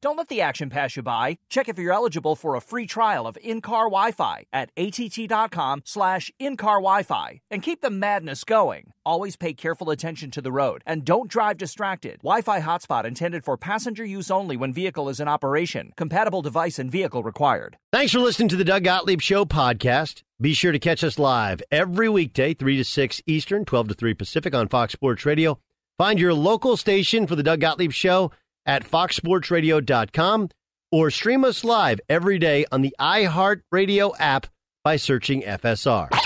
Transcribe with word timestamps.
Don't 0.00 0.16
let 0.16 0.28
the 0.28 0.40
action 0.40 0.70
pass 0.70 0.94
you 0.94 1.02
by. 1.02 1.38
Check 1.50 1.68
if 1.68 1.76
you're 1.76 1.92
eligible 1.92 2.36
for 2.36 2.54
a 2.54 2.60
free 2.60 2.86
trial 2.86 3.26
of 3.26 3.36
in-car 3.42 3.86
Wi-Fi 3.86 4.44
at 4.52 4.70
att.com 4.76 5.82
slash 5.84 6.30
in-car 6.38 6.76
Wi-Fi 6.76 7.40
and 7.50 7.64
keep 7.64 7.80
the 7.80 7.90
madness 7.90 8.44
going. 8.44 8.92
Always 9.04 9.34
pay 9.34 9.54
careful 9.54 9.90
attention 9.90 10.30
to 10.30 10.40
the 10.40 10.52
road 10.52 10.82
and 10.86 11.04
don't 11.04 11.28
drive 11.28 11.58
distracted. 11.58 12.18
Wi-Fi 12.18 12.60
hotspot 12.60 13.06
intended 13.06 13.44
for 13.44 13.56
passenger 13.56 14.04
use 14.04 14.30
only 14.30 14.56
when 14.56 14.72
vehicle 14.72 15.08
is 15.08 15.18
in 15.18 15.26
operation. 15.26 15.92
Compatible 15.96 16.42
device 16.42 16.78
and 16.78 16.92
vehicle 16.92 17.24
required. 17.24 17.76
Thanks 17.92 18.12
for 18.12 18.20
listening 18.20 18.50
to 18.50 18.56
the 18.56 18.64
Doug 18.64 18.84
Gottlieb 18.84 19.20
Show 19.20 19.44
podcast. 19.46 20.22
Be 20.40 20.54
sure 20.54 20.70
to 20.70 20.78
catch 20.78 21.02
us 21.02 21.18
live 21.18 21.60
every 21.72 22.08
weekday, 22.08 22.54
3 22.54 22.76
to 22.76 22.84
6 22.84 23.22
Eastern, 23.26 23.64
12 23.64 23.88
to 23.88 23.94
3 23.94 24.14
Pacific 24.14 24.54
on 24.54 24.68
Fox 24.68 24.92
Sports 24.92 25.26
Radio. 25.26 25.58
Find 25.98 26.20
your 26.20 26.34
local 26.34 26.76
station 26.76 27.26
for 27.26 27.34
the 27.34 27.42
Doug 27.42 27.58
Gottlieb 27.58 27.90
Show 27.90 28.30
at 28.68 28.88
foxsportsradio.com 28.88 30.50
or 30.92 31.10
stream 31.10 31.44
us 31.44 31.64
live 31.64 32.00
every 32.08 32.38
day 32.38 32.64
on 32.70 32.82
the 32.82 32.94
iHeartRadio 33.00 34.12
app 34.20 34.46
by 34.84 34.96
searching 34.96 35.42
FSR. 35.42 36.08
Now 36.12 36.18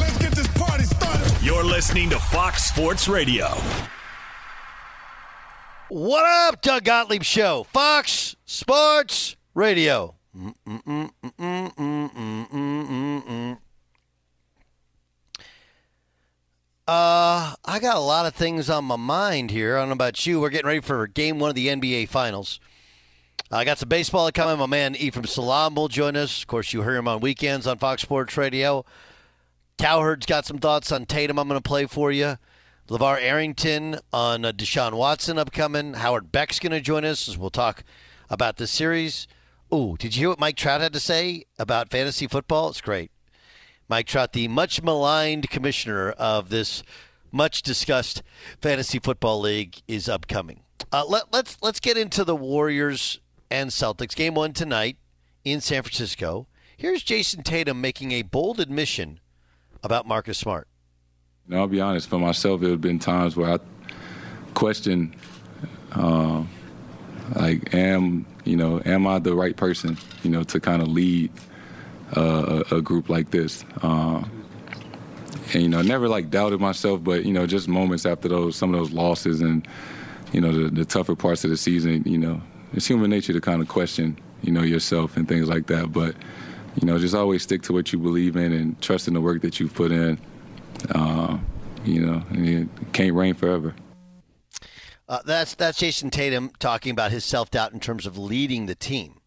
let's 0.00 0.18
get 0.18 0.32
this 0.32 0.48
party 0.58 0.84
started. 0.84 1.42
You're 1.42 1.64
listening 1.64 2.10
to 2.10 2.18
Fox 2.18 2.64
Sports 2.64 3.06
Radio. 3.08 3.46
What 5.88 6.24
up, 6.24 6.62
Doug 6.62 6.84
Gottlieb 6.84 7.22
Show? 7.22 7.64
Fox 7.64 8.34
Sports 8.46 9.36
Radio. 9.54 10.16
Uh, 16.88 17.54
I 17.64 17.78
got 17.78 17.96
a 17.96 18.00
lot 18.00 18.26
of 18.26 18.34
things 18.34 18.68
on 18.68 18.84
my 18.84 18.96
mind 18.96 19.52
here. 19.52 19.76
I 19.76 19.80
don't 19.80 19.90
know 19.90 19.92
about 19.92 20.26
you. 20.26 20.40
We're 20.40 20.50
getting 20.50 20.66
ready 20.66 20.80
for 20.80 21.06
game 21.06 21.38
one 21.38 21.50
of 21.50 21.54
the 21.54 21.68
NBA 21.68 22.08
Finals. 22.08 22.58
I 23.52 23.64
got 23.64 23.78
some 23.78 23.88
baseball 23.88 24.32
coming. 24.32 24.58
My 24.58 24.66
man 24.66 24.96
Ephraim 24.96 25.26
Salaam 25.26 25.76
will 25.76 25.86
join 25.86 26.16
us. 26.16 26.42
Of 26.42 26.48
course, 26.48 26.72
you 26.72 26.82
hear 26.82 26.96
him 26.96 27.06
on 27.06 27.20
weekends 27.20 27.68
on 27.68 27.78
Fox 27.78 28.02
Sports 28.02 28.36
Radio. 28.36 28.84
Cowherd's 29.78 30.26
got 30.26 30.44
some 30.44 30.58
thoughts 30.58 30.90
on 30.90 31.06
Tatum. 31.06 31.38
I'm 31.38 31.46
going 31.46 31.60
to 31.60 31.68
play 31.68 31.86
for 31.86 32.10
you. 32.10 32.36
LaVar 32.88 33.22
Arrington 33.22 34.00
on 34.12 34.44
uh, 34.44 34.50
Deshaun 34.50 34.94
Watson 34.94 35.38
upcoming. 35.38 35.94
Howard 35.94 36.32
Beck's 36.32 36.58
going 36.58 36.72
to 36.72 36.80
join 36.80 37.04
us 37.04 37.28
as 37.28 37.38
we'll 37.38 37.50
talk 37.50 37.84
about 38.28 38.56
this 38.56 38.72
series. 38.72 39.28
Oh, 39.70 39.94
did 39.96 40.16
you 40.16 40.22
hear 40.22 40.28
what 40.30 40.40
Mike 40.40 40.56
Trout 40.56 40.80
had 40.80 40.92
to 40.94 41.00
say 41.00 41.44
about 41.60 41.90
fantasy 41.90 42.26
football? 42.26 42.70
It's 42.70 42.80
great. 42.80 43.11
Mike 43.92 44.06
Trout, 44.06 44.32
the 44.32 44.48
much 44.48 44.82
maligned 44.82 45.50
commissioner 45.50 46.12
of 46.12 46.48
this 46.48 46.82
much 47.30 47.60
discussed 47.60 48.22
fantasy 48.58 48.98
football 48.98 49.38
league, 49.38 49.82
is 49.86 50.08
upcoming. 50.08 50.62
Uh, 50.90 51.04
let, 51.06 51.24
let's 51.30 51.58
let's 51.60 51.78
get 51.78 51.98
into 51.98 52.24
the 52.24 52.34
Warriors 52.34 53.20
and 53.50 53.68
Celtics 53.68 54.14
game 54.14 54.32
one 54.32 54.54
tonight 54.54 54.96
in 55.44 55.60
San 55.60 55.82
Francisco. 55.82 56.46
Here's 56.74 57.02
Jayson 57.02 57.42
Tatum 57.42 57.82
making 57.82 58.12
a 58.12 58.22
bold 58.22 58.60
admission 58.60 59.20
about 59.84 60.08
Marcus 60.08 60.38
Smart. 60.38 60.68
I'll 61.52 61.66
be 61.66 61.82
honest. 61.82 62.08
For 62.08 62.18
myself, 62.18 62.62
there 62.62 62.70
have 62.70 62.80
been 62.80 62.98
times 62.98 63.36
where 63.36 63.50
I 63.50 63.58
question, 64.54 65.14
uh, 65.94 66.44
like, 67.34 67.74
am 67.74 68.24
you 68.44 68.56
know, 68.56 68.80
am 68.86 69.06
I 69.06 69.18
the 69.18 69.34
right 69.34 69.54
person, 69.54 69.98
you 70.22 70.30
know, 70.30 70.44
to 70.44 70.60
kind 70.60 70.80
of 70.80 70.88
lead 70.88 71.30
a, 72.20 72.76
a, 72.76 72.82
group 72.82 73.08
like 73.08 73.30
this? 73.30 73.64
Uh, 73.82 74.22
and 75.52 75.62
you 75.62 75.68
know, 75.68 75.78
I 75.78 75.82
never 75.82 76.08
like 76.08 76.30
doubted 76.30 76.60
myself, 76.60 77.02
but 77.02 77.24
you 77.24 77.32
know, 77.32 77.46
just 77.46 77.68
moments 77.68 78.06
after 78.06 78.28
those, 78.28 78.56
some 78.56 78.74
of 78.74 78.80
those 78.80 78.92
losses, 78.92 79.40
and 79.40 79.66
you 80.32 80.40
know, 80.40 80.52
the, 80.52 80.70
the 80.70 80.84
tougher 80.84 81.14
parts 81.14 81.44
of 81.44 81.50
the 81.50 81.56
season, 81.56 82.02
you 82.06 82.18
know, 82.18 82.40
it's 82.72 82.86
human 82.86 83.10
nature 83.10 83.32
to 83.32 83.40
kind 83.40 83.60
of 83.60 83.68
question, 83.68 84.18
you 84.42 84.52
know, 84.52 84.62
yourself 84.62 85.16
and 85.16 85.28
things 85.28 85.48
like 85.48 85.66
that. 85.66 85.92
But 85.92 86.14
you 86.80 86.86
know, 86.86 86.98
just 86.98 87.14
always 87.14 87.42
stick 87.42 87.62
to 87.62 87.72
what 87.72 87.92
you 87.92 87.98
believe 87.98 88.36
in 88.36 88.52
and 88.52 88.80
trust 88.80 89.08
in 89.08 89.14
the 89.14 89.20
work 89.20 89.42
that 89.42 89.60
you've 89.60 89.74
put 89.74 89.92
in. 89.92 90.18
Uh, 90.94 91.38
you 91.84 92.00
know, 92.00 92.22
it 92.30 92.68
can't 92.92 93.14
rain 93.14 93.34
forever. 93.34 93.74
Uh, 95.08 95.20
that's 95.26 95.54
that's 95.54 95.78
Jayson 95.78 96.10
Tatum 96.10 96.52
talking 96.58 96.90
about 96.90 97.10
his 97.10 97.24
self 97.24 97.50
doubt 97.50 97.72
in 97.72 97.80
terms 97.80 98.06
of 98.06 98.16
leading 98.16 98.66
the 98.66 98.74
team. 98.74 99.20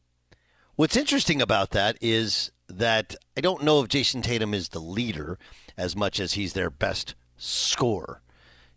What's 0.75 0.97
interesting 0.97 1.41
about 1.41 1.71
that 1.71 1.97
is 2.01 2.51
that 2.67 3.15
I 3.37 3.41
don't 3.41 3.63
know 3.63 3.81
if 3.81 3.89
Jayson 3.89 4.21
Tatum 4.21 4.53
is 4.53 4.69
the 4.69 4.79
leader 4.79 5.37
as 5.77 5.95
much 5.95 6.19
as 6.19 6.33
he's 6.33 6.53
their 6.53 6.69
best 6.69 7.15
scorer. 7.37 8.21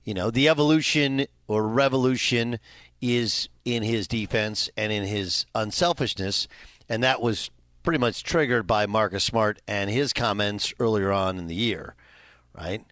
You 0.04 0.14
know, 0.14 0.30
the 0.30 0.48
evolution 0.48 1.26
or 1.46 1.66
revolution 1.66 2.58
is 3.00 3.48
in 3.64 3.82
his 3.82 4.08
defense 4.08 4.70
and 4.76 4.90
in 4.90 5.04
his 5.04 5.46
unselfishness, 5.54 6.48
and 6.88 7.02
that 7.02 7.20
was 7.20 7.50
pretty 7.82 7.98
much 7.98 8.22
triggered 8.22 8.66
by 8.66 8.86
Marcus 8.86 9.24
Smart 9.24 9.60
and 9.68 9.90
his 9.90 10.12
comments 10.12 10.72
earlier 10.78 11.12
on 11.12 11.38
in 11.38 11.46
the 11.46 11.54
year, 11.54 11.94
right? 12.52 12.84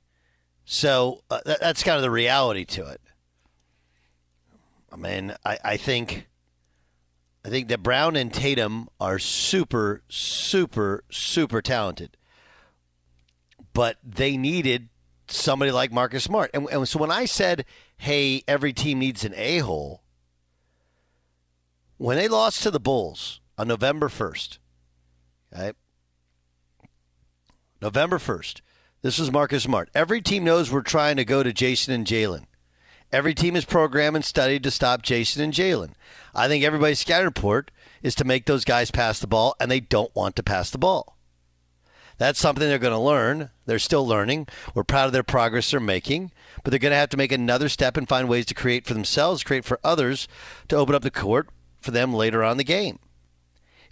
So 0.64 1.22
uh, 1.30 1.40
that, 1.44 1.60
that's 1.60 1.82
kind 1.82 1.96
of 1.96 2.02
the 2.02 2.10
reality 2.10 2.64
to 2.66 2.86
it. 2.86 3.00
I 4.92 4.96
mean, 4.96 5.34
I, 5.44 5.58
I 5.64 5.76
think 5.76 6.26
I 7.46 7.48
think 7.48 7.68
that 7.68 7.80
Brown 7.80 8.16
and 8.16 8.34
Tatum 8.34 8.88
are 8.98 9.20
super, 9.20 10.02
super, 10.08 11.04
super 11.12 11.62
talented. 11.62 12.16
But 13.72 13.98
they 14.02 14.36
needed 14.36 14.88
somebody 15.28 15.70
like 15.70 15.92
Marcus 15.92 16.24
Smart. 16.24 16.50
And, 16.52 16.68
and 16.72 16.88
so 16.88 16.98
when 16.98 17.12
I 17.12 17.24
said, 17.24 17.64
hey, 17.98 18.42
every 18.48 18.72
team 18.72 18.98
needs 18.98 19.24
an 19.24 19.32
a 19.36 19.58
hole, 19.58 20.02
when 21.98 22.16
they 22.16 22.26
lost 22.26 22.64
to 22.64 22.70
the 22.72 22.80
Bulls 22.80 23.40
on 23.56 23.68
November 23.68 24.08
1st, 24.08 24.58
okay, 25.54 25.72
November 27.80 28.18
1st, 28.18 28.60
this 29.02 29.20
is 29.20 29.30
Marcus 29.30 29.62
Smart. 29.62 29.88
Every 29.94 30.20
team 30.20 30.42
knows 30.42 30.72
we're 30.72 30.80
trying 30.80 31.16
to 31.16 31.24
go 31.24 31.44
to 31.44 31.52
Jayson 31.52 31.94
and 31.94 32.06
Jaylen. 32.08 32.46
Every 33.12 33.34
team 33.34 33.56
is 33.56 33.64
programmed 33.64 34.16
and 34.16 34.24
studied 34.24 34.62
to 34.64 34.70
stop 34.70 35.02
Jayson 35.02 35.42
and 35.42 35.52
Jaylen. 35.52 35.92
I 36.34 36.48
think 36.48 36.64
everybody's 36.64 36.98
scatter 36.98 37.24
report 37.24 37.70
is 38.02 38.14
to 38.16 38.24
make 38.24 38.46
those 38.46 38.64
guys 38.64 38.90
pass 38.90 39.20
the 39.20 39.26
ball, 39.26 39.54
and 39.60 39.70
they 39.70 39.80
don't 39.80 40.14
want 40.14 40.36
to 40.36 40.42
pass 40.42 40.70
the 40.70 40.78
ball. 40.78 41.16
That's 42.18 42.38
something 42.38 42.66
they're 42.66 42.78
going 42.78 42.92
to 42.92 42.98
learn. 42.98 43.50
They're 43.66 43.78
still 43.78 44.06
learning. 44.06 44.48
We're 44.74 44.84
proud 44.84 45.06
of 45.06 45.12
their 45.12 45.22
progress 45.22 45.70
they're 45.70 45.80
making, 45.80 46.32
but 46.64 46.70
they're 46.70 46.78
going 46.78 46.92
to 46.92 46.96
have 46.96 47.10
to 47.10 47.16
make 47.16 47.32
another 47.32 47.68
step 47.68 47.96
and 47.96 48.08
find 48.08 48.28
ways 48.28 48.46
to 48.46 48.54
create 48.54 48.86
for 48.86 48.94
themselves, 48.94 49.44
create 49.44 49.64
for 49.64 49.78
others, 49.84 50.26
to 50.68 50.76
open 50.76 50.94
up 50.94 51.02
the 51.02 51.10
court 51.10 51.48
for 51.80 51.90
them 51.90 52.14
later 52.14 52.42
on 52.42 52.56
the 52.56 52.64
game. 52.64 52.98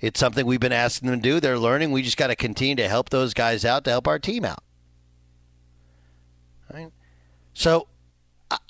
It's 0.01 0.21
something 0.21 0.47
we've 0.47 0.61
been 0.61 0.73
asking 0.73 1.11
them 1.11 1.21
to 1.21 1.29
do. 1.29 1.41
They're 1.41 1.59
learning. 1.59 1.93
We 1.93 2.03
just 2.03 2.17
got 2.17 2.27
to 2.29 2.37
continue 2.37 2.77
to 2.77 2.89
help 2.89 3.11
those 3.11 3.35
guys 3.35 3.65
out 3.65 3.85
to 3.85 3.91
help 3.91 4.09
our 4.09 4.19
team 4.19 4.45
out. 4.45 4.63
Right? 6.73 6.91
So 7.53 7.89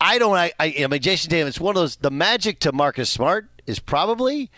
I 0.00 0.19
don't. 0.19 0.37
I, 0.37 0.53
I, 0.59 0.87
mean, 0.87 1.00
Jayson 1.00 1.31
Tatum. 1.31 1.49
It's 1.49 1.61
one 1.61 1.76
of 1.76 1.81
those. 1.81 1.97
The 1.97 2.11
magic 2.11 2.61
to 2.61 2.73
Marcus 2.73 3.11
Smart 3.11 3.49
is 3.67 3.79
probably 3.79 4.50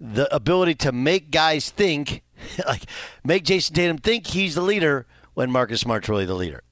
the 0.00 0.32
ability 0.34 0.74
to 0.76 0.92
make 0.92 1.30
guys 1.30 1.70
think, 1.70 2.22
like 2.66 2.84
make 3.24 3.44
Jayson 3.44 3.74
Tatum 3.74 3.98
think 3.98 4.26
he's 4.28 4.54
the 4.54 4.62
leader 4.62 5.06
when 5.34 5.50
Marcus 5.50 5.80
Smart's 5.80 6.08
really 6.08 6.26
the 6.26 6.34
leader. 6.34 6.62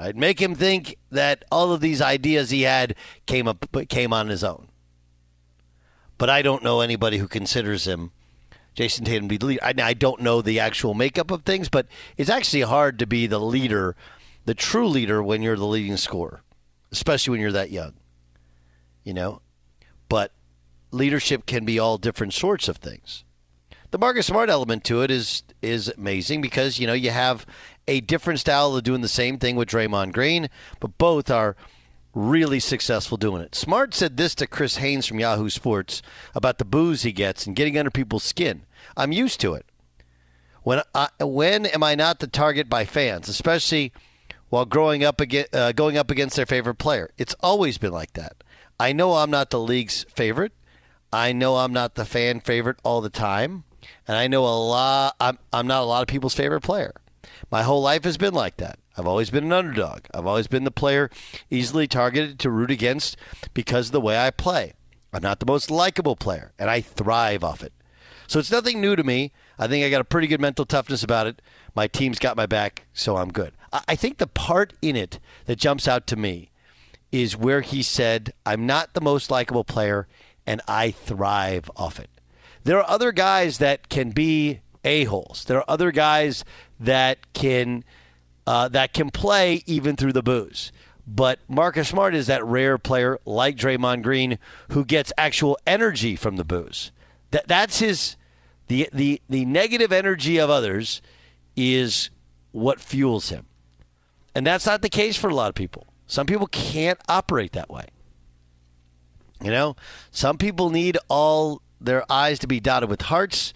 Right? 0.00 0.16
Make 0.16 0.40
him 0.40 0.54
think 0.54 0.96
that 1.10 1.44
all 1.52 1.72
of 1.72 1.80
these 1.80 2.00
ideas 2.00 2.50
he 2.50 2.62
had 2.62 2.96
came 3.26 3.46
up 3.46 3.66
came 3.88 4.12
on 4.12 4.28
his 4.28 4.42
own. 4.42 4.68
But 6.18 6.28
I 6.30 6.42
don't 6.42 6.62
know 6.62 6.80
anybody 6.80 7.18
who 7.18 7.28
considers 7.28 7.86
him 7.86 8.10
Jayson 8.74 9.04
Tatum 9.04 9.28
be 9.28 9.36
the 9.36 9.46
leader. 9.46 9.64
I, 9.64 9.74
I 9.82 9.94
don't 9.94 10.20
know 10.20 10.42
the 10.42 10.58
actual 10.58 10.94
makeup 10.94 11.30
of 11.30 11.42
things, 11.42 11.68
but 11.68 11.86
it's 12.16 12.30
actually 12.30 12.62
hard 12.62 12.98
to 12.98 13.06
be 13.06 13.26
the 13.26 13.38
leader, 13.38 13.94
the 14.44 14.54
true 14.54 14.88
leader, 14.88 15.22
when 15.22 15.42
you're 15.42 15.56
the 15.56 15.66
leading 15.66 15.96
scorer 15.96 16.42
especially 16.92 17.32
when 17.32 17.40
you're 17.40 17.52
that 17.52 17.70
young. 17.70 17.94
You 19.02 19.14
know, 19.14 19.42
but 20.08 20.32
leadership 20.92 21.46
can 21.46 21.64
be 21.64 21.78
all 21.78 21.98
different 21.98 22.34
sorts 22.34 22.68
of 22.68 22.76
things. 22.76 23.24
The 23.90 23.98
Marcus 23.98 24.26
Smart 24.26 24.48
element 24.48 24.84
to 24.84 25.02
it 25.02 25.10
is 25.10 25.42
is 25.60 25.88
amazing 25.98 26.40
because 26.40 26.78
you 26.78 26.86
know 26.86 26.92
you 26.92 27.10
have 27.10 27.44
a 27.88 28.00
different 28.00 28.40
style 28.40 28.76
of 28.76 28.84
doing 28.84 29.00
the 29.00 29.08
same 29.08 29.38
thing 29.38 29.56
with 29.56 29.68
Draymond 29.68 30.12
Green, 30.12 30.48
but 30.80 30.96
both 30.98 31.30
are 31.30 31.56
really 32.14 32.60
successful 32.60 33.16
doing 33.16 33.42
it. 33.42 33.54
Smart 33.54 33.94
said 33.94 34.16
this 34.16 34.34
to 34.36 34.46
Chris 34.46 34.76
Haynes 34.76 35.06
from 35.06 35.18
Yahoo 35.18 35.50
Sports 35.50 36.02
about 36.34 36.58
the 36.58 36.64
booze 36.64 37.02
he 37.02 37.12
gets 37.12 37.46
and 37.46 37.56
getting 37.56 37.78
under 37.78 37.90
people's 37.90 38.22
skin. 38.22 38.62
I'm 38.96 39.12
used 39.12 39.40
to 39.40 39.54
it. 39.54 39.66
When 40.62 40.82
I, 40.94 41.08
when 41.20 41.66
am 41.66 41.82
I 41.82 41.94
not 41.94 42.20
the 42.20 42.26
target 42.26 42.68
by 42.68 42.84
fans, 42.84 43.28
especially 43.28 43.92
while 44.52 44.66
growing 44.66 45.02
up 45.02 45.18
against, 45.18 45.54
uh, 45.54 45.72
going 45.72 45.96
up 45.96 46.10
against 46.10 46.36
their 46.36 46.44
favorite 46.44 46.74
player. 46.74 47.08
It's 47.16 47.34
always 47.40 47.78
been 47.78 47.90
like 47.90 48.12
that. 48.12 48.44
I 48.78 48.92
know 48.92 49.14
I'm 49.14 49.30
not 49.30 49.48
the 49.48 49.58
league's 49.58 50.04
favorite. 50.14 50.52
I 51.10 51.32
know 51.32 51.56
I'm 51.56 51.72
not 51.72 51.94
the 51.94 52.04
fan 52.04 52.38
favorite 52.40 52.76
all 52.84 53.00
the 53.00 53.08
time, 53.08 53.64
and 54.06 54.14
I 54.14 54.28
know 54.28 54.44
a 54.44 54.52
lot. 54.52 55.16
I'm 55.18 55.38
I'm 55.54 55.66
not 55.66 55.80
a 55.80 55.86
lot 55.86 56.02
of 56.02 56.08
people's 56.08 56.34
favorite 56.34 56.60
player. 56.60 56.92
My 57.50 57.62
whole 57.62 57.80
life 57.80 58.04
has 58.04 58.18
been 58.18 58.34
like 58.34 58.58
that. 58.58 58.78
I've 58.94 59.06
always 59.06 59.30
been 59.30 59.44
an 59.44 59.52
underdog. 59.54 60.00
I've 60.12 60.26
always 60.26 60.48
been 60.48 60.64
the 60.64 60.70
player 60.70 61.08
easily 61.50 61.86
targeted 61.86 62.38
to 62.40 62.50
root 62.50 62.70
against 62.70 63.16
because 63.54 63.86
of 63.86 63.92
the 63.92 64.02
way 64.02 64.18
I 64.18 64.30
play. 64.30 64.74
I'm 65.14 65.22
not 65.22 65.40
the 65.40 65.46
most 65.46 65.70
likable 65.70 66.14
player, 66.14 66.52
and 66.58 66.68
I 66.68 66.82
thrive 66.82 67.42
off 67.42 67.62
it. 67.62 67.72
So 68.26 68.38
it's 68.38 68.52
nothing 68.52 68.82
new 68.82 68.96
to 68.96 69.02
me. 69.02 69.32
I 69.58 69.66
think 69.66 69.82
I 69.82 69.88
got 69.88 70.02
a 70.02 70.04
pretty 70.04 70.26
good 70.26 70.42
mental 70.42 70.66
toughness 70.66 71.02
about 71.02 71.26
it. 71.26 71.40
My 71.74 71.86
team's 71.86 72.18
got 72.18 72.36
my 72.36 72.44
back, 72.44 72.84
so 72.92 73.16
I'm 73.16 73.32
good. 73.32 73.54
I 73.72 73.96
think 73.96 74.18
the 74.18 74.26
part 74.26 74.74
in 74.82 74.96
it 74.96 75.18
that 75.46 75.56
jumps 75.56 75.88
out 75.88 76.06
to 76.08 76.16
me 76.16 76.50
is 77.10 77.36
where 77.36 77.60
he 77.60 77.82
said, 77.82 78.32
I'm 78.44 78.66
not 78.66 78.94
the 78.94 79.00
most 79.00 79.30
likable 79.30 79.64
player 79.64 80.08
and 80.46 80.60
I 80.66 80.90
thrive 80.90 81.70
off 81.76 81.98
it. 82.00 82.10
There 82.64 82.78
are 82.78 82.88
other 82.88 83.12
guys 83.12 83.58
that 83.58 83.88
can 83.88 84.10
be 84.10 84.60
a-holes. 84.84 85.44
There 85.44 85.58
are 85.58 85.64
other 85.68 85.92
guys 85.92 86.44
that 86.78 87.32
can 87.32 87.84
uh, 88.46 88.68
that 88.68 88.92
can 88.92 89.10
play 89.10 89.62
even 89.66 89.94
through 89.94 90.12
the 90.12 90.22
booze. 90.22 90.72
But 91.06 91.38
Marcus 91.48 91.88
Smart 91.88 92.14
is 92.14 92.26
that 92.26 92.44
rare 92.44 92.78
player 92.78 93.18
like 93.24 93.56
Draymond 93.56 94.02
Green 94.02 94.38
who 94.70 94.84
gets 94.84 95.12
actual 95.16 95.58
energy 95.66 96.16
from 96.16 96.36
the 96.36 96.44
booze. 96.44 96.92
That 97.30 97.48
that's 97.48 97.78
his 97.78 98.16
the 98.68 98.88
the 98.92 99.20
the 99.28 99.44
negative 99.44 99.92
energy 99.92 100.38
of 100.38 100.50
others 100.50 101.02
is 101.56 102.10
what 102.52 102.80
fuels 102.80 103.30
him. 103.30 103.46
And 104.34 104.46
that's 104.46 104.66
not 104.66 104.82
the 104.82 104.88
case 104.88 105.16
for 105.16 105.28
a 105.28 105.34
lot 105.34 105.48
of 105.48 105.54
people. 105.54 105.86
Some 106.06 106.26
people 106.26 106.46
can't 106.46 107.00
operate 107.08 107.52
that 107.52 107.70
way. 107.70 107.86
You 109.42 109.50
know, 109.50 109.76
some 110.10 110.38
people 110.38 110.70
need 110.70 110.98
all 111.08 111.62
their 111.80 112.10
eyes 112.10 112.38
to 112.40 112.46
be 112.46 112.60
dotted 112.60 112.88
with 112.88 113.02
hearts. 113.02 113.52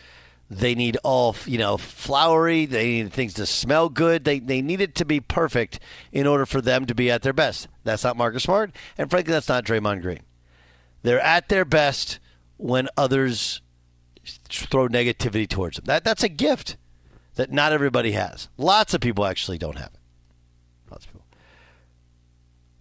They 0.48 0.74
need 0.74 0.96
all, 1.02 1.34
you 1.44 1.58
know, 1.58 1.76
flowery. 1.76 2.66
They 2.66 3.02
need 3.02 3.12
things 3.12 3.34
to 3.34 3.46
smell 3.46 3.88
good. 3.88 4.24
They, 4.24 4.38
they 4.38 4.62
need 4.62 4.80
it 4.80 4.94
to 4.96 5.04
be 5.04 5.20
perfect 5.20 5.80
in 6.12 6.26
order 6.26 6.46
for 6.46 6.60
them 6.60 6.86
to 6.86 6.94
be 6.94 7.10
at 7.10 7.22
their 7.22 7.32
best. 7.32 7.68
That's 7.84 8.04
not 8.04 8.16
Marcus 8.16 8.44
Smart. 8.44 8.72
And 8.96 9.10
frankly, 9.10 9.32
that's 9.32 9.48
not 9.48 9.64
Draymond 9.64 10.02
Green. 10.02 10.22
They're 11.02 11.20
at 11.20 11.48
their 11.48 11.64
best 11.64 12.20
when 12.56 12.88
others 12.96 13.60
throw 14.48 14.88
negativity 14.88 15.48
towards 15.48 15.76
them. 15.76 15.84
That, 15.86 16.04
that's 16.04 16.22
a 16.22 16.28
gift 16.28 16.76
that 17.34 17.52
not 17.52 17.72
everybody 17.72 18.12
has. 18.12 18.48
Lots 18.56 18.94
of 18.94 19.00
people 19.00 19.24
actually 19.24 19.58
don't 19.58 19.78
have. 19.78 19.90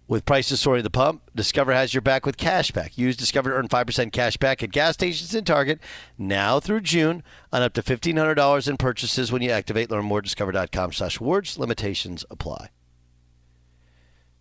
With 0.08 0.24
prices 0.24 0.60
soaring 0.60 0.80
at 0.80 0.84
the 0.84 0.90
pump, 0.90 1.22
Discover 1.34 1.72
has 1.72 1.92
your 1.92 2.00
back 2.00 2.24
with 2.24 2.36
cash 2.36 2.70
back. 2.70 2.96
Use 2.96 3.16
Discover 3.16 3.50
to 3.50 3.56
earn 3.56 3.66
5% 3.66 4.12
cash 4.12 4.36
back 4.36 4.62
at 4.62 4.70
gas 4.70 4.94
stations 4.94 5.34
in 5.34 5.44
Target 5.44 5.80
now 6.16 6.60
through 6.60 6.82
June 6.82 7.24
on 7.52 7.62
up 7.62 7.72
to 7.72 7.82
$1,500 7.82 8.68
in 8.68 8.76
purchases 8.76 9.32
when 9.32 9.42
you 9.42 9.50
activate. 9.50 9.90
Learn 9.90 10.04
more 10.04 10.18
at 10.18 10.24
discover.com 10.24 10.92
slash 10.92 11.20
words. 11.20 11.58
Limitations 11.58 12.24
apply. 12.30 12.68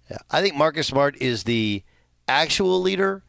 Yeah, 0.09 0.19
I 0.29 0.41
think 0.41 0.55
Marcus 0.55 0.85
Smart 0.85 1.17
is 1.19 1.45
the 1.45 1.81
actual 2.27 2.79
leader, 2.79 3.23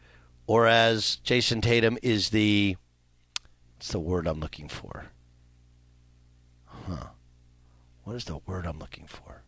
or 0.46 0.66
as 0.66 1.16
Jayson 1.24 1.62
Tatum 1.62 1.96
is 2.02 2.30
the, 2.30 2.76
what's 3.76 3.88
the 3.88 3.98
word 3.98 4.26
I'm 4.26 4.40
looking 4.40 4.68
for? 4.68 5.06
Huh. 6.66 7.06
What 8.04 8.16
is 8.16 8.26
the 8.26 8.36
word 8.46 8.66
I'm 8.66 8.78
looking 8.78 9.06
for? 9.06 9.42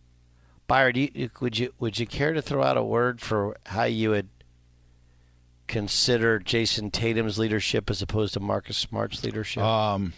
Byron, 0.68 0.96
you, 0.96 1.30
would 1.40 1.58
you 1.58 1.72
would 1.80 1.98
you 1.98 2.06
care 2.06 2.34
to 2.34 2.42
throw 2.42 2.62
out 2.62 2.76
a 2.76 2.82
word 2.82 3.20
for 3.20 3.56
how 3.66 3.84
you 3.84 4.10
would 4.10 4.28
consider 5.66 6.38
Jayson 6.38 6.90
Tatum's 6.90 7.38
leadership 7.38 7.90
as 7.90 8.02
opposed 8.02 8.34
to 8.34 8.40
Marcus 8.40 8.76
Smart's 8.76 9.24
leadership? 9.24 9.62
Um, 9.62 10.12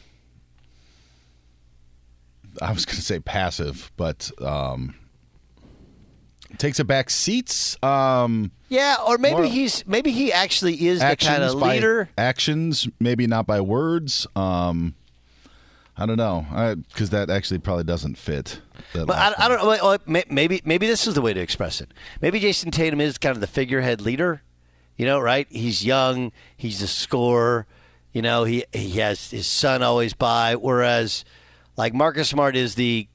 I 2.61 2.73
was 2.73 2.85
going 2.85 2.97
to 2.97 3.02
say 3.02 3.21
passive, 3.21 3.92
but 3.97 4.30
um, 4.42 4.97
takes 6.59 6.80
a 6.80 6.85
back 6.85 7.11
seats. 7.11 7.76
Um, 7.83 8.50
yeah, 8.69 8.97
or 9.07 9.19
maybe 9.19 9.49
he's 9.49 9.87
maybe 9.87 10.11
he 10.11 10.33
actually 10.33 10.88
is 10.88 10.99
the 10.99 11.16
kind 11.16 11.45
of 11.45 11.54
leader. 11.54 12.09
actions, 12.19 12.88
maybe 12.99 13.28
not 13.28 13.47
by 13.47 13.61
words. 13.61 14.26
Um, 14.35 14.95
I 16.00 16.07
don't 16.07 16.16
know, 16.16 16.47
because 16.88 17.11
that 17.11 17.28
actually 17.28 17.59
probably 17.59 17.85
doesn't 17.85 18.16
fit. 18.16 18.62
But 18.95 19.11
I, 19.11 19.35
I, 19.37 19.49
don't 19.49 19.62
know. 19.62 20.23
Maybe 20.30 20.62
maybe 20.64 20.87
this 20.87 21.07
is 21.07 21.12
the 21.12 21.21
way 21.21 21.35
to 21.35 21.40
express 21.40 21.83
it. 21.83 21.92
Maybe 22.23 22.40
Jayson 22.40 22.71
Tatum 22.71 23.02
is 23.02 23.19
kind 23.19 23.37
of 23.37 23.42
the 23.42 23.47
figurehead 23.47 24.00
leader. 24.00 24.42
You 24.97 25.04
know, 25.04 25.21
right? 25.21 25.47
He's 25.50 25.85
young. 25.85 26.33
He's 26.57 26.80
a 26.80 26.87
scorer. 26.87 27.66
You 28.12 28.23
know, 28.23 28.45
he 28.45 28.64
he 28.73 28.92
has 29.00 29.30
his 29.30 29.47
son 29.47 29.83
always 29.83 30.14
by. 30.14 30.57
Whereas, 30.57 31.25
like 31.76 31.92
Marcus 31.92 32.30
Smart 32.30 32.57
is 32.57 32.76
the 32.76 33.07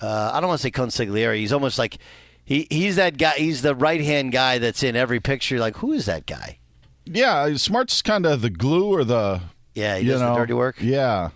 uh, 0.00 0.30
I 0.32 0.40
don't 0.40 0.48
want 0.48 0.60
to 0.60 0.62
say 0.62 0.70
consigliere. 0.70 1.36
He's 1.36 1.52
almost 1.52 1.80
like 1.80 1.98
he 2.44 2.68
he's 2.70 2.94
that 2.94 3.18
guy. 3.18 3.32
He's 3.38 3.62
the 3.62 3.74
right 3.74 4.00
hand 4.00 4.30
guy 4.30 4.58
that's 4.58 4.84
in 4.84 4.94
every 4.94 5.18
picture. 5.18 5.58
Like, 5.58 5.78
who 5.78 5.90
is 5.90 6.06
that 6.06 6.26
guy? 6.26 6.58
Yeah, 7.06 7.56
Smart's 7.56 8.02
kind 8.02 8.24
of 8.24 8.40
the 8.40 8.50
glue 8.50 8.94
or 8.94 9.02
the 9.02 9.40
yeah. 9.74 9.98
He 9.98 10.06
does 10.06 10.20
know, 10.20 10.34
the 10.34 10.38
dirty 10.38 10.54
work. 10.54 10.76
Yeah. 10.80 11.30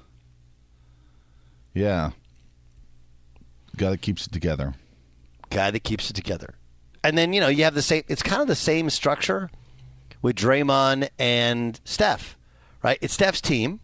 Yeah. 1.75 2.11
Guy 3.77 3.91
that 3.91 4.01
keeps 4.01 4.27
it 4.27 4.33
together. 4.33 4.75
Guy 5.51 5.71
that 5.71 5.81
keeps 5.81 6.09
it 6.09 6.15
together. 6.15 6.55
And 7.03 7.19
then, 7.19 7.33
you 7.33 7.41
know, 7.41 7.49
you 7.49 7.65
have 7.65 7.75
the 7.75 7.83
same, 7.83 8.05
it's 8.09 8.23
kind 8.23 8.41
of 8.41 8.49
the 8.49 8.55
same 8.55 8.89
structure 8.89 9.51
with 10.23 10.37
Draymond 10.37 11.11
and 11.19 11.79
Steph, 11.85 12.39
right? 12.83 12.99
It's 13.03 13.13
Steph's 13.13 13.41
team. 13.41 13.81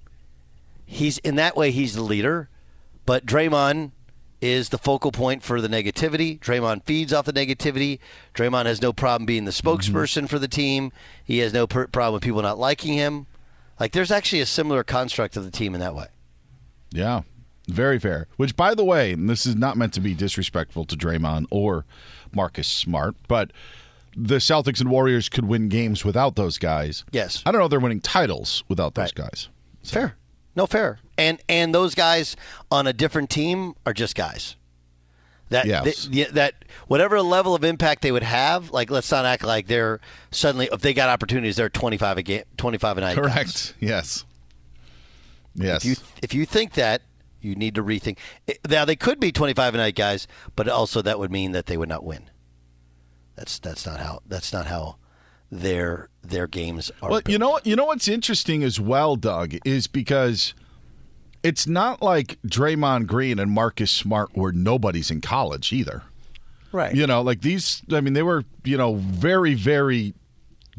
He's 0.86 1.18
in 1.18 1.36
that 1.36 1.56
way 1.56 1.70
he's 1.70 1.94
the 1.94 2.02
leader, 2.02 2.48
but 3.04 3.26
Draymond 3.26 3.92
is 4.40 4.70
the 4.70 4.78
focal 4.78 5.12
point 5.12 5.42
for 5.42 5.60
the 5.60 5.68
negativity. 5.68 6.40
Draymond 6.40 6.84
feeds 6.84 7.12
off 7.12 7.26
the 7.26 7.32
negativity. 7.32 7.98
Draymond 8.34 8.66
has 8.66 8.80
no 8.80 8.92
problem 8.92 9.26
being 9.26 9.44
the 9.44 9.50
mm-hmm. 9.50 9.68
spokesperson 9.68 10.28
for 10.28 10.38
the 10.38 10.48
team. 10.48 10.92
He 11.24 11.38
has 11.38 11.52
no 11.52 11.66
per- 11.66 11.86
problem 11.88 12.14
with 12.14 12.22
people 12.22 12.42
not 12.42 12.58
liking 12.58 12.94
him. 12.94 13.26
Like 13.78 13.92
there's 13.92 14.10
actually 14.10 14.40
a 14.40 14.46
similar 14.46 14.82
construct 14.82 15.36
of 15.36 15.44
the 15.44 15.50
team 15.50 15.74
in 15.74 15.80
that 15.80 15.94
way. 15.94 16.06
Yeah, 16.90 17.22
very 17.68 17.98
fair. 17.98 18.26
Which, 18.36 18.56
by 18.56 18.74
the 18.74 18.84
way, 18.84 19.14
this 19.14 19.46
is 19.46 19.54
not 19.56 19.76
meant 19.76 19.92
to 19.94 20.00
be 20.00 20.14
disrespectful 20.14 20.84
to 20.86 20.96
Draymond 20.96 21.46
or 21.50 21.84
Marcus 22.32 22.68
Smart, 22.68 23.14
but 23.28 23.52
the 24.16 24.36
Celtics 24.36 24.80
and 24.80 24.90
Warriors 24.90 25.28
could 25.28 25.44
win 25.44 25.68
games 25.68 26.04
without 26.04 26.34
those 26.36 26.58
guys. 26.58 27.04
Yes. 27.12 27.42
I 27.46 27.52
don't 27.52 27.60
know 27.60 27.66
if 27.66 27.70
they're 27.70 27.78
winning 27.80 28.00
titles 28.00 28.64
without 28.68 28.94
those 28.94 29.12
guys. 29.12 29.48
Fair. 29.84 30.16
No 30.56 30.66
fair. 30.66 30.98
And 31.16 31.40
and 31.48 31.72
those 31.74 31.94
guys 31.94 32.34
on 32.72 32.86
a 32.88 32.92
different 32.92 33.30
team 33.30 33.74
are 33.86 33.92
just 33.92 34.16
guys. 34.16 34.56
That 35.50 35.66
Yes. 35.66 36.08
that 36.32 36.54
whatever 36.88 37.20
level 37.22 37.54
of 37.54 37.62
impact 37.64 38.02
they 38.02 38.10
would 38.12 38.22
have, 38.24 38.70
like 38.72 38.90
let's 38.90 39.10
not 39.10 39.24
act 39.24 39.44
like 39.44 39.68
they're 39.68 40.00
suddenly 40.32 40.68
if 40.72 40.80
they 40.80 40.92
got 40.92 41.08
opportunities, 41.08 41.56
they're 41.56 41.68
twenty 41.68 41.96
five 41.98 42.18
a 42.18 42.22
game, 42.22 42.42
twenty 42.56 42.78
five 42.78 42.98
a 42.98 43.00
night. 43.00 43.16
guys. 43.16 43.32
Correct. 43.32 43.74
Yes. 43.80 44.24
Yes. 45.54 45.84
If 45.84 45.88
you 45.88 45.96
if 46.22 46.34
you 46.34 46.46
think 46.46 46.74
that, 46.74 47.02
you 47.40 47.54
need 47.54 47.74
to 47.74 47.82
rethink. 47.82 48.18
Now 48.68 48.84
they 48.84 48.96
could 48.96 49.20
be 49.20 49.32
twenty 49.32 49.54
five 49.54 49.74
a 49.74 49.78
night 49.78 49.94
guys, 49.94 50.26
but 50.56 50.68
also 50.68 51.02
that 51.02 51.18
would 51.18 51.30
mean 51.30 51.52
that 51.52 51.66
they 51.66 51.76
would 51.76 51.88
not 51.88 52.04
win. 52.04 52.30
That's 53.36 53.58
that's 53.58 53.86
not 53.86 54.00
how 54.00 54.20
that's 54.26 54.52
not 54.52 54.66
how 54.66 54.96
their 55.50 56.08
their 56.22 56.46
games 56.46 56.90
are. 57.02 57.10
Well, 57.10 57.22
you 57.26 57.38
know 57.38 57.50
what? 57.50 57.66
You 57.66 57.76
know 57.76 57.86
what's 57.86 58.08
interesting 58.08 58.62
as 58.62 58.78
well, 58.78 59.16
Doug, 59.16 59.56
is 59.64 59.86
because 59.86 60.54
it's 61.42 61.66
not 61.66 62.02
like 62.02 62.38
Draymond 62.46 63.06
Green 63.06 63.38
and 63.38 63.50
Marcus 63.50 63.90
Smart 63.90 64.36
were 64.36 64.52
nobodies 64.52 65.10
in 65.10 65.20
college 65.20 65.72
either. 65.72 66.02
Right. 66.72 66.94
You 66.94 67.06
know, 67.06 67.22
like 67.22 67.40
these. 67.40 67.82
I 67.90 68.00
mean, 68.00 68.12
they 68.12 68.22
were 68.22 68.44
you 68.64 68.76
know 68.76 68.94
very 68.96 69.54
very 69.54 70.14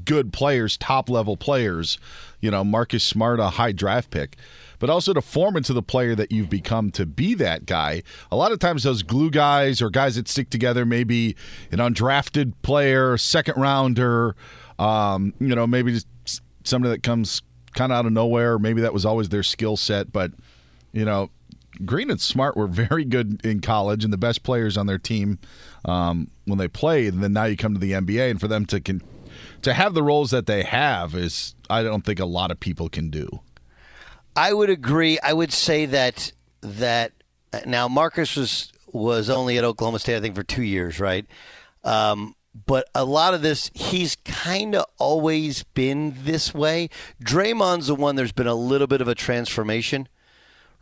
good 0.03 0.33
players, 0.33 0.77
top 0.77 1.09
level 1.09 1.37
players. 1.37 1.97
You 2.39 2.51
know, 2.51 2.63
Marcus 2.63 3.03
Smart, 3.03 3.39
a 3.39 3.49
high 3.49 3.71
draft 3.71 4.09
pick. 4.09 4.37
But 4.79 4.89
also 4.89 5.13
to 5.13 5.21
form 5.21 5.57
into 5.57 5.73
the 5.73 5.83
player 5.83 6.15
that 6.15 6.31
you've 6.31 6.49
become 6.49 6.89
to 6.91 7.05
be 7.05 7.35
that 7.35 7.67
guy. 7.67 8.01
A 8.31 8.35
lot 8.35 8.51
of 8.51 8.57
times, 8.57 8.81
those 8.83 9.03
glue 9.03 9.29
guys 9.29 9.79
or 9.79 9.91
guys 9.91 10.15
that 10.15 10.27
stick 10.27 10.49
together, 10.49 10.85
maybe 10.85 11.35
an 11.71 11.77
undrafted 11.77 12.53
player, 12.63 13.15
second 13.17 13.61
rounder, 13.61 14.35
um, 14.79 15.33
you 15.39 15.53
know, 15.53 15.67
maybe 15.67 15.91
just 15.91 16.41
somebody 16.63 16.95
that 16.95 17.03
comes 17.03 17.43
kind 17.75 17.91
of 17.91 17.99
out 17.99 18.05
of 18.07 18.11
nowhere. 18.11 18.57
Maybe 18.57 18.81
that 18.81 18.93
was 18.93 19.05
always 19.05 19.29
their 19.29 19.43
skill 19.43 19.77
set. 19.77 20.11
But, 20.11 20.31
you 20.93 21.05
know, 21.05 21.29
Green 21.85 22.09
and 22.09 22.19
Smart 22.19 22.57
were 22.57 22.67
very 22.87 23.05
good 23.05 23.45
in 23.45 23.61
college 23.61 24.03
and 24.03 24.11
the 24.11 24.17
best 24.17 24.43
players 24.43 24.77
on 24.77 24.87
their 24.87 24.97
team 24.97 25.39
um, 25.85 26.29
when 26.45 26.57
they 26.57 26.67
played. 26.67 27.13
And 27.13 27.23
then 27.23 27.33
now 27.33 27.45
you 27.45 27.57
come 27.57 27.73
to 27.73 27.79
the 27.79 27.91
NBA, 27.91 28.31
and 28.31 28.39
for 28.39 28.47
them 28.47 28.65
to 28.67 28.79
con- 28.79 29.01
to 29.61 29.73
have 29.73 29.93
the 29.93 30.03
roles 30.03 30.31
that 30.31 30.45
they 30.45 30.63
have 30.63 31.15
is, 31.15 31.55
I 31.69 31.83
don't 31.83 32.05
think 32.05 32.19
a 32.19 32.25
lot 32.25 32.51
of 32.51 32.59
people 32.59 32.89
can 32.89 33.09
do. 33.09 33.41
I 34.35 34.53
would 34.53 34.69
agree. 34.69 35.19
I 35.19 35.33
would 35.33 35.51
say 35.51 35.85
that 35.87 36.31
that 36.61 37.11
now 37.65 37.87
Marcus 37.87 38.35
was 38.35 38.71
was 38.91 39.29
only 39.29 39.57
at 39.57 39.63
Oklahoma 39.63 39.99
State, 39.99 40.17
I 40.17 40.21
think, 40.21 40.35
for 40.35 40.43
two 40.43 40.63
years, 40.63 40.99
right? 40.99 41.25
Um, 41.83 42.35
but 42.65 42.89
a 42.93 43.05
lot 43.05 43.33
of 43.33 43.41
this, 43.41 43.71
he's 43.73 44.17
kind 44.25 44.75
of 44.75 44.85
always 44.97 45.63
been 45.63 46.15
this 46.23 46.53
way. 46.53 46.89
Draymond's 47.23 47.87
the 47.87 47.95
one. 47.95 48.15
There's 48.15 48.33
been 48.33 48.47
a 48.47 48.55
little 48.55 48.87
bit 48.87 48.99
of 48.99 49.07
a 49.07 49.15
transformation, 49.15 50.07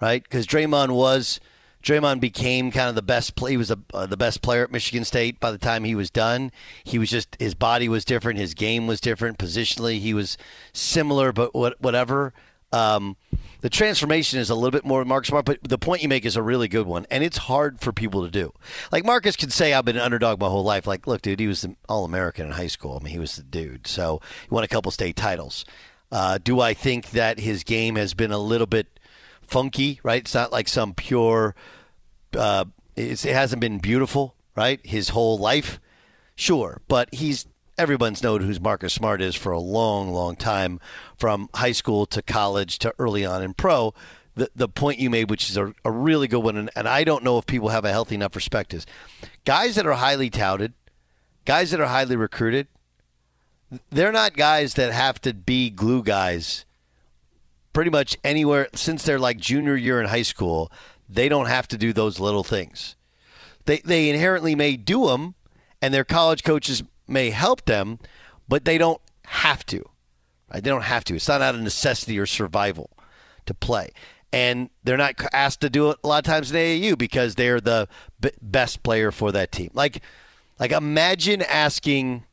right? 0.01 0.24
Because 0.24 0.46
Draymond 0.48 0.92
was. 0.92 1.39
Draymond 1.83 2.19
became 2.19 2.71
kind 2.71 2.89
of 2.89 2.95
the 2.95 3.01
best 3.01 3.36
play. 3.36 3.51
He 3.51 3.57
was 3.57 3.71
a, 3.71 3.79
uh, 3.93 4.05
the 4.05 4.17
best 4.17 4.41
player 4.41 4.63
at 4.63 4.71
Michigan 4.71 5.05
State 5.05 5.39
by 5.39 5.51
the 5.51 5.57
time 5.57 5.83
he 5.83 5.95
was 5.95 6.09
done. 6.09 6.51
He 6.83 7.00
was 7.00 7.09
just 7.09 7.38
his 7.39 7.55
body 7.55 7.88
was 7.88 8.03
different, 8.05 8.39
his 8.39 8.53
game 8.53 8.88
was 8.88 9.00
different. 9.00 9.38
Positionally, 9.38 10.00
he 10.00 10.13
was 10.13 10.38
similar, 10.74 11.31
but 11.31 11.53
what, 11.55 11.79
whatever. 11.81 12.33
Um, 12.71 13.17
the 13.62 13.69
transformation 13.69 14.39
is 14.39 14.50
a 14.50 14.55
little 14.55 14.71
bit 14.71 14.86
more 14.86 15.03
Marcus 15.03 15.29
Smart, 15.29 15.45
but 15.45 15.59
the 15.63 15.77
point 15.77 16.03
you 16.03 16.07
make 16.07 16.25
is 16.25 16.36
a 16.36 16.41
really 16.41 16.67
good 16.67 16.86
one, 16.86 17.05
and 17.09 17.24
it's 17.24 17.38
hard 17.38 17.81
for 17.81 17.91
people 17.91 18.24
to 18.24 18.31
do. 18.31 18.53
Like 18.91 19.05
Marcus 19.05 19.36
could 19.36 19.51
say, 19.51 19.74
"I've 19.74 19.86
been 19.86 19.98
an 19.98 20.03
underdog 20.03 20.39
my 20.39 20.48
whole 20.48 20.63
life." 20.63 20.86
Like, 20.86 21.07
look, 21.07 21.21
dude, 21.21 21.39
he 21.39 21.48
was 21.48 21.62
the 21.62 21.75
All 21.88 22.05
American 22.05 22.45
in 22.45 22.51
high 22.53 22.67
school. 22.67 22.98
I 23.00 23.03
mean, 23.03 23.13
he 23.13 23.19
was 23.19 23.36
the 23.36 23.43
dude. 23.43 23.88
So 23.88 24.21
he 24.43 24.53
won 24.53 24.63
a 24.63 24.67
couple 24.67 24.91
state 24.91 25.15
titles. 25.15 25.65
Uh, 26.12 26.39
do 26.41 26.59
I 26.59 26.74
think 26.74 27.12
that 27.12 27.39
his 27.39 27.63
game 27.63 27.95
has 27.95 28.13
been 28.13 28.31
a 28.31 28.39
little 28.39 28.67
bit 28.67 28.99
funky? 29.50 30.00
Right? 30.03 30.22
It's 30.22 30.34
not 30.34 30.51
like 30.51 30.68
some 30.68 30.94
pure. 30.94 31.56
Uh, 32.36 32.65
it 32.96 33.22
hasn't 33.22 33.62
been 33.62 33.79
beautiful, 33.79 34.36
right? 34.56 34.79
His 34.86 35.10
whole 35.10 35.38
life, 35.38 35.79
sure, 36.36 36.82
but 36.88 37.13
he's 37.13 37.48
everyone's 37.77 38.22
known 38.22 38.41
who's 38.41 38.60
Marcus 38.60 38.94
Smart 38.94 39.22
is 39.22 39.36
for 39.36 39.53
a 39.53 39.60
long, 39.60 40.12
long 40.12 40.36
time, 40.36 40.79
from 41.18 41.50
high 41.56 41.72
school 41.72 42.06
to 42.08 42.22
college 42.22 42.77
to 42.79 42.94
early 43.00 43.25
on 43.25 43.41
in 43.41 43.53
pro. 43.53 43.94
The, 44.36 44.50
the 44.56 44.68
point 44.68 45.00
you 45.00 45.10
made, 45.10 45.29
which 45.29 45.50
is 45.50 45.58
a, 45.58 45.74
a 45.84 45.91
really 45.91 46.27
good 46.27 46.44
one, 46.44 46.58
and, 46.58 46.70
and 46.75 46.88
I 46.88 47.03
don't 47.03 47.24
know 47.24 47.38
if 47.38 47.46
people 47.46 47.70
have 47.70 47.86
a 47.86 47.91
healthy 47.91 48.15
enough 48.15 48.36
respect, 48.36 48.74
is 48.74 48.86
guys 49.46 49.75
that 49.75 49.88
are 49.88 49.94
highly 49.94 50.29
touted, 50.29 50.74
guys 51.46 51.72
that 51.72 51.79
are 51.79 51.88
highly 51.88 52.15
recruited, 52.15 52.68
they're 53.89 54.12
not 54.12 54.36
guys 54.36 54.74
that 54.75 54.91
have 54.91 55.22
to 55.22 55.34
be 55.34 55.70
glue 55.70 56.03
guys 56.03 56.65
pretty 57.74 57.90
much 57.90 58.18
anywhere 58.24 58.68
since 58.74 59.04
they're 59.04 59.20
like 59.20 59.38
junior 59.38 59.76
year 59.76 60.02
in 60.02 60.08
high 60.08 60.24
school. 60.24 60.72
They 61.08 61.30
don't 61.30 61.48
have 61.48 61.68
to 61.70 61.78
do 61.78 61.94
those 61.94 62.20
little 62.20 62.44
things. 62.44 62.96
They, 63.66 63.78
they 63.80 64.10
inherently 64.10 64.56
may 64.56 64.76
do 64.76 65.08
them, 65.08 65.36
and 65.82 65.94
their 65.94 66.04
college 66.04 66.44
coaches 66.44 66.84
may 67.08 67.30
help 67.32 67.66
them, 67.66 68.00
but 68.48 68.66
they 68.66 68.78
don't 68.78 69.02
have 69.26 69.66
to. 69.68 69.84
Right? 70.52 70.64
They 70.64 70.70
don't 70.70 70.84
have 70.84 71.04
to. 71.06 71.16
It's 71.16 71.28
not 71.28 71.42
out 71.42 71.56
of 71.56 71.62
necessity 71.62 72.18
or 72.20 72.26
survival 72.26 72.90
to 73.46 73.54
play. 73.54 73.92
And 74.32 74.70
they're 74.84 74.98
not 74.98 75.16
asked 75.34 75.62
to 75.62 75.70
do 75.70 75.90
it 75.90 75.98
a 76.04 76.08
lot 76.08 76.20
of 76.20 76.32
times 76.32 76.52
in 76.52 76.58
AAU 76.58 76.98
because 76.98 77.36
they're 77.36 77.60
the 77.60 77.88
b- 78.20 78.32
best 78.42 78.84
player 78.84 79.12
for 79.12 79.32
that 79.32 79.52
team. 79.52 79.72
Like, 79.74 80.02
like 80.60 80.72
imagine 80.72 81.42
asking 81.42 82.26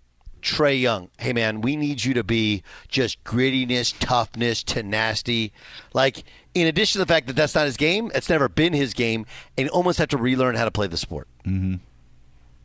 Trae 0.47 0.81
Young, 0.81 1.11
"Hey 1.19 1.33
man, 1.33 1.61
we 1.61 1.77
need 1.77 2.05
you 2.05 2.15
to 2.15 2.23
be 2.25 2.63
just 2.89 3.23
grittiness, 3.25 3.95
toughness, 3.99 4.63
tenacity." 4.63 5.53
Like, 5.93 6.25
in 6.55 6.67
addition 6.67 7.01
to 7.01 7.05
the 7.05 7.13
fact 7.13 7.27
that 7.27 7.35
that's 7.35 7.55
not 7.55 7.67
his 7.67 7.77
game, 7.77 8.11
it's 8.15 8.29
never 8.29 8.49
been 8.49 8.73
his 8.73 8.95
game, 8.95 9.27
and 9.59 9.67
you 9.67 9.73
almost 9.73 9.99
have 9.99 10.09
to 10.09 10.17
relearn 10.17 10.55
how 10.55 10.65
to 10.65 10.71
play 10.71 10.87
the 10.87 10.97
sport. 10.97 11.29
Mm-hmm. 11.45 11.75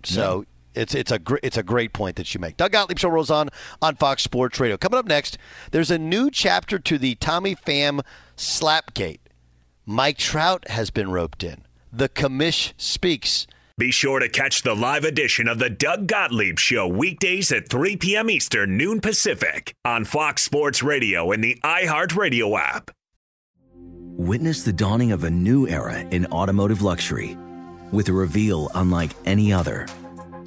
So 0.04 0.46
it's 0.74 0.96
it's 0.96 1.12
a 1.12 1.20
gr- 1.20 1.38
it's 1.44 1.58
a 1.58 1.64
great 1.64 1.92
point 1.92 2.16
that 2.18 2.34
you 2.34 2.40
make. 2.40 2.58
Doug 2.58 2.72
Gottlieb 2.72 3.00
show 3.00 3.10
rolls 3.10 3.32
on 3.32 3.50
on 3.82 3.96
Fox 3.96 4.24
Sports 4.24 4.60
Radio. 4.60 4.78
Coming 4.78 5.00
up 5.00 5.06
next, 5.06 5.38
there's 5.72 5.92
a 5.92 5.98
new 5.98 6.30
chapter 6.30 6.80
to 6.80 6.98
the 6.98 7.16
Tommy 7.16 7.56
Pham 7.56 8.02
slapgate. 8.38 9.20
Mike 9.86 10.18
Trout 10.18 10.68
has 10.70 10.92
been 10.92 11.12
roped 11.12 11.44
in. 11.44 11.66
The 11.92 12.10
commish 12.10 12.74
speaks. 12.78 13.48
Be 13.82 13.90
sure 13.90 14.20
to 14.20 14.30
catch 14.30 14.62
the 14.62 14.76
live 14.76 15.06
edition 15.06 15.48
of 15.48 15.58
the 15.58 15.72
Doug 15.72 16.06
Gottlieb 16.06 16.60
Show 16.60 16.88
weekdays 16.88 17.52
at 17.52 17.68
3 17.68 17.98
p.m. 17.98 18.30
Eastern, 18.30 18.78
noon 18.78 19.02
Pacific 19.02 19.74
on 19.84 20.06
Fox 20.06 20.44
Sports 20.44 20.84
Radio 20.84 21.32
and 21.32 21.44
the 21.44 21.60
iHeartRadio 21.64 22.60
app. 22.60 22.92
Witness 23.74 24.62
the 24.62 24.72
dawning 24.72 25.12
of 25.12 25.24
a 25.24 25.32
new 25.32 25.68
era 25.68 26.02
in 26.12 26.28
automotive 26.28 26.84
luxury 26.84 27.36
with 27.92 28.08
a 28.10 28.14
reveal 28.14 28.70
unlike 28.76 29.14
any 29.26 29.52
other 29.52 29.88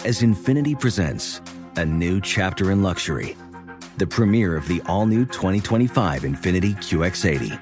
as 0.04 0.22
Infiniti 0.22 0.78
presents 0.78 1.40
a 1.74 1.84
new 1.84 2.20
chapter 2.20 2.70
in 2.70 2.84
luxury, 2.84 3.36
the 3.96 4.06
premiere 4.06 4.56
of 4.56 4.68
the 4.68 4.80
all 4.86 5.06
new 5.06 5.24
2025 5.24 6.22
Infiniti 6.22 6.76
QX80. 6.76 7.58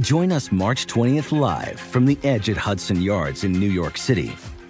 Join 0.00 0.32
us 0.32 0.50
March 0.50 0.86
20th 0.86 1.38
live 1.38 1.78
from 1.78 2.06
the 2.06 2.16
edge 2.24 2.48
at 2.48 2.56
Hudson 2.56 3.02
Yards 3.02 3.44
in 3.44 3.52
New 3.52 3.70
York 3.70 3.98
City, 3.98 4.32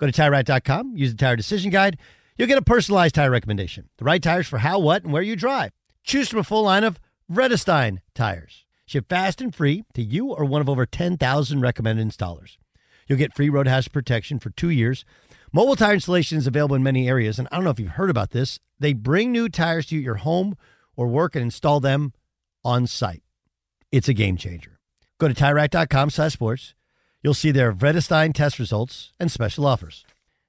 Go 0.00 0.06
to 0.06 0.12
TireRack.com, 0.12 0.96
use 0.96 1.10
the 1.10 1.18
Tire 1.18 1.36
Decision 1.36 1.70
Guide. 1.70 1.98
You'll 2.38 2.48
get 2.48 2.56
a 2.56 2.62
personalized 2.62 3.16
tire 3.16 3.30
recommendation. 3.30 3.90
The 3.98 4.04
right 4.06 4.22
tires 4.22 4.48
for 4.48 4.58
how, 4.58 4.78
what, 4.78 5.04
and 5.04 5.12
where 5.12 5.20
you 5.20 5.36
drive. 5.36 5.72
Choose 6.02 6.30
from 6.30 6.38
a 6.38 6.44
full 6.44 6.62
line 6.62 6.84
of 6.84 6.98
Vredestein 7.30 7.98
tires. 8.14 8.64
Ship 8.86 9.06
fast 9.06 9.42
and 9.42 9.54
free 9.54 9.84
to 9.92 10.02
you 10.02 10.32
or 10.32 10.46
one 10.46 10.62
of 10.62 10.70
over 10.70 10.86
10,000 10.86 11.60
recommended 11.60 12.08
installers. 12.08 12.56
You'll 13.06 13.18
get 13.18 13.34
free 13.34 13.50
road 13.50 13.68
hazard 13.68 13.92
protection 13.92 14.38
for 14.38 14.48
two 14.48 14.70
years. 14.70 15.04
Mobile 15.52 15.76
tire 15.76 15.92
installation 15.92 16.38
is 16.38 16.46
available 16.46 16.76
in 16.76 16.82
many 16.82 17.06
areas, 17.06 17.38
and 17.38 17.46
I 17.52 17.56
don't 17.56 17.64
know 17.64 17.70
if 17.70 17.78
you've 17.78 17.90
heard 17.90 18.08
about 18.08 18.30
this. 18.30 18.58
They 18.78 18.94
bring 18.94 19.32
new 19.32 19.50
tires 19.50 19.84
to 19.86 19.98
your 19.98 20.14
home 20.16 20.56
or 20.96 21.08
work 21.08 21.36
and 21.36 21.42
install 21.42 21.78
them 21.78 22.14
on 22.64 22.86
site. 22.86 23.22
It's 23.92 24.08
a 24.08 24.14
game 24.14 24.38
changer. 24.38 24.78
Go 25.18 25.28
to 25.28 25.34
TireRack.com 25.34 26.08
slash 26.08 26.32
sports. 26.32 26.74
You'll 27.22 27.34
see 27.34 27.50
their 27.50 27.72
Vredestein 27.72 28.32
test 28.34 28.58
results 28.58 29.12
and 29.20 29.30
special 29.30 29.66
offers. 29.66 30.04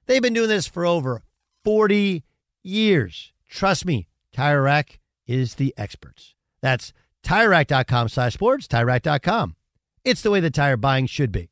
They've 0.06 0.22
been 0.22 0.34
doing 0.34 0.48
this 0.48 0.66
for 0.66 0.86
over 0.86 1.22
40 1.64 2.24
years. 2.62 3.32
Trust 3.48 3.84
me, 3.84 4.08
Tire 4.32 4.62
Rack 4.62 4.98
is 5.26 5.56
the 5.56 5.74
experts. 5.76 6.34
That's 6.60 6.92
TireRack.com 7.22 8.08
slash 8.08 8.34
sports, 8.34 8.66
TireRack.com. 8.66 9.56
It's 10.04 10.22
the 10.22 10.30
way 10.30 10.40
the 10.40 10.50
tire 10.50 10.76
buying 10.76 11.06
should 11.06 11.30
be. 11.30 11.51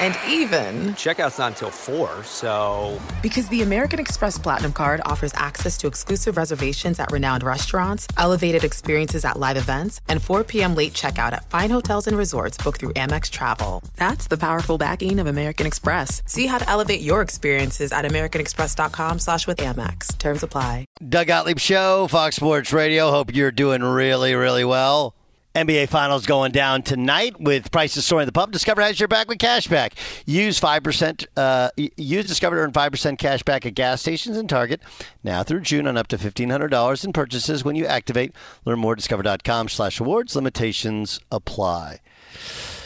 And 0.00 0.14
even, 0.28 0.94
Checkout's 0.94 1.38
not 1.38 1.52
until 1.52 1.70
4, 1.70 2.24
so. 2.24 3.00
because 3.22 3.48
the 3.48 3.62
American 3.62 3.98
Express 3.98 4.36
Platinum 4.38 4.72
card 4.72 5.00
offers 5.04 5.32
access 5.34 5.78
to 5.78 5.86
exclusive 5.86 6.36
reservations 6.36 6.98
at 6.98 7.10
renowned 7.10 7.42
restaurants, 7.42 8.06
elevated 8.18 8.62
experiences 8.64 9.24
at 9.24 9.38
live 9.38 9.56
events, 9.56 10.00
and 10.08 10.22
4 10.22 10.44
p.m. 10.44 10.74
late 10.74 10.92
checkout 10.92 11.32
at 11.32 11.48
fine 11.50 11.70
hotels 11.70 12.06
and 12.06 12.16
resorts 12.16 12.58
booked 12.58 12.80
through 12.80 12.92
Amex 12.92 13.30
Travel. 13.30 13.82
That's 13.96 14.26
the 14.26 14.36
powerful 14.36 14.78
backing 14.78 15.18
of 15.18 15.26
American 15.26 15.66
Express. 15.66 16.22
See 16.26 16.46
how 16.46 16.58
to 16.58 16.68
elevate 16.68 17.00
your 17.00 17.22
experiences 17.22 17.92
at 17.92 18.04
americanexpress.com 18.04 19.18
slash 19.18 19.46
with 19.46 19.58
Amex. 19.58 20.16
Terms 20.18 20.42
apply. 20.42 20.84
Doug 21.08 21.28
Gottlieb 21.28 21.58
Show, 21.58 22.06
Fox 22.08 22.36
Sports 22.36 22.72
Radio. 22.72 23.10
Hope 23.10 23.34
you're 23.34 23.50
doing 23.50 23.82
really, 23.82 24.34
really 24.34 24.64
well. 24.64 25.14
NBA 25.56 25.88
Finals 25.88 26.26
going 26.26 26.52
down 26.52 26.82
tonight 26.82 27.40
with 27.40 27.70
prices 27.70 28.04
soaring 28.04 28.24
at 28.24 28.26
the 28.26 28.32
pub. 28.32 28.52
Discover 28.52 28.82
has 28.82 29.00
your 29.00 29.08
back 29.08 29.26
with 29.26 29.38
cash 29.38 29.66
back. 29.68 29.94
Use 30.26 30.58
five 30.58 30.82
percent. 30.82 31.26
Uh, 31.34 31.70
use 31.78 32.26
Discover 32.26 32.56
to 32.56 32.62
earn 32.62 32.72
five 32.72 32.92
percent 32.92 33.18
cash 33.18 33.42
back 33.42 33.64
at 33.64 33.74
gas 33.74 34.02
stations 34.02 34.36
and 34.36 34.50
Target 34.50 34.82
now 35.24 35.42
through 35.42 35.62
June 35.62 35.86
on 35.86 35.96
up 35.96 36.08
to 36.08 36.18
fifteen 36.18 36.50
hundred 36.50 36.68
dollars 36.68 37.06
in 37.06 37.14
purchases 37.14 37.64
when 37.64 37.74
you 37.74 37.86
activate. 37.86 38.34
Learn 38.66 38.78
more 38.78 38.92
at 38.92 38.98
discover.com/slash 38.98 39.98
awards. 39.98 40.36
Limitations 40.36 41.20
apply. 41.32 42.00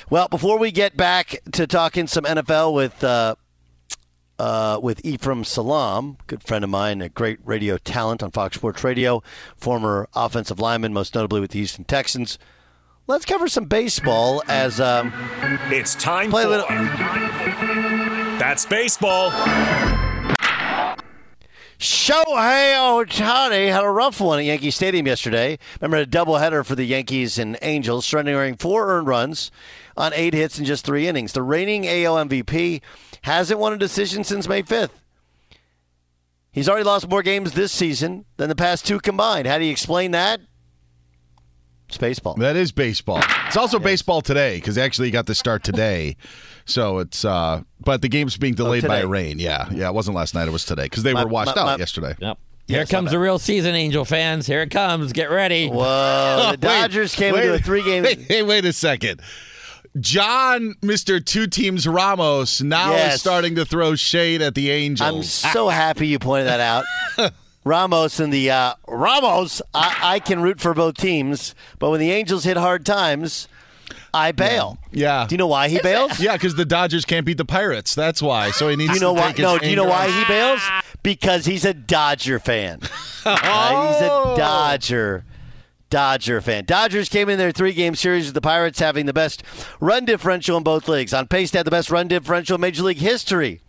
Well, 0.08 0.28
before 0.28 0.56
we 0.56 0.70
get 0.70 0.96
back 0.96 1.40
to 1.50 1.66
talking 1.66 2.06
some 2.06 2.22
NFL 2.22 2.72
with. 2.72 3.02
Uh, 3.02 3.34
uh, 4.38 4.80
with 4.82 5.04
Ephraim 5.04 5.44
Salaam, 5.44 6.16
good 6.26 6.42
friend 6.42 6.64
of 6.64 6.70
mine, 6.70 7.02
a 7.02 7.10
great 7.10 7.40
radio 7.44 7.76
talent 7.76 8.22
on 8.22 8.30
Fox 8.30 8.56
Sports 8.56 8.82
Radio, 8.82 9.22
former 9.54 10.08
offensive 10.14 10.58
lineman, 10.58 10.94
most 10.94 11.14
notably 11.14 11.42
with 11.42 11.50
the 11.50 11.58
Houston 11.58 11.84
Texans. 11.84 12.38
Let's 13.10 13.24
cover 13.24 13.48
some 13.48 13.64
baseball 13.64 14.40
as 14.46 14.80
um, 14.80 15.12
it's 15.68 15.96
time 15.96 16.26
to 16.26 16.30
play 16.30 16.42
a 16.42 16.44
for 16.44 16.50
little. 16.50 16.68
That's 18.38 18.64
baseball. 18.66 19.32
Shohei 21.80 22.76
Ohtani 22.76 23.72
had 23.72 23.82
a 23.82 23.90
rough 23.90 24.20
one 24.20 24.38
at 24.38 24.44
Yankee 24.44 24.70
Stadium 24.70 25.08
yesterday. 25.08 25.58
Remember 25.80 25.96
a 25.96 26.06
doubleheader 26.06 26.64
for 26.64 26.76
the 26.76 26.84
Yankees 26.84 27.36
and 27.36 27.58
Angels, 27.62 28.06
surrendering 28.06 28.54
four 28.56 28.88
earned 28.88 29.08
runs 29.08 29.50
on 29.96 30.12
eight 30.14 30.32
hits 30.32 30.60
in 30.60 30.64
just 30.64 30.86
three 30.86 31.08
innings. 31.08 31.32
The 31.32 31.42
reigning 31.42 31.88
AL 31.88 32.14
MVP 32.14 32.80
hasn't 33.22 33.58
won 33.58 33.72
a 33.72 33.76
decision 33.76 34.22
since 34.22 34.46
May 34.46 34.62
5th. 34.62 34.90
He's 36.52 36.68
already 36.68 36.84
lost 36.84 37.08
more 37.08 37.24
games 37.24 37.54
this 37.54 37.72
season 37.72 38.24
than 38.36 38.48
the 38.48 38.54
past 38.54 38.86
two 38.86 39.00
combined. 39.00 39.48
How 39.48 39.58
do 39.58 39.64
you 39.64 39.72
explain 39.72 40.12
that? 40.12 40.40
It's 41.90 41.98
baseball. 41.98 42.34
That 42.36 42.54
is 42.56 42.70
baseball. 42.72 43.20
It's 43.48 43.56
also 43.56 43.80
baseball 43.80 44.22
today 44.22 44.56
because 44.58 44.78
actually 44.78 45.08
he 45.08 45.10
got 45.12 45.26
the 45.26 45.34
start 45.34 45.62
today. 45.64 46.16
So 46.66 46.98
it's 46.98 47.24
uh 47.24 47.62
but 47.80 48.00
the 48.00 48.08
game's 48.08 48.36
being 48.36 48.54
delayed 48.54 48.86
by 48.86 49.00
rain. 49.00 49.40
Yeah. 49.40 49.68
Yeah, 49.72 49.88
it 49.88 49.94
wasn't 49.94 50.14
last 50.16 50.34
night, 50.34 50.46
it 50.46 50.52
was 50.52 50.64
today 50.64 50.84
because 50.84 51.02
they 51.02 51.12
My- 51.12 51.24
were 51.24 51.30
washed 51.30 51.56
my- 51.56 51.62
out 51.62 51.66
my- 51.66 51.76
yesterday. 51.78 52.14
Yep. 52.20 52.38
Here 52.68 52.86
comes 52.86 53.10
the 53.10 53.18
real 53.18 53.40
season, 53.40 53.74
Angel 53.74 54.04
fans. 54.04 54.46
Here 54.46 54.62
it 54.62 54.70
comes. 54.70 55.12
Get 55.12 55.30
ready. 55.32 55.68
Whoa, 55.68 56.48
the 56.52 56.56
Dodgers 56.60 57.16
came 57.16 57.34
into 57.34 57.54
a 57.54 57.58
three-game. 57.58 58.04
Hey, 58.04 58.14
hey, 58.28 58.42
wait 58.44 58.64
a 58.66 58.72
second. 58.72 59.20
John, 59.98 60.74
Mr. 60.82 61.24
Two 61.24 61.48
Teams 61.48 61.88
Ramos, 61.88 62.60
now 62.62 62.92
Yes. 62.92 63.14
is 63.16 63.20
starting 63.20 63.56
to 63.56 63.64
throw 63.64 63.96
shade 63.96 64.40
at 64.40 64.54
the 64.54 64.70
Angels. 64.70 65.16
I'm 65.16 65.22
so 65.24 65.68
happy 65.68 66.06
you 66.06 66.20
pointed 66.20 66.46
that 66.46 66.60
out. 66.60 67.32
Ramos 67.64 68.20
and 68.20 68.32
the 68.32 68.50
uh, 68.50 68.74
Ramos, 68.88 69.60
I, 69.74 69.98
I 70.02 70.18
can 70.18 70.40
root 70.40 70.60
for 70.60 70.74
both 70.74 70.96
teams, 70.96 71.54
but 71.78 71.90
when 71.90 72.00
the 72.00 72.10
Angels 72.10 72.44
hit 72.44 72.56
hard 72.56 72.86
times, 72.86 73.48
I 74.12 74.32
bail. 74.32 74.78
Yeah. 74.92 75.26
Do 75.28 75.34
you 75.34 75.38
know 75.38 75.46
why 75.46 75.68
he 75.68 75.78
bails? 75.80 76.18
Yeah, 76.20 76.32
because 76.34 76.54
the 76.54 76.64
Dodgers 76.64 77.04
can't 77.04 77.26
beat 77.26 77.36
the 77.36 77.44
Pirates. 77.44 77.94
That's 77.94 78.22
why. 78.22 78.50
So 78.50 78.68
he 78.68 78.76
needs 78.76 78.90
Do 78.90 78.94
you 78.94 79.00
know 79.00 79.14
to 79.14 79.20
why? 79.20 79.34
No. 79.38 79.58
Do 79.58 79.68
you 79.68 79.76
know 79.76 79.84
why 79.84 80.08
he 80.10 80.24
bails? 80.24 80.60
Because 81.02 81.44
he's 81.46 81.64
a 81.64 81.74
Dodger 81.74 82.38
fan. 82.38 82.80
Uh, 83.22 83.92
he's 83.92 84.00
a 84.00 84.34
Dodger. 84.34 85.24
Dodger 85.90 86.40
fan. 86.40 86.64
Dodgers 86.64 87.10
came 87.10 87.28
in 87.28 87.36
their 87.36 87.52
three 87.52 87.74
game 87.74 87.94
series 87.94 88.24
with 88.24 88.34
the 88.34 88.40
Pirates 88.40 88.78
having 88.78 89.04
the 89.04 89.12
best 89.12 89.42
run 89.78 90.06
differential 90.06 90.56
in 90.56 90.62
both 90.62 90.88
leagues, 90.88 91.12
on 91.12 91.26
pace 91.26 91.50
to 91.50 91.58
have 91.58 91.66
the 91.66 91.70
best 91.70 91.90
run 91.90 92.08
differential 92.08 92.54
in 92.54 92.62
Major 92.62 92.82
League 92.82 92.96
history. 92.96 93.60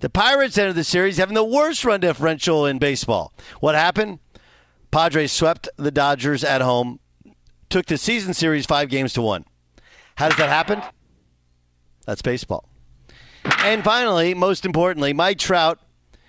The 0.00 0.10
Pirates 0.10 0.56
entered 0.56 0.74
the 0.74 0.84
series 0.84 1.16
having 1.16 1.34
the 1.34 1.42
worst 1.42 1.84
run 1.84 2.00
differential 2.00 2.64
in 2.66 2.78
baseball. 2.78 3.32
What 3.60 3.74
happened? 3.74 4.20
Padres 4.90 5.32
swept 5.32 5.68
the 5.76 5.90
Dodgers 5.90 6.44
at 6.44 6.60
home, 6.60 7.00
took 7.68 7.86
the 7.86 7.98
season 7.98 8.32
series 8.32 8.64
five 8.64 8.88
games 8.90 9.12
to 9.14 9.22
one. 9.22 9.44
How 10.16 10.28
does 10.28 10.38
that 10.38 10.48
happen? 10.48 10.82
That's 12.06 12.22
baseball. 12.22 12.68
And 13.58 13.82
finally, 13.82 14.34
most 14.34 14.64
importantly, 14.64 15.12
Mike 15.12 15.38
Trout, 15.38 15.80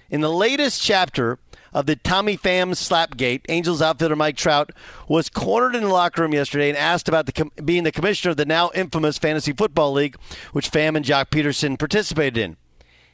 in 0.09 0.21
the 0.21 0.31
latest 0.31 0.81
chapter 0.81 1.37
of 1.71 1.85
the 1.85 1.95
Tommy 1.95 2.37
Pham 2.37 2.71
slapgate, 2.71 3.41
Angels 3.49 3.81
outfielder 3.81 4.15
Mike 4.15 4.35
Trout 4.35 4.71
was 5.07 5.29
cornered 5.29 5.75
in 5.75 5.83
the 5.83 5.89
locker 5.89 6.23
room 6.23 6.33
yesterday 6.33 6.69
and 6.69 6.77
asked 6.77 7.07
about 7.07 7.27
the 7.27 7.31
com- 7.31 7.51
being 7.63 7.83
the 7.83 7.91
commissioner 7.91 8.31
of 8.31 8.37
the 8.37 8.45
now 8.45 8.71
infamous 8.73 9.19
Fantasy 9.19 9.53
Football 9.53 9.93
League, 9.93 10.15
which 10.53 10.71
Pham 10.71 10.95
and 10.95 11.05
Joc 11.05 11.25
Pederson 11.25 11.77
participated 11.77 12.37
in. 12.37 12.57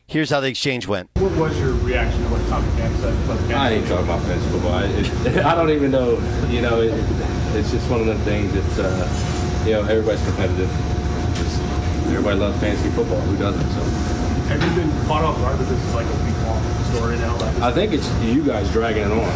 Here's 0.08 0.30
how 0.30 0.39
the 0.39 0.48
exchange 0.48 0.88
went. 0.88 1.10
What 1.15 1.36
was 1.36 1.60
your 1.60 1.74
reaction 1.82 2.22
to 2.22 2.30
what 2.30 2.46
Tommy 2.48 2.68
Pham 2.78 2.96
said? 3.02 3.13
about 3.26 3.48
the 3.48 3.56
I 3.56 3.70
ain't 3.72 3.88
talking 3.88 4.06
about 4.06 4.22
fantasy 4.22 4.50
football. 4.52 4.74
I, 4.74 4.84
it, 4.86 5.46
I 5.46 5.56
don't 5.56 5.72
even 5.72 5.89
know. 5.89 6.22
You 6.48 6.62
know, 6.62 6.80
it, 6.82 6.94
it's 7.58 7.72
just 7.72 7.89
one 7.89 8.02
of 8.02 8.06
them 8.06 8.20
things. 8.20 8.54
It's 8.54 8.78
uh, 8.78 9.63
you 9.65 9.72
know, 9.74 9.82
everybody's 9.82 10.24
competitive. 10.26 10.70
Just, 11.34 11.60
everybody 12.13 12.38
loves 12.38 12.60
fantasy 12.60 12.89
football. 12.91 13.20
Who 13.22 13.36
doesn't? 13.38 13.65
So 13.74 13.82
Have 14.54 14.62
you 14.62 14.70
been 14.78 14.91
caught 15.08 15.24
off 15.24 15.38
guard 15.41 15.58
that 15.58 15.65
this 15.65 15.82
is 15.82 15.96
like 15.96 16.06
a 16.06 16.18
week 16.24 16.38
long 16.46 16.62
story 16.95 17.17
now? 17.17 17.36
I 17.65 17.71
think 17.71 17.93
it's 17.93 18.10
you 18.21 18.43
guys 18.43 18.71
dragging 18.71 19.03
it 19.03 19.12
on. 19.12 19.36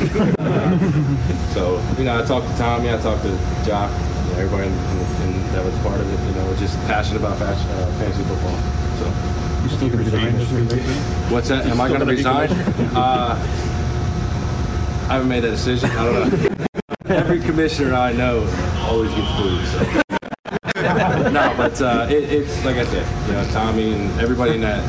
so 1.53 1.81
you 1.97 2.05
know, 2.05 2.21
I 2.21 2.25
talked 2.25 2.47
to 2.47 2.57
Tommy. 2.57 2.89
I 2.89 2.97
talked 2.97 3.23
to 3.23 3.29
Joc. 3.63 3.89
You 4.27 4.33
know, 4.33 4.39
everybody 4.39 4.67
in, 4.67 4.73
in, 4.73 5.33
in, 5.33 5.51
that 5.53 5.63
was 5.63 5.77
part 5.79 5.99
of 5.99 6.07
it. 6.11 6.27
You 6.27 6.35
know, 6.35 6.49
was 6.49 6.59
just 6.59 6.77
passionate 6.87 7.19
about 7.19 7.37
fashion, 7.37 7.69
uh, 7.71 7.85
fantasy 7.99 8.23
football. 8.23 8.57
So. 8.99 9.39
You 9.63 9.69
still 9.69 9.89
going 9.89 10.05
to 10.05 10.17
resign? 10.17 11.31
What's 11.31 11.49
that? 11.49 11.65
Am 11.65 11.81
I 11.81 11.89
going 11.89 11.99
to 11.99 12.05
resign? 12.05 12.49
Uh, 12.95 13.35
I 15.09 15.13
haven't 15.13 15.27
made 15.27 15.41
that 15.41 15.51
decision. 15.51 15.89
I 15.91 16.05
don't 16.05 16.31
know. 16.31 16.65
Every 17.15 17.39
commissioner 17.39 17.93
I 17.93 18.13
know 18.13 18.47
always 18.83 19.11
gets 19.11 19.31
booed. 19.37 19.65
So. 19.67 20.01
no, 21.29 21.53
but 21.57 21.81
uh, 21.81 22.07
it, 22.09 22.31
it's 22.31 22.63
like 22.63 22.77
I 22.77 22.85
said, 22.85 23.27
you 23.27 23.33
know, 23.33 23.43
Tommy 23.51 23.93
and 23.93 24.19
everybody 24.21 24.55
in 24.55 24.61
that 24.61 24.79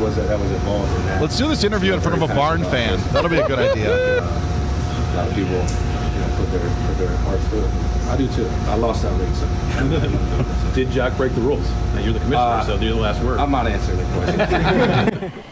was 0.00 0.16
that 0.16 0.28
that 0.28 0.38
was 0.38 0.50
involved 0.50 0.92
in 0.94 1.06
that. 1.06 1.20
Let's 1.22 1.36
do 1.36 1.48
this 1.48 1.64
interview 1.64 1.94
in 1.94 2.00
front 2.00 2.20
of 2.22 2.30
a 2.30 2.34
barn 2.34 2.62
fan. 2.64 2.98
That'll 3.12 3.30
be 3.30 3.38
a 3.38 3.46
good 3.46 3.58
idea. 3.58 4.22
A 4.22 5.16
lot 5.16 5.28
of 5.28 5.34
people, 5.34 5.52
you 5.52 6.20
know, 6.20 6.34
put 6.36 6.50
their 6.52 6.86
put 6.86 6.98
their 6.98 7.16
hearts 7.18 7.48
to 7.50 7.58
it. 7.64 7.70
I 8.08 8.16
do 8.16 8.28
too. 8.28 8.46
I 8.70 8.76
lost 8.76 9.02
that 9.02 9.12
league. 9.18 9.34
So. 9.34 10.72
Did 10.74 10.90
Jack 10.90 11.16
break 11.16 11.34
the 11.34 11.40
rules? 11.40 11.68
Now, 11.94 12.00
you're 12.00 12.12
the 12.12 12.20
commissioner, 12.20 12.38
Uh, 12.38 12.64
so 12.64 12.76
you're 12.76 12.94
the 12.94 13.00
last 13.00 13.22
word. 13.24 13.38
I'm 13.40 13.50
not 13.50 13.66
answering 13.66 13.98
the 13.98 14.04
question. 14.36 15.32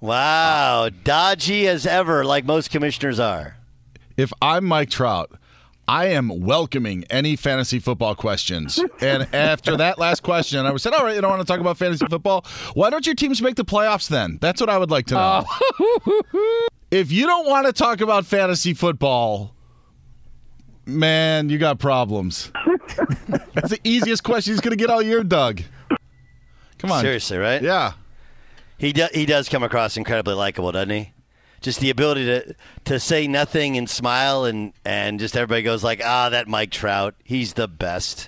Wow, 0.00 0.90
dodgy 1.04 1.68
as 1.68 1.86
ever, 1.86 2.24
like 2.24 2.44
most 2.44 2.70
commissioners 2.70 3.20
are. 3.20 3.56
If 4.16 4.32
I'm 4.42 4.64
Mike 4.64 4.90
Trout, 4.90 5.30
I 5.88 6.06
am 6.06 6.40
welcoming 6.40 7.04
any 7.10 7.36
fantasy 7.36 7.78
football 7.78 8.14
questions. 8.14 8.80
And 9.00 9.26
after 9.34 9.76
that 9.76 9.98
last 9.98 10.22
question, 10.22 10.64
I 10.64 10.76
said, 10.76 10.92
"All 10.92 11.04
right, 11.04 11.14
you 11.14 11.20
don't 11.20 11.30
want 11.30 11.40
to 11.40 11.46
talk 11.46 11.60
about 11.60 11.76
fantasy 11.76 12.06
football? 12.06 12.44
Why 12.74 12.88
don't 12.90 13.04
your 13.04 13.14
teams 13.14 13.42
make 13.42 13.56
the 13.56 13.64
playoffs 13.64 14.08
then?" 14.08 14.38
That's 14.40 14.60
what 14.60 14.70
I 14.70 14.78
would 14.78 14.90
like 14.90 15.06
to 15.06 15.14
know. 15.14 15.44
Oh. 15.80 16.68
if 16.90 17.10
you 17.10 17.26
don't 17.26 17.46
want 17.48 17.66
to 17.66 17.72
talk 17.72 18.00
about 18.00 18.26
fantasy 18.26 18.74
football, 18.74 19.54
man, 20.86 21.48
you 21.48 21.58
got 21.58 21.78
problems. 21.78 22.52
That's 23.54 23.70
the 23.70 23.80
easiest 23.82 24.22
question 24.22 24.52
he's 24.52 24.60
going 24.60 24.76
to 24.76 24.82
get 24.82 24.90
all 24.90 25.02
year, 25.02 25.24
Doug. 25.24 25.62
Come 26.78 26.92
on, 26.92 27.00
Seriously, 27.00 27.38
right? 27.38 27.62
Yeah. 27.62 27.92
He 28.78 28.92
do, 28.92 29.06
he 29.14 29.26
does 29.26 29.48
come 29.48 29.62
across 29.62 29.96
incredibly 29.96 30.34
likable, 30.34 30.72
doesn't 30.72 30.90
he? 30.90 31.11
Just 31.62 31.80
the 31.80 31.90
ability 31.90 32.26
to 32.26 32.54
to 32.86 33.00
say 33.00 33.26
nothing 33.26 33.76
and 33.78 33.88
smile 33.88 34.44
and 34.44 34.72
and 34.84 35.18
just 35.20 35.36
everybody 35.36 35.62
goes 35.62 35.82
like, 35.84 36.00
ah, 36.04 36.28
that 36.28 36.48
Mike 36.48 36.70
Trout, 36.70 37.14
he's 37.24 37.54
the 37.54 37.68
best. 37.68 38.24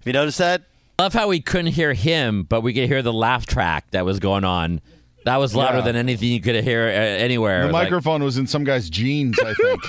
Have 0.00 0.06
you 0.06 0.12
noticed 0.12 0.38
that? 0.38 0.62
Love 0.98 1.12
how 1.14 1.28
we 1.28 1.40
couldn't 1.40 1.72
hear 1.72 1.92
him, 1.94 2.42
but 2.42 2.60
we 2.62 2.72
could 2.74 2.88
hear 2.88 3.02
the 3.02 3.12
laugh 3.12 3.46
track 3.46 3.90
that 3.92 4.04
was 4.04 4.18
going 4.20 4.44
on. 4.44 4.80
That 5.24 5.38
was 5.38 5.54
louder 5.56 5.78
Yeah. 5.78 5.84
than 5.84 5.96
anything 5.96 6.28
you 6.30 6.40
could 6.40 6.62
hear 6.64 6.82
uh, 6.84 6.90
anywhere. 6.90 7.60
The 7.60 7.64
It 7.64 7.66
was 7.68 7.72
like- 7.72 7.82
microphone 7.84 8.22
was 8.22 8.36
in 8.38 8.46
some 8.46 8.62
guy's 8.64 8.90
jeans, 8.90 9.38
I 9.40 9.54
think. 9.54 9.80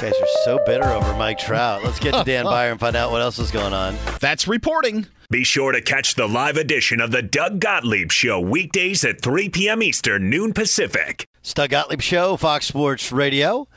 Guys 0.00 0.12
are 0.12 0.26
so 0.44 0.58
bitter 0.66 0.84
over 0.84 1.14
Mike 1.14 1.38
Trout. 1.38 1.82
Let's 1.82 1.98
get 1.98 2.12
to 2.12 2.22
Dan 2.22 2.44
Beyer 2.50 2.70
and 2.70 2.78
find 2.78 2.94
out 2.94 3.10
what 3.10 3.22
else 3.22 3.38
is 3.38 3.50
going 3.50 3.72
on. 3.72 3.96
That's 4.20 4.46
reporting. 4.46 5.06
Be 5.30 5.44
sure 5.44 5.70
to 5.70 5.80
catch 5.80 6.16
the 6.16 6.26
live 6.26 6.56
edition 6.56 7.00
of 7.00 7.12
the 7.12 7.22
Doug 7.22 7.60
Gottlieb 7.60 8.10
Show 8.10 8.40
weekdays 8.40 9.04
at 9.04 9.22
3 9.22 9.48
p.m. 9.50 9.80
Eastern, 9.80 10.28
noon 10.28 10.52
Pacific. 10.52 11.24
It's 11.38 11.54
Doug 11.54 11.70
Gottlieb 11.70 12.00
Show, 12.00 12.36
Fox 12.36 12.66
Sports 12.66 13.12
Radio. 13.12 13.68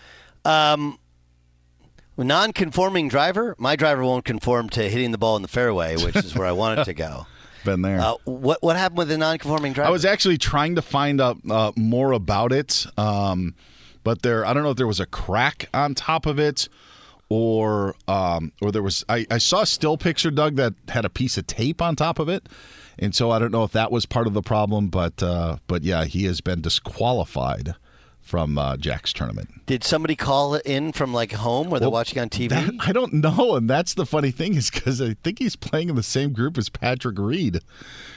Um, 0.46 0.98
non-conforming 2.18 3.08
driver. 3.08 3.56
My 3.60 3.76
driver 3.76 4.04
won't 4.04 4.26
conform 4.26 4.68
to 4.70 4.90
hitting 4.90 5.12
the 5.12 5.20
ball 5.20 5.36
in 5.36 5.44
the 5.44 5.48
fairway, 5.48 5.96
which 5.96 6.16
is 6.16 6.34
where 6.34 6.48
I 6.48 6.54
want 6.54 6.80
it 6.80 6.86
to 6.86 6.94
go. 6.96 7.28
Been 7.64 7.84
there. 7.84 8.02
Uh, 8.02 8.16
what 8.26 8.64
what 8.64 8.76
happened 8.76 8.98
with 8.98 9.10
the 9.10 9.20
non-conforming 9.20 9.74
driver? 9.74 9.90
I 9.90 9.92
was 9.92 10.06
actually 10.06 10.40
trying 10.40 10.74
to 10.74 10.82
find 10.82 11.22
out 11.22 11.38
uh, 11.48 11.72
more 11.76 12.14
about 12.14 12.52
it, 12.52 12.84
um, 12.98 13.54
but 14.04 14.24
there 14.24 14.44
I 14.44 14.56
don't 14.56 14.64
know 14.64 14.72
if 14.72 14.78
there 14.78 14.88
was 14.88 15.00
a 15.00 15.06
crack 15.06 15.70
on 15.72 15.94
top 15.94 16.26
of 16.26 16.40
it, 16.40 16.68
or 17.34 17.96
um, 18.08 18.52
or 18.62 18.72
there 18.72 18.84
was 18.84 19.04
I, 19.10 19.26
I 19.32 19.40
saw 19.40 19.62
a 19.62 19.66
still 19.66 19.98
picture, 19.98 20.30
Doug, 20.30 20.56
that 20.58 20.76
had 20.88 21.04
a 21.04 21.10
piece 21.10 21.36
of 21.36 21.48
tape 21.48 21.82
on 21.82 21.96
top 21.96 22.20
of 22.20 22.30
it, 22.30 22.48
and 23.00 23.16
so 23.16 23.32
I 23.32 23.40
don't 23.40 23.52
know 23.52 23.64
if 23.64 23.72
that 23.72 23.92
was 23.92 24.06
part 24.06 24.28
of 24.28 24.36
the 24.36 24.44
problem, 24.44 24.90
but 24.90 25.24
uh, 25.24 25.58
but 25.66 25.82
yeah, 25.82 26.06
he 26.06 26.26
has 26.26 26.42
been 26.42 26.62
disqualified 26.62 27.74
from 28.24 28.58
uh, 28.58 28.78
Jack's 28.78 29.14
tournament. 29.14 29.50
Did 29.66 29.84
somebody 29.84 30.16
call 30.16 30.56
in 30.56 30.92
from 30.92 31.14
like 31.14 31.34
home 31.34 31.70
where 31.70 31.80
they're 31.80 31.90
watching 31.90 32.20
on 32.20 32.30
TV? 32.30 32.50
That- 32.50 32.74
I 32.80 32.92
don't 32.92 33.14
know, 33.14 33.56
and 33.56 33.70
that's 33.70 33.94
the 33.94 34.06
funny 34.06 34.32
thing 34.32 34.56
is 34.56 34.70
because 34.72 35.02
I 35.02 35.16
think 35.24 35.40
he's 35.40 35.56
playing 35.56 35.90
in 35.90 35.96
the 35.96 36.04
same 36.04 36.34
group 36.34 36.58
as 36.58 36.70
Patrick 36.70 37.18
Reed, 37.20 37.60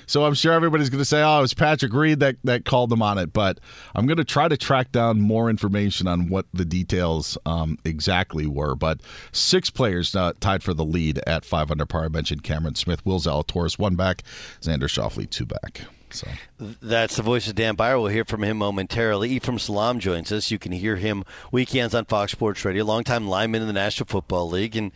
so 0.06 0.24
I'm 0.24 0.34
sure 0.34 0.52
everybody's 0.52 0.88
going 0.88 1.00
to 1.00 1.04
say, 1.04 1.22
"Oh, 1.22 1.38
it 1.38 1.42
was 1.42 1.54
Patrick 1.54 1.92
Reed 1.92 2.20
that 2.20 2.36
that 2.44 2.64
called 2.64 2.92
him 2.92 3.02
on 3.02 3.18
it." 3.18 3.32
But 3.32 3.58
I'm 3.94 4.06
going 4.06 4.16
to 4.16 4.24
try 4.24 4.48
to 4.48 4.56
track 4.56 4.92
down 4.92 5.20
more 5.20 5.50
information 5.50 6.06
on 6.06 6.28
what 6.28 6.46
the 6.54 6.64
details 6.64 7.36
um, 7.44 7.78
exactly 7.84 8.46
were. 8.46 8.74
But 8.74 9.00
six 9.32 9.70
players 9.70 10.14
uh, 10.14 10.32
tied 10.40 10.62
for 10.62 10.72
the 10.74 10.84
lead 10.84 11.20
at 11.26 11.44
five 11.44 11.70
under 11.70 11.86
par. 11.86 12.04
I 12.04 12.08
mentioned 12.08 12.42
Cameron 12.44 12.76
Smith, 12.76 13.04
Will 13.04 13.18
Zalatoris 13.20 13.78
one 13.78 13.96
back, 13.96 14.22
Xander 14.60 14.84
Schauffele 14.88 15.28
two 15.28 15.46
back. 15.46 15.82
So 16.10 16.28
That's 16.58 17.16
the 17.16 17.22
voice 17.22 17.48
of 17.48 17.54
Dan 17.54 17.74
Beyer. 17.74 17.98
We'll 17.98 18.08
hear 18.08 18.24
from 18.24 18.42
him 18.44 18.58
momentarily. 18.58 19.30
Ephraim 19.30 19.58
Salaam 19.58 19.98
joins 19.98 20.32
us. 20.32 20.50
You 20.50 20.58
can 20.58 20.72
hear 20.72 20.96
him 20.96 21.24
weekends 21.52 21.94
on 21.94 22.04
Fox 22.04 22.32
Sports 22.32 22.64
Radio. 22.64 22.84
Longtime 22.84 23.28
lineman 23.28 23.62
in 23.62 23.66
the 23.66 23.72
National 23.72 24.06
Football 24.06 24.50
League. 24.50 24.76
And 24.76 24.92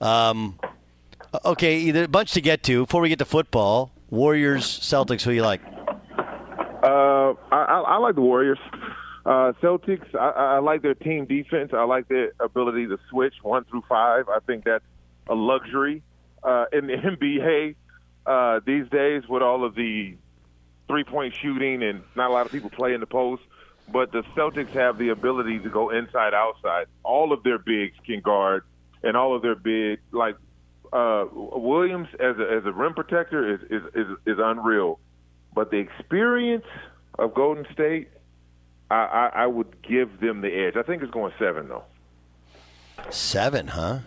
um, 0.00 0.58
okay, 1.44 1.88
a 1.90 2.08
bunch 2.08 2.32
to 2.32 2.40
get 2.40 2.62
to. 2.64 2.84
Before 2.86 3.00
we 3.00 3.08
get 3.08 3.18
to 3.18 3.24
football, 3.24 3.90
Warriors, 4.10 4.64
Celtics. 4.64 5.22
Who 5.22 5.30
you 5.30 5.42
like? 5.42 5.60
Uh, 6.82 7.34
I, 7.50 7.64
I, 7.64 7.80
I 7.86 7.96
like 7.98 8.14
the 8.14 8.22
Warriors. 8.22 8.58
Uh, 9.24 9.52
Celtics, 9.62 10.14
I, 10.14 10.56
I 10.56 10.58
like 10.58 10.82
their 10.82 10.94
team 10.94 11.26
defense. 11.26 11.72
I 11.74 11.84
like 11.84 12.08
their 12.08 12.32
ability 12.40 12.86
to 12.86 12.98
switch 13.10 13.34
one 13.42 13.64
through 13.64 13.84
five. 13.88 14.28
I 14.28 14.38
think 14.46 14.64
that's 14.64 14.84
a 15.28 15.34
luxury 15.34 16.02
uh, 16.42 16.66
in 16.72 16.86
the 16.86 16.94
NBA 16.96 17.74
uh, 18.26 18.60
these 18.66 18.88
days 18.88 19.22
with 19.28 19.42
all 19.42 19.64
of 19.64 19.74
the 19.74 20.16
three 20.90 21.04
point 21.04 21.32
shooting 21.40 21.82
and 21.84 22.02
not 22.16 22.30
a 22.30 22.32
lot 22.32 22.46
of 22.46 22.52
people 22.52 22.68
play 22.68 22.92
in 22.92 23.00
the 23.00 23.06
post. 23.06 23.42
But 23.92 24.12
the 24.12 24.22
Celtics 24.36 24.70
have 24.70 24.98
the 24.98 25.08
ability 25.08 25.60
to 25.60 25.68
go 25.68 25.90
inside, 25.90 26.34
outside. 26.34 26.86
All 27.02 27.32
of 27.32 27.42
their 27.42 27.58
bigs 27.58 27.96
can 28.04 28.20
guard, 28.20 28.64
and 29.02 29.16
all 29.16 29.34
of 29.34 29.42
their 29.42 29.54
big 29.54 30.00
like 30.12 30.36
uh, 30.92 31.26
Williams 31.32 32.08
as 32.14 32.36
a, 32.38 32.52
as 32.52 32.64
a 32.66 32.72
rim 32.72 32.94
protector 32.94 33.54
is, 33.54 33.60
is 33.70 33.82
is 33.94 34.06
is 34.26 34.38
unreal. 34.38 34.98
But 35.54 35.70
the 35.70 35.78
experience 35.78 36.66
of 37.18 37.34
Golden 37.34 37.66
State, 37.72 38.08
I, 38.90 38.94
I, 38.94 39.30
I 39.42 39.46
would 39.46 39.82
give 39.82 40.20
them 40.20 40.40
the 40.40 40.52
edge. 40.52 40.76
I 40.76 40.82
think 40.82 41.02
it's 41.02 41.10
going 41.10 41.32
seven 41.38 41.68
though. 41.68 41.84
Seven, 43.10 43.68
huh? 43.68 44.00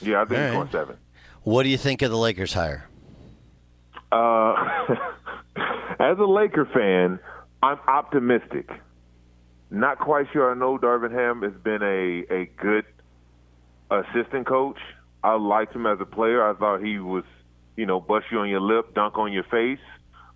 Yeah, 0.00 0.22
I 0.22 0.24
think 0.24 0.38
All 0.38 0.44
it's 0.44 0.54
going 0.54 0.70
seven. 0.70 0.96
What 1.42 1.62
do 1.64 1.68
you 1.68 1.78
think 1.78 2.02
of 2.02 2.10
the 2.10 2.18
Lakers 2.18 2.52
hire? 2.52 2.88
Uh, 4.12 4.94
as 5.98 6.18
a 6.18 6.24
Laker 6.24 6.66
fan, 6.72 7.18
I'm 7.62 7.78
optimistic. 7.88 8.68
Not 9.70 9.98
quite 9.98 10.26
sure. 10.32 10.50
I 10.50 10.54
know 10.54 10.78
Darvin 10.78 11.12
Ham 11.12 11.42
has 11.42 11.52
been 11.62 11.82
a, 11.82 12.34
a 12.34 12.46
good 12.56 12.84
assistant 13.90 14.46
coach. 14.46 14.78
I 15.24 15.34
liked 15.34 15.74
him 15.74 15.86
as 15.86 15.98
a 16.00 16.04
player. 16.04 16.48
I 16.48 16.54
thought 16.54 16.80
he 16.82 16.98
was, 16.98 17.24
you 17.76 17.86
know, 17.86 18.00
bust 18.00 18.26
you 18.30 18.38
on 18.38 18.48
your 18.48 18.60
lip, 18.60 18.94
dunk 18.94 19.18
on 19.18 19.32
your 19.32 19.44
face. 19.44 19.80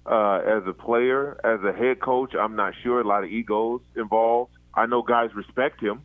Uh, 0.07 0.39
as 0.39 0.63
a 0.67 0.73
player, 0.73 1.39
as 1.45 1.61
a 1.63 1.77
head 1.77 2.01
coach, 2.01 2.35
I'm 2.35 2.57
not 2.57 2.73
sure. 2.83 3.01
A 3.01 3.07
lot 3.07 3.23
of 3.23 3.31
egos 3.31 3.83
involved. 3.95 4.51
I 4.75 4.87
know 4.87 5.03
guys 5.03 5.31
respect 5.35 5.81
him, 5.81 6.03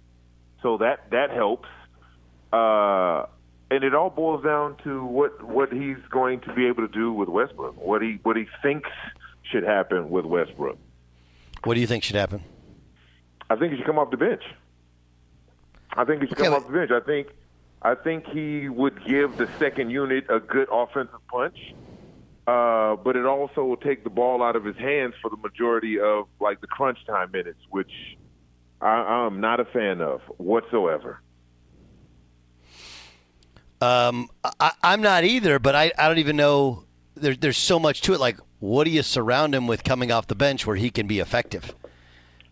so 0.61 0.77
that 0.77 1.09
that 1.11 1.31
helps. 1.31 1.69
Uh, 2.51 3.25
and 3.71 3.83
it 3.83 3.95
all 3.95 4.09
boils 4.09 4.43
down 4.43 4.75
to 4.83 5.03
what 5.05 5.41
what 5.43 5.71
he's 5.71 5.97
going 6.11 6.41
to 6.41 6.53
be 6.53 6.67
able 6.67 6.85
to 6.85 6.93
do 6.93 7.11
with 7.13 7.29
Westbrook. 7.29 7.77
What 7.77 8.01
he 8.01 8.19
what 8.23 8.35
he 8.35 8.45
thinks 8.61 8.89
should 9.51 9.63
happen 9.63 10.09
with 10.09 10.25
Westbrook. 10.25 10.77
What 11.63 11.75
do 11.75 11.81
you 11.81 11.87
think 11.87 12.03
should 12.03 12.15
happen? 12.15 12.43
I 13.49 13.55
think 13.55 13.71
he 13.71 13.77
should 13.77 13.85
come 13.85 13.99
off 13.99 14.11
the 14.11 14.17
bench. 14.17 14.43
I 15.93 16.03
think 16.03 16.21
he 16.21 16.27
should 16.27 16.37
come 16.37 16.53
off 16.53 16.67
the 16.67 16.73
bench. 16.73 16.91
I 16.91 16.99
think 16.99 17.27
I 17.81 17.95
think 17.95 18.25
he 18.27 18.67
would 18.69 19.05
give 19.05 19.37
the 19.37 19.47
second 19.59 19.89
unit 19.91 20.25
a 20.29 20.39
good 20.39 20.67
offensive 20.71 21.19
punch. 21.27 21.57
Uh, 22.47 22.95
but 22.97 23.15
it 23.15 23.25
also 23.25 23.63
will 23.63 23.77
take 23.77 24.03
the 24.03 24.09
ball 24.09 24.43
out 24.43 24.55
of 24.55 24.63
his 24.63 24.75
hands 24.77 25.15
for 25.19 25.29
the 25.31 25.37
majority 25.37 25.99
of 25.99 26.27
like 26.39 26.61
the 26.61 26.67
crunch 26.67 26.99
time 27.07 27.31
minutes, 27.31 27.59
which 27.69 27.91
I, 28.81 28.87
I'm 28.87 29.41
not 29.41 29.59
a 29.59 29.65
fan 29.65 30.01
of 30.01 30.21
whatsoever. 30.37 31.21
Um, 33.81 34.29
I, 34.59 34.71
I'm 34.83 35.01
not 35.01 35.23
either, 35.23 35.59
but 35.59 35.75
I, 35.75 35.91
I 35.97 36.07
don't 36.07 36.19
even 36.19 36.35
know. 36.35 36.85
There, 37.15 37.35
there's 37.35 37.57
so 37.57 37.79
much 37.79 38.01
to 38.01 38.13
it. 38.13 38.19
Like, 38.19 38.37
what 38.65 38.85
do 38.85 38.91
you 38.91 39.03
surround 39.03 39.53
him 39.55 39.67
with 39.67 39.83
coming 39.83 40.11
off 40.11 40.27
the 40.27 40.35
bench 40.35 40.65
where 40.65 40.75
he 40.75 40.89
can 40.89 41.07
be 41.07 41.19
effective? 41.19 41.73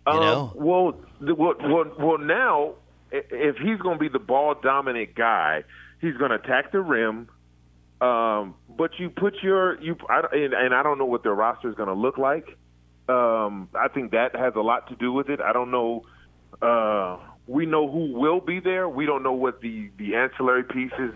You 0.05 0.13
Um, 0.13 0.19
know, 0.19 0.51
well, 0.55 0.95
the- 1.19 1.35
well, 1.35 1.53
well, 1.61 1.85
well, 1.97 2.17
now 2.17 2.73
if 3.11 3.57
he's 3.57 3.79
going 3.79 3.97
to 3.97 3.99
be 3.99 4.09
the 4.09 4.19
ball 4.19 4.55
dominant 4.55 5.15
guy, 5.15 5.63
he's 6.01 6.15
going 6.17 6.31
to 6.31 6.35
attack 6.37 6.71
the 6.71 6.81
rim. 6.81 7.29
Um, 8.01 8.55
but 8.69 8.91
you 8.99 9.09
put 9.09 9.35
your 9.41 9.79
you 9.81 9.95
I, 10.09 10.23
and, 10.33 10.53
and 10.53 10.73
I 10.73 10.83
don't 10.83 10.97
know 10.97 11.05
what 11.05 11.23
their 11.23 11.33
roster 11.35 11.69
is 11.69 11.75
going 11.75 11.87
to 11.89 11.93
look 11.95 12.17
like. 12.17 12.57
Um, 13.07 13.69
I 13.75 13.87
think 13.87 14.11
that 14.11 14.35
has 14.35 14.53
a 14.55 14.61
lot 14.61 14.87
to 14.89 14.95
do 14.95 15.11
with 15.13 15.29
it. 15.29 15.39
I 15.39 15.53
don't 15.53 15.71
know. 15.71 16.03
Uh, 16.61 17.17
we 17.47 17.65
know 17.65 17.89
who 17.89 18.11
will 18.13 18.39
be 18.41 18.59
there. 18.59 18.89
We 18.89 19.05
don't 19.05 19.23
know 19.23 19.33
what 19.33 19.61
the 19.61 19.89
the 19.97 20.15
ancillary 20.15 20.63
pieces 20.63 21.13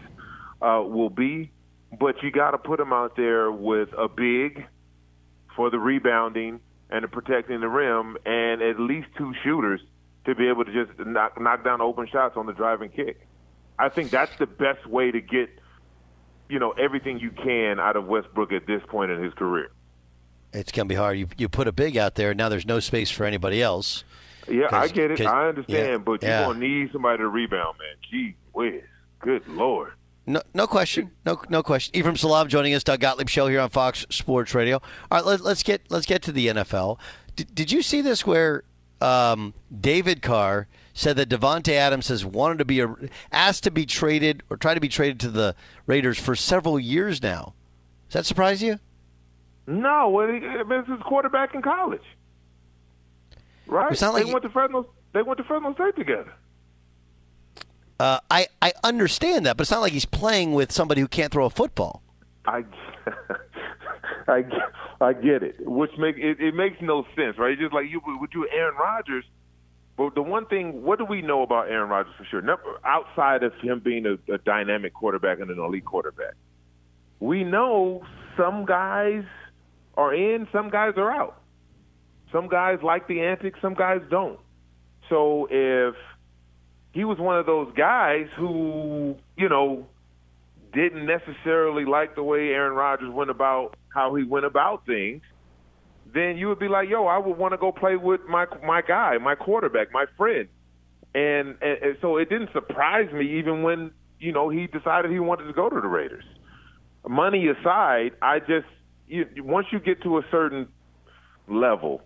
uh, 0.61 0.81
will 0.85 1.09
be. 1.09 1.51
But 1.99 2.21
you 2.23 2.31
got 2.31 2.51
to 2.51 2.57
put 2.57 2.79
him 2.79 2.93
out 2.93 3.15
there 3.17 3.51
with 3.51 3.89
a 3.97 4.07
big 4.07 4.65
for 5.57 5.69
the 5.69 5.79
rebounding 5.79 6.61
and 6.89 7.03
the 7.03 7.09
protecting 7.09 7.59
the 7.59 7.67
rim, 7.67 8.15
and 8.25 8.61
at 8.61 8.79
least 8.79 9.07
two 9.17 9.33
shooters 9.43 9.81
to 10.23 10.35
be 10.35 10.47
able 10.47 10.63
to 10.63 10.71
just 10.71 10.97
knock 11.05 11.39
knock 11.41 11.65
down 11.65 11.81
open 11.81 12.07
shots 12.07 12.37
on 12.37 12.45
the 12.45 12.53
driving 12.53 12.89
kick. 12.89 13.27
I 13.77 13.89
think 13.89 14.09
that's 14.09 14.31
the 14.37 14.45
best 14.45 14.87
way 14.87 15.11
to 15.11 15.19
get 15.19 15.49
you 16.47 16.59
know 16.59 16.71
everything 16.71 17.19
you 17.19 17.31
can 17.31 17.79
out 17.79 17.97
of 17.97 18.05
Westbrook 18.07 18.53
at 18.53 18.65
this 18.67 18.81
point 18.87 19.11
in 19.11 19.21
his 19.21 19.33
career. 19.33 19.69
it's 20.53 20.71
gonna 20.71 20.87
be 20.87 20.95
hard. 20.95 21.17
You 21.17 21.27
you 21.37 21.49
put 21.49 21.67
a 21.67 21.73
big 21.73 21.97
out 21.97 22.15
there. 22.15 22.33
Now 22.33 22.47
there's 22.47 22.65
no 22.65 22.79
space 22.79 23.11
for 23.11 23.25
anybody 23.25 23.61
else. 23.61 24.05
Yeah, 24.49 24.67
I 24.71 24.87
get 24.87 25.11
it. 25.11 25.21
I 25.21 25.49
understand, 25.49 25.89
yeah, 25.91 25.97
but 25.97 26.23
you're 26.23 26.31
gonna 26.31 26.59
need 26.59 26.91
somebody 26.93 27.17
to 27.17 27.27
rebound, 27.27 27.77
man. 27.79 27.95
Gee 28.09 28.35
whiz, 28.53 28.81
good 29.19 29.45
lord. 29.49 29.91
No, 30.29 30.41
no 30.53 30.67
question. 30.67 31.11
No, 31.25 31.41
no 31.49 31.63
question. 31.63 31.95
Ephraim 31.95 32.17
Salaam 32.17 32.49
joining 32.49 32.73
us, 32.73 32.83
Doug 32.83 32.99
Gottlieb 32.99 33.29
show 33.29 33.47
here 33.47 33.61
on 33.61 33.69
Fox 33.69 34.05
Sports 34.09 34.53
Radio. 34.53 34.81
All 35.09 35.17
right, 35.17 35.25
let, 35.25 35.39
let's 35.39 35.63
get 35.63 35.83
let's 35.89 36.05
get 36.05 36.21
to 36.23 36.33
the 36.33 36.47
NFL. 36.47 36.99
Did, 37.37 37.55
did 37.55 37.71
you 37.71 37.81
see 37.81 38.01
this 38.01 38.25
where 38.25 38.63
um, 38.99 39.53
David 39.79 40.21
Carr 40.21 40.67
said 40.93 41.15
that 41.15 41.29
Davante 41.29 41.71
Adams 41.71 42.09
has 42.09 42.25
wanted 42.25 42.57
to 42.57 42.65
be 42.65 42.81
a, 42.81 42.93
asked 43.31 43.63
to 43.63 43.71
be 43.71 43.85
traded 43.85 44.43
or 44.49 44.57
tried 44.57 44.73
to 44.73 44.81
be 44.81 44.89
traded 44.89 45.21
to 45.21 45.29
the 45.29 45.55
Raiders 45.85 46.19
for 46.19 46.35
several 46.35 46.77
years 46.77 47.23
now? 47.23 47.53
Does 48.09 48.13
that 48.15 48.25
surprise 48.25 48.61
you? 48.61 48.79
No, 49.65 50.09
well, 50.09 50.27
he, 50.27 50.39
this 50.39 50.87
is 50.89 51.01
quarterback 51.05 51.55
in 51.55 51.61
college, 51.61 52.01
right? 53.65 53.93
It's 53.93 54.01
not 54.01 54.13
like 54.13 54.25
they 54.25 54.33
went 54.33 54.43
to 54.43 54.49
Fresno. 54.49 54.89
They 55.13 55.21
went 55.21 55.37
to 55.37 55.45
Fresno 55.45 55.73
State 55.73 55.95
together. 55.95 56.33
Uh, 57.99 58.19
I 58.29 58.47
I 58.61 58.73
understand 58.83 59.45
that, 59.45 59.57
but 59.57 59.63
it's 59.63 59.71
not 59.71 59.81
like 59.81 59.93
he's 59.93 60.05
playing 60.05 60.53
with 60.53 60.71
somebody 60.71 61.01
who 61.01 61.07
can't 61.07 61.31
throw 61.31 61.45
a 61.45 61.49
football. 61.49 62.03
I, 62.45 62.63
I, 64.27 64.43
I 65.01 65.13
get 65.13 65.43
it. 65.43 65.55
Which 65.59 65.91
make 65.97 66.17
it, 66.17 66.39
it 66.39 66.53
makes 66.53 66.77
no 66.81 67.05
sense, 67.15 67.37
right? 67.37 67.51
It's 67.51 67.61
just 67.61 67.73
like 67.73 67.89
you 67.89 68.01
would 68.05 68.29
you 68.33 68.47
Aaron 68.51 68.75
Rodgers. 68.75 69.25
But 69.97 70.13
the 70.13 70.21
one 70.21 70.45
thing, 70.45 70.83
what 70.83 70.99
do 70.99 71.05
we 71.05 71.23
know 71.23 71.41
about 71.41 71.69
Aaron 71.69 71.89
Rodgers 71.89 72.13
for 72.19 72.25
sure? 72.25 72.41
Never, 72.41 72.79
outside 72.85 73.41
of 73.41 73.51
him 73.55 73.79
being 73.83 74.05
a, 74.05 74.31
a 74.31 74.37
dynamic 74.37 74.93
quarterback 74.93 75.39
and 75.39 75.49
an 75.49 75.57
elite 75.57 75.85
quarterback, 75.85 76.35
we 77.19 77.43
know 77.43 78.03
some 78.37 78.65
guys 78.65 79.23
are 79.95 80.13
in, 80.13 80.47
some 80.51 80.69
guys 80.69 80.93
are 80.97 81.09
out. 81.09 81.41
Some 82.31 82.47
guys 82.47 82.77
like 82.83 83.07
the 83.07 83.21
antics, 83.21 83.59
some 83.59 83.73
guys 83.73 84.01
don't. 84.11 84.39
So 85.09 85.47
if 85.49 85.95
he 86.97 87.03
was 87.03 87.19
one 87.19 87.37
of 87.37 87.45
those 87.45 87.71
guys 87.77 88.25
who, 88.35 89.15
you 89.37 89.47
know, 89.47 89.85
didn't 90.73 91.05
necessarily 91.05 91.85
like 91.85 92.15
the 92.15 92.23
way 92.23 92.49
Aaron 92.49 92.73
Rodgers 92.73 93.13
went 93.13 93.29
about 93.29 93.75
how 93.89 94.15
he 94.15 94.23
went 94.23 94.45
about 94.45 94.83
things, 94.87 95.21
then 96.11 96.37
you 96.37 96.47
would 96.47 96.57
be 96.57 96.67
like, 96.67 96.89
"Yo, 96.89 97.05
I 97.05 97.19
would 97.19 97.37
want 97.37 97.53
to 97.53 97.57
go 97.57 97.71
play 97.71 97.97
with 97.97 98.21
my 98.27 98.47
my 98.65 98.81
guy, 98.81 99.19
my 99.19 99.35
quarterback, 99.35 99.93
my 99.93 100.05
friend." 100.17 100.47
And, 101.13 101.49
and, 101.61 101.77
and 101.83 101.97
so 102.01 102.17
it 102.17 102.29
didn't 102.29 102.51
surprise 102.51 103.13
me 103.13 103.37
even 103.37 103.61
when 103.61 103.91
you 104.19 104.31
know 104.31 104.49
he 104.49 104.65
decided 104.65 105.11
he 105.11 105.19
wanted 105.19 105.45
to 105.45 105.53
go 105.53 105.69
to 105.69 105.79
the 105.79 105.87
Raiders. 105.87 106.25
Money 107.07 107.47
aside, 107.47 108.13
I 108.23 108.39
just 108.39 108.65
you, 109.07 109.27
once 109.37 109.67
you 109.71 109.79
get 109.79 110.01
to 110.01 110.17
a 110.17 110.23
certain 110.31 110.67
level, 111.47 112.01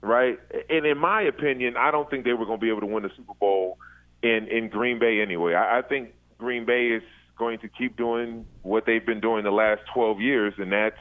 right? 0.00 0.38
And 0.70 0.86
in 0.86 0.96
my 0.96 1.22
opinion, 1.22 1.76
I 1.76 1.90
don't 1.90 2.08
think 2.08 2.24
they 2.24 2.34
were 2.34 2.46
going 2.46 2.60
to 2.60 2.64
be 2.64 2.70
able 2.70 2.82
to 2.82 2.86
win 2.86 3.02
the 3.02 3.10
Super 3.16 3.34
Bowl 3.34 3.78
in 4.22 4.48
in 4.48 4.68
Green 4.68 4.98
Bay 4.98 5.20
anyway. 5.20 5.54
I, 5.54 5.78
I 5.78 5.82
think 5.82 6.14
Green 6.38 6.64
Bay 6.64 6.88
is 6.88 7.02
going 7.38 7.60
to 7.60 7.68
keep 7.68 7.96
doing 7.96 8.46
what 8.62 8.84
they've 8.86 9.04
been 9.04 9.20
doing 9.20 9.44
the 9.44 9.50
last 9.50 9.82
12 9.94 10.20
years, 10.20 10.54
and 10.58 10.72
that's 10.72 10.96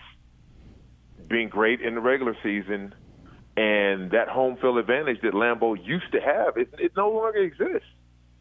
being 1.27 1.49
great 1.49 1.81
in 1.81 1.95
the 1.95 2.01
regular 2.01 2.35
season. 2.43 2.93
And 3.55 4.11
that 4.11 4.27
home 4.27 4.57
field 4.61 4.77
advantage 4.77 5.21
that 5.23 5.33
Lambeau 5.33 5.75
used 5.83 6.11
to 6.11 6.21
have, 6.21 6.57
it, 6.57 6.69
it 6.77 6.91
no 6.95 7.09
longer 7.09 7.39
exists. 7.39 7.87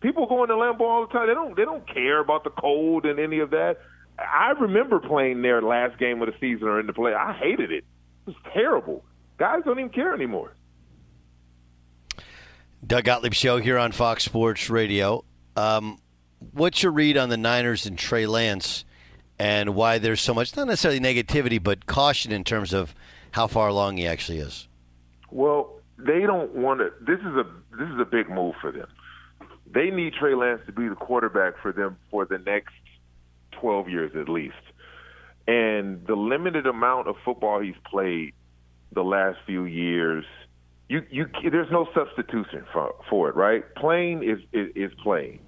People 0.03 0.27
go 0.27 0.43
into 0.43 0.55
Lambeau 0.55 0.83
all 0.83 1.07
the 1.07 1.13
time. 1.13 1.27
They 1.27 1.33
don't 1.35 1.57
they 1.57 1.65
don't 1.65 1.87
care 1.93 2.21
about 2.21 2.45
the 2.45 2.51
cold 2.51 3.07
and 3.07 3.19
any 3.19 3.41
of 3.41 3.51
that. 3.51 3.79
I 4.19 4.51
remember 4.61 4.99
playing 4.99 5.43
there 5.43 5.63
last 5.63 5.99
game 5.99 6.21
of 6.21 6.29
the 6.29 6.35
season 6.39 6.69
or 6.69 6.81
in 6.81 6.87
the 6.87 6.93
play. 6.93 7.15
I 7.15 7.33
hated 7.33 7.71
it. 7.73 7.85
It 8.27 8.27
was 8.27 8.37
terrible. 8.53 9.05
Guys 9.39 9.63
don't 9.65 9.79
even 9.79 9.91
care 9.91 10.15
anymore. 10.15 10.53
Doug 12.85 13.05
Gottlieb 13.05 13.35
show 13.35 13.59
here 13.59 13.79
on 13.79 13.93
Fox 13.93 14.25
Sports 14.25 14.69
Radio. 14.71 15.25
Um, 15.57 15.99
what's 16.53 16.83
your 16.83 16.93
read 16.93 17.17
on 17.17 17.29
the 17.29 17.37
Niners 17.37 17.87
and 17.87 17.99
Trey 17.99 18.27
Lance, 18.27 18.85
and 19.39 19.75
why 19.75 19.99
there's 19.99 20.21
so 20.21 20.35
much 20.35 20.57
not 20.57 20.67
necessarily 20.67 21.01
negativity, 21.01 21.63
but 21.63 21.87
caution 21.87 22.33
in 22.33 22.45
terms 22.45 22.73
of 22.73 22.95
how 23.33 23.47
far 23.47 23.69
along 23.69 23.97
he 23.97 24.07
actually 24.07 24.39
is? 24.39 24.69
Well, 25.31 25.81
they 25.99 26.21
don't 26.21 26.55
want 26.55 26.81
to. 26.81 26.91
This 27.01 27.21
is 27.21 27.27
a 27.27 27.45
this 27.77 27.89
is 27.89 28.01
a 28.01 28.05
big 28.05 28.29
move 28.29 28.55
for 28.61 28.71
them. 28.71 28.89
They 29.73 29.91
need 29.91 30.15
Trey 30.15 30.35
Lance 30.35 30.61
to 30.67 30.73
be 30.73 30.89
the 30.89 30.95
quarterback 30.95 31.55
for 31.61 31.73
them 31.73 31.97
for 32.11 32.25
the 32.25 32.39
next 32.39 32.75
twelve 33.53 33.89
years 33.89 34.13
at 34.15 34.29
least. 34.29 34.55
And 35.49 36.07
the 36.07 36.15
limited 36.15 36.67
amount 36.67 37.09
of 37.09 37.17
football 37.25 37.61
he's 37.61 37.75
played 37.89 38.35
the 38.93 39.03
last 39.03 39.39
few 39.47 39.65
years, 39.65 40.25
you 40.89 41.03
you 41.11 41.27
there's 41.51 41.71
no 41.71 41.89
substitution 41.95 42.65
for 42.73 42.95
for 43.11 43.29
it, 43.29 43.37
right? 43.37 43.63
Playing 43.77 44.23
is 44.23 44.39
is, 44.53 44.71
is 44.75 44.93
playing. 45.03 45.41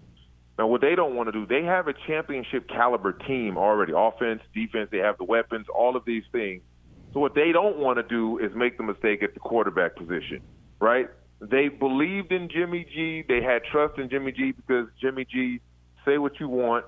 Now, 0.59 0.67
what 0.67 0.81
they 0.81 0.97
don't 0.97 1.15
want 1.15 1.29
to 1.29 1.33
do, 1.33 1.47
they 1.47 1.65
have 1.65 1.87
a 1.87 1.95
championship 2.09 2.69
caliber 2.69 3.13
team 3.13 3.57
already, 3.57 3.93
offense, 3.97 4.43
defense. 4.53 4.89
They 4.91 4.99
have 4.99 5.17
the 5.17 5.25
weapons, 5.25 5.67
all 5.73 5.97
of 5.97 6.05
these 6.05 6.25
things. 6.33 6.63
So 7.15 7.21
what 7.21 7.37
they 7.37 7.53
don't 7.53 7.79
want 7.79 7.99
to 7.99 8.03
do 8.03 8.39
is 8.39 8.51
make 8.57 8.77
the 8.77 8.83
mistake 8.83 9.23
at 9.23 9.35
the 9.35 9.41
quarterback 9.41 9.95
position, 9.95 10.41
right? 10.81 11.09
They 11.41 11.69
believed 11.69 12.33
in 12.33 12.49
Jimmy 12.49 12.85
G. 12.93 13.23
They 13.27 13.41
had 13.41 13.63
trust 13.71 13.99
in 13.99 14.11
Jimmy 14.11 14.33
G 14.33 14.53
because 14.53 14.89
Jimmy 15.01 15.25
G. 15.25 15.61
Say 16.05 16.19
what 16.19 16.41
you 16.41 16.49
want, 16.49 16.87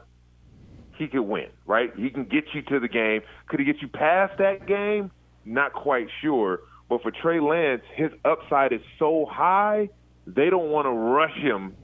he 0.96 1.06
could 1.06 1.22
win, 1.22 1.48
right? 1.66 1.92
He 1.96 2.10
can 2.10 2.24
get 2.24 2.44
you 2.54 2.62
to 2.62 2.80
the 2.80 2.88
game. 2.88 3.20
Could 3.48 3.60
he 3.60 3.66
get 3.66 3.82
you 3.82 3.88
past 3.88 4.38
that 4.38 4.66
game? 4.66 5.10
Not 5.44 5.72
quite 5.72 6.08
sure. 6.22 6.60
But 6.90 7.02
for 7.02 7.12
Trey 7.12 7.38
Lance, 7.38 7.82
his 7.94 8.10
upside 8.24 8.72
is 8.72 8.80
so 8.98 9.24
high, 9.30 9.88
they 10.26 10.50
don't 10.50 10.70
want 10.70 10.86
to 10.86 10.90
rush 10.90 11.36
him. 11.36 11.76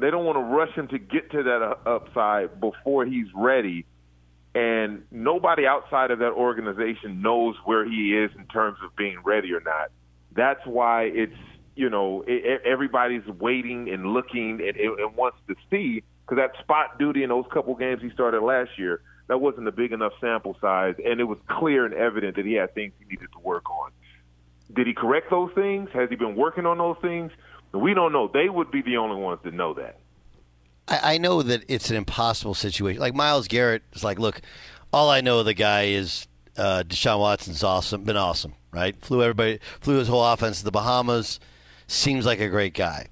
They 0.00 0.10
don't 0.10 0.24
want 0.24 0.36
to 0.36 0.42
rush 0.42 0.74
him 0.74 0.88
to 0.88 0.98
get 0.98 1.30
to 1.30 1.44
that 1.44 1.62
uh, 1.62 1.88
upside 1.88 2.60
before 2.60 3.06
he's 3.06 3.28
ready. 3.36 3.86
And 4.52 5.04
nobody 5.12 5.64
outside 5.66 6.10
of 6.10 6.18
that 6.18 6.32
organization 6.32 7.22
knows 7.22 7.54
where 7.64 7.84
he 7.84 8.16
is 8.16 8.32
in 8.36 8.46
terms 8.46 8.78
of 8.84 8.94
being 8.96 9.18
ready 9.24 9.52
or 9.52 9.60
not. 9.60 9.90
That's 10.34 10.60
why 10.66 11.04
it's, 11.04 11.32
you 11.76 11.88
know, 11.88 12.24
it, 12.26 12.62
everybody's 12.64 13.26
waiting 13.26 13.88
and 13.88 14.12
looking 14.12 14.60
and, 14.60 14.76
and 14.76 15.16
wants 15.16 15.38
to 15.46 15.54
see 15.70 16.02
because 16.26 16.38
that 16.38 16.60
spot 16.62 16.98
duty 16.98 17.22
in 17.22 17.28
those 17.28 17.44
couple 17.52 17.76
games 17.76 18.02
he 18.02 18.10
started 18.10 18.42
last 18.42 18.70
year, 18.76 19.02
that 19.28 19.40
wasn't 19.40 19.68
a 19.68 19.72
big 19.72 19.92
enough 19.92 20.12
sample 20.20 20.56
size, 20.60 20.94
and 21.04 21.20
it 21.20 21.24
was 21.24 21.38
clear 21.48 21.84
and 21.84 21.94
evident 21.94 22.36
that 22.36 22.44
he 22.44 22.54
had 22.54 22.74
things 22.74 22.92
he 22.98 23.04
needed 23.06 23.28
to 23.32 23.38
work 23.40 23.70
on. 23.70 23.90
Did 24.74 24.86
he 24.86 24.92
correct 24.92 25.30
those 25.30 25.52
things? 25.54 25.88
Has 25.92 26.10
he 26.10 26.16
been 26.16 26.34
working 26.34 26.66
on 26.66 26.78
those 26.78 26.96
things? 27.00 27.32
We 27.72 27.94
don't 27.94 28.12
know. 28.12 28.28
They 28.32 28.48
would 28.48 28.70
be 28.70 28.82
the 28.82 28.98
only 28.98 29.16
ones 29.16 29.40
that 29.44 29.54
know 29.54 29.74
that. 29.74 29.98
I, 30.88 31.14
I 31.14 31.18
know 31.18 31.42
that 31.42 31.64
it's 31.68 31.90
an 31.90 31.96
impossible 31.96 32.54
situation. 32.54 33.00
Like 33.00 33.14
Myles 33.14 33.48
Garrett 33.48 33.82
is 33.92 34.04
like, 34.04 34.18
look, 34.18 34.40
all 34.92 35.10
I 35.10 35.20
know 35.20 35.40
of 35.40 35.46
the 35.46 35.54
guy 35.54 35.84
is 35.84 36.26
uh, 36.56 36.84
Deshaun 36.86 37.18
Watson's 37.18 37.64
awesome, 37.64 38.04
been 38.04 38.16
awesome, 38.16 38.54
right? 38.72 38.96
Flew 39.00 39.22
everybody, 39.22 39.58
flew 39.80 39.98
his 39.98 40.08
whole 40.08 40.24
offense 40.24 40.58
to 40.58 40.64
the 40.64 40.70
Bahamas. 40.70 41.40
Seems 41.86 42.24
like 42.26 42.40
a 42.40 42.48
great 42.48 42.74
guy. 42.74 43.08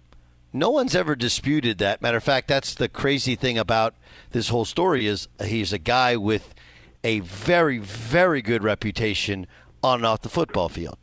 No 0.53 0.71
one's 0.71 0.95
ever 0.95 1.17
disputed 1.17 1.79
that. 1.79 2.03
Matter 2.03 2.19
of 2.19 2.25
fact, 2.25 2.49
that's 2.49 2.75
the 2.75 2.89
crazy 2.89 3.37
thing 3.37 3.57
about 3.57 3.95
this 4.31 4.49
whole 4.49 4.67
story 4.67 5.07
is 5.07 5.29
he's 5.43 5.73
a 5.73 5.79
guy 5.79 6.17
with 6.17 6.55
a 7.03 7.21
very, 7.21 7.79
very 7.79 8.43
good 8.43 8.63
reputation 8.63 9.47
on 9.83 10.01
and 10.01 10.07
off 10.07 10.21
the 10.21 10.29
football 10.29 10.69
field. 10.69 10.99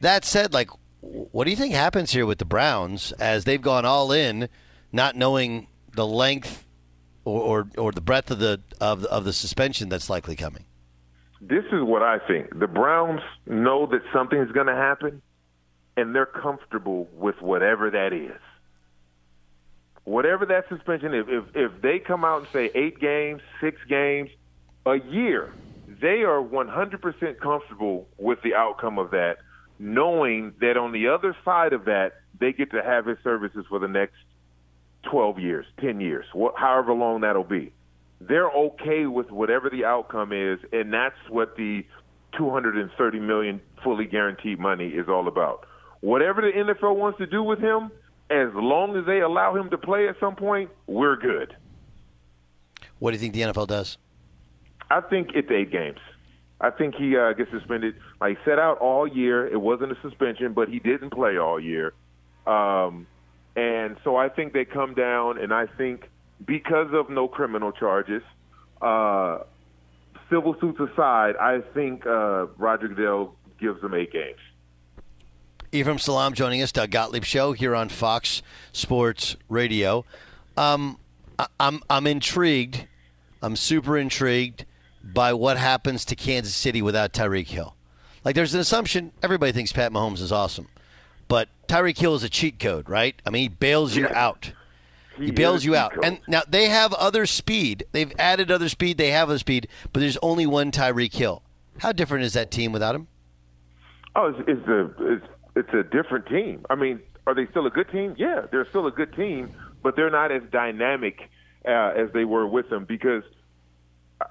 That 0.00 0.24
said, 0.24 0.52
like, 0.52 0.70
what 1.00 1.44
do 1.44 1.50
you 1.50 1.56
think 1.56 1.74
happens 1.74 2.12
here 2.12 2.26
with 2.26 2.38
the 2.38 2.44
Browns 2.44 3.12
as 3.12 3.44
they've 3.44 3.60
gone 3.60 3.84
all 3.84 4.12
in, 4.12 4.48
not 4.92 5.16
knowing 5.16 5.66
the 5.94 6.06
length 6.06 6.64
or, 7.24 7.40
or, 7.40 7.68
or 7.78 7.92
the 7.92 8.00
breadth 8.00 8.30
of 8.30 8.38
the 8.38 8.60
of 8.80 9.02
the, 9.02 9.10
of 9.10 9.24
the 9.24 9.32
suspension 9.32 9.88
that's 9.88 10.10
likely 10.10 10.36
coming? 10.36 10.64
This 11.40 11.64
is 11.72 11.82
what 11.82 12.02
I 12.02 12.18
think. 12.26 12.58
The 12.58 12.66
Browns 12.66 13.20
know 13.46 13.86
that 13.86 14.00
something 14.12 14.38
is 14.38 14.50
going 14.52 14.66
to 14.66 14.74
happen, 14.74 15.20
and 15.96 16.14
they're 16.14 16.26
comfortable 16.26 17.08
with 17.12 17.40
whatever 17.40 17.90
that 17.90 18.12
is. 18.12 18.40
Whatever 20.04 20.46
that 20.46 20.68
suspension, 20.68 21.14
if 21.14 21.26
if, 21.28 21.44
if 21.54 21.82
they 21.82 21.98
come 21.98 22.24
out 22.24 22.40
and 22.40 22.48
say 22.52 22.70
eight 22.74 23.00
games, 23.00 23.40
six 23.60 23.80
games, 23.88 24.30
a 24.86 24.96
year, 24.96 25.52
they 26.00 26.22
are 26.22 26.42
100% 26.42 27.40
comfortable 27.40 28.06
with 28.18 28.38
the 28.42 28.54
outcome 28.54 28.98
of 28.98 29.10
that, 29.12 29.38
knowing 29.78 30.52
that 30.60 30.76
on 30.76 30.92
the 30.92 31.08
other 31.08 31.36
side 31.44 31.72
of 31.72 31.86
that, 31.86 32.12
they 32.38 32.52
get 32.52 32.70
to 32.72 32.82
have 32.82 33.06
his 33.06 33.18
services 33.24 33.64
for 33.68 33.78
the 33.78 33.88
next 33.88 34.16
12 35.10 35.38
years, 35.38 35.66
10 35.80 36.00
years, 36.00 36.26
wh- 36.34 36.56
however 36.56 36.92
long 36.92 37.20
that'll 37.22 37.44
be. 37.44 37.72
They're 38.20 38.50
okay 38.50 39.06
with 39.06 39.30
whatever 39.30 39.70
the 39.70 39.84
outcome 39.84 40.32
is, 40.32 40.58
and 40.72 40.92
that's 40.92 41.16
what 41.28 41.56
the 41.56 41.84
230 42.36 43.20
million 43.20 43.60
fully 43.82 44.06
guaranteed 44.06 44.58
money 44.58 44.88
is 44.88 45.08
all 45.08 45.28
about. 45.28 45.66
Whatever 46.00 46.42
the 46.42 46.52
NFL 46.52 46.96
wants 46.96 47.18
to 47.18 47.26
do 47.26 47.42
with 47.42 47.58
him, 47.58 47.90
as 48.30 48.48
long 48.54 48.96
as 48.96 49.06
they 49.06 49.20
allow 49.20 49.54
him 49.54 49.70
to 49.70 49.78
play 49.78 50.08
at 50.08 50.18
some 50.18 50.34
point, 50.34 50.70
we're 50.86 51.16
good. 51.16 51.56
What 52.98 53.10
do 53.10 53.16
you 53.16 53.20
think 53.20 53.34
the 53.34 53.42
NFL 53.42 53.66
does? 53.66 53.98
I 54.90 55.00
think 55.00 55.30
it's 55.34 55.50
eight 55.50 55.70
games. 55.70 55.98
I 56.60 56.70
think 56.70 56.94
he 56.94 57.16
uh, 57.16 57.32
gets 57.32 57.50
suspended. 57.50 57.96
Like 58.20 58.38
set 58.44 58.58
out 58.58 58.78
all 58.78 59.06
year. 59.06 59.46
It 59.46 59.60
wasn't 59.60 59.92
a 59.92 60.00
suspension, 60.00 60.52
but 60.52 60.68
he 60.68 60.78
didn't 60.78 61.10
play 61.10 61.36
all 61.36 61.60
year. 61.60 61.92
Um, 62.46 63.06
and 63.56 63.96
so 64.04 64.16
I 64.16 64.28
think 64.28 64.52
they 64.52 64.64
come 64.64 64.94
down, 64.94 65.38
and 65.38 65.52
I 65.52 65.66
think 65.66 66.08
because 66.44 66.88
of 66.92 67.10
no 67.10 67.28
criminal 67.28 67.72
charges, 67.72 68.22
uh, 68.80 69.38
civil 70.30 70.56
suits 70.60 70.80
aside, 70.80 71.36
I 71.36 71.60
think 71.72 72.06
uh, 72.06 72.46
Roger 72.58 72.88
Goodell 72.88 73.34
gives 73.60 73.80
them 73.80 73.94
eight 73.94 74.12
games. 74.12 74.38
Ephraim 75.74 75.98
Salaam 75.98 76.34
joining 76.34 76.62
us, 76.62 76.70
Doug 76.70 76.90
Gottlieb 76.92 77.24
Show 77.24 77.52
here 77.52 77.74
on 77.74 77.88
Fox 77.88 78.42
Sports 78.72 79.34
Radio. 79.48 80.04
Um, 80.56 80.98
I- 81.36 81.48
I'm 81.58 81.82
I'm 81.90 82.06
intrigued. 82.06 82.86
I'm 83.42 83.56
super 83.56 83.98
intrigued 83.98 84.66
by 85.02 85.32
what 85.32 85.56
happens 85.56 86.04
to 86.06 86.14
Kansas 86.14 86.54
City 86.54 86.80
without 86.80 87.12
Tyreek 87.12 87.48
Hill. 87.48 87.74
Like, 88.24 88.36
there's 88.36 88.54
an 88.54 88.60
assumption 88.60 89.10
everybody 89.20 89.50
thinks 89.50 89.72
Pat 89.72 89.90
Mahomes 89.92 90.20
is 90.20 90.30
awesome, 90.30 90.68
but 91.26 91.48
Tyreek 91.66 91.98
Hill 91.98 92.14
is 92.14 92.22
a 92.22 92.28
cheat 92.30 92.60
code, 92.60 92.88
right? 92.88 93.20
I 93.26 93.30
mean, 93.30 93.42
he 93.42 93.48
bails 93.48 93.96
you 93.96 94.06
out. 94.08 94.52
He, 95.18 95.26
He 95.26 95.30
bails 95.32 95.64
you 95.64 95.74
out. 95.74 95.92
code. 95.94 96.04
And 96.04 96.20
now 96.28 96.42
they 96.48 96.68
have 96.68 96.94
other 96.94 97.26
speed. 97.26 97.84
They've 97.90 98.12
added 98.18 98.50
other 98.52 98.68
speed. 98.68 98.96
They 98.96 99.10
have 99.10 99.28
other 99.28 99.38
speed, 99.40 99.66
but 99.92 99.98
there's 99.98 100.18
only 100.22 100.46
one 100.46 100.70
Tyreek 100.70 101.14
Hill. 101.14 101.42
How 101.80 101.90
different 101.90 102.22
is 102.24 102.32
that 102.34 102.52
team 102.52 102.70
without 102.70 102.94
him? 102.94 103.08
Oh, 104.16 104.28
it's, 104.28 104.38
it's 104.48 104.68
a 104.68 104.90
it's 105.12 105.26
it's 105.56 105.72
a 105.72 105.82
different 105.82 106.26
team. 106.26 106.64
I 106.68 106.74
mean, 106.74 107.00
are 107.26 107.34
they 107.34 107.46
still 107.50 107.66
a 107.66 107.70
good 107.70 107.90
team? 107.90 108.14
Yeah, 108.18 108.42
they're 108.50 108.68
still 108.68 108.86
a 108.86 108.90
good 108.90 109.14
team, 109.14 109.54
but 109.82 109.96
they're 109.96 110.10
not 110.10 110.32
as 110.32 110.42
dynamic 110.50 111.30
uh, 111.66 111.92
as 111.96 112.12
they 112.12 112.24
were 112.24 112.46
with 112.46 112.68
them 112.70 112.84
because, 112.84 113.22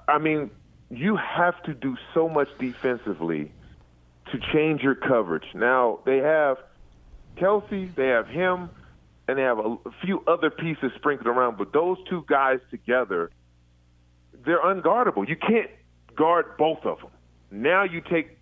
I 0.06 0.18
mean, 0.18 0.50
you 0.90 1.16
have 1.16 1.60
to 1.64 1.74
do 1.74 1.96
so 2.12 2.28
much 2.28 2.48
defensively 2.58 3.52
to 4.32 4.38
change 4.52 4.82
your 4.82 4.94
coverage. 4.94 5.46
Now 5.54 6.00
they 6.04 6.18
have 6.18 6.58
Kelce, 7.36 7.94
they 7.94 8.08
have 8.08 8.28
him, 8.28 8.70
and 9.26 9.38
they 9.38 9.42
have 9.42 9.58
a, 9.58 9.76
a 9.86 9.90
few 10.04 10.22
other 10.26 10.50
pieces 10.50 10.92
sprinkled 10.96 11.26
around, 11.26 11.58
but 11.58 11.72
those 11.72 11.98
two 12.08 12.24
guys 12.28 12.60
together, 12.70 13.30
they're 14.44 14.62
unguardable. 14.62 15.28
You 15.28 15.36
can't 15.36 15.70
guard 16.16 16.56
both 16.58 16.84
of 16.84 16.98
them. 17.00 17.10
Now 17.50 17.84
you 17.84 18.00
take 18.00 18.38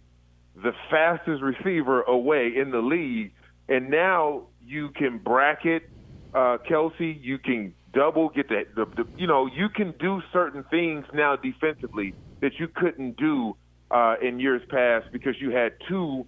the 0.54 0.72
fastest 0.90 1.42
receiver 1.42 2.02
away 2.02 2.52
in 2.56 2.70
the 2.70 2.80
league, 2.80 3.32
and 3.68 3.90
now 3.90 4.46
you 4.60 4.90
can 4.90 5.18
bracket 5.18 5.88
uh, 6.34 6.58
Kelce. 6.68 7.18
You 7.22 7.38
can 7.38 7.74
double 7.92 8.28
get 8.30 8.48
the, 8.48 8.64
the, 8.74 8.84
the 8.84 9.08
you 9.16 9.26
know 9.26 9.46
you 9.46 9.68
can 9.68 9.94
do 9.98 10.22
certain 10.32 10.64
things 10.64 11.04
now 11.12 11.36
defensively 11.36 12.14
that 12.40 12.52
you 12.58 12.68
couldn't 12.68 13.16
do 13.16 13.56
uh, 13.90 14.16
in 14.22 14.40
years 14.40 14.62
past 14.68 15.06
because 15.12 15.34
you 15.40 15.50
had 15.50 15.72
two. 15.88 16.26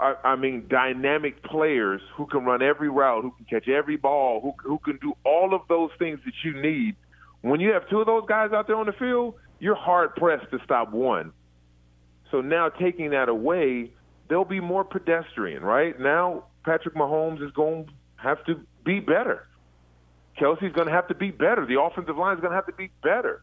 I, 0.00 0.14
I 0.24 0.36
mean, 0.36 0.66
dynamic 0.68 1.42
players 1.44 2.00
who 2.16 2.26
can 2.26 2.44
run 2.44 2.62
every 2.62 2.88
route, 2.88 3.22
who 3.22 3.30
can 3.32 3.44
catch 3.46 3.68
every 3.68 3.96
ball, 3.96 4.40
who 4.40 4.52
who 4.68 4.78
can 4.78 4.98
do 4.98 5.14
all 5.24 5.54
of 5.54 5.62
those 5.68 5.90
things 5.98 6.20
that 6.24 6.34
you 6.44 6.60
need. 6.60 6.96
When 7.42 7.60
you 7.60 7.72
have 7.72 7.88
two 7.88 8.00
of 8.00 8.06
those 8.06 8.24
guys 8.28 8.52
out 8.52 8.68
there 8.68 8.76
on 8.76 8.86
the 8.86 8.92
field, 8.92 9.34
you're 9.58 9.74
hard 9.74 10.14
pressed 10.16 10.50
to 10.50 10.58
stop 10.64 10.92
one. 10.92 11.32
So 12.32 12.40
now 12.40 12.68
taking 12.70 13.10
that 13.10 13.28
away, 13.28 13.90
they'll 14.28 14.44
be 14.44 14.58
more 14.58 14.82
pedestrian, 14.82 15.62
right? 15.62 15.98
Now 16.00 16.46
Patrick 16.64 16.96
Mahomes 16.96 17.40
is 17.44 17.52
going 17.52 17.86
to 17.86 17.92
have 18.16 18.44
to 18.46 18.60
be 18.84 18.98
better. 18.98 19.46
Kelce's 20.40 20.72
going 20.72 20.86
to 20.88 20.92
have 20.92 21.06
to 21.08 21.14
be 21.14 21.30
better. 21.30 21.64
The 21.66 21.80
offensive 21.80 22.16
line 22.16 22.34
is 22.36 22.40
going 22.40 22.50
to 22.50 22.56
have 22.56 22.66
to 22.66 22.72
be 22.72 22.90
better. 23.02 23.42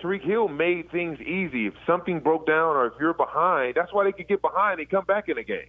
Tyreek 0.00 0.24
Hill 0.24 0.48
made 0.48 0.90
things 0.90 1.20
easy. 1.20 1.66
If 1.66 1.74
something 1.86 2.18
broke 2.20 2.46
down 2.46 2.74
or 2.76 2.86
if 2.86 2.94
you're 2.98 3.14
behind, 3.14 3.74
that's 3.76 3.92
why 3.92 4.04
they 4.04 4.12
could 4.12 4.26
get 4.26 4.42
behind 4.42 4.80
and 4.80 4.88
come 4.90 5.04
back 5.04 5.28
in 5.28 5.38
a 5.38 5.44
game. 5.44 5.68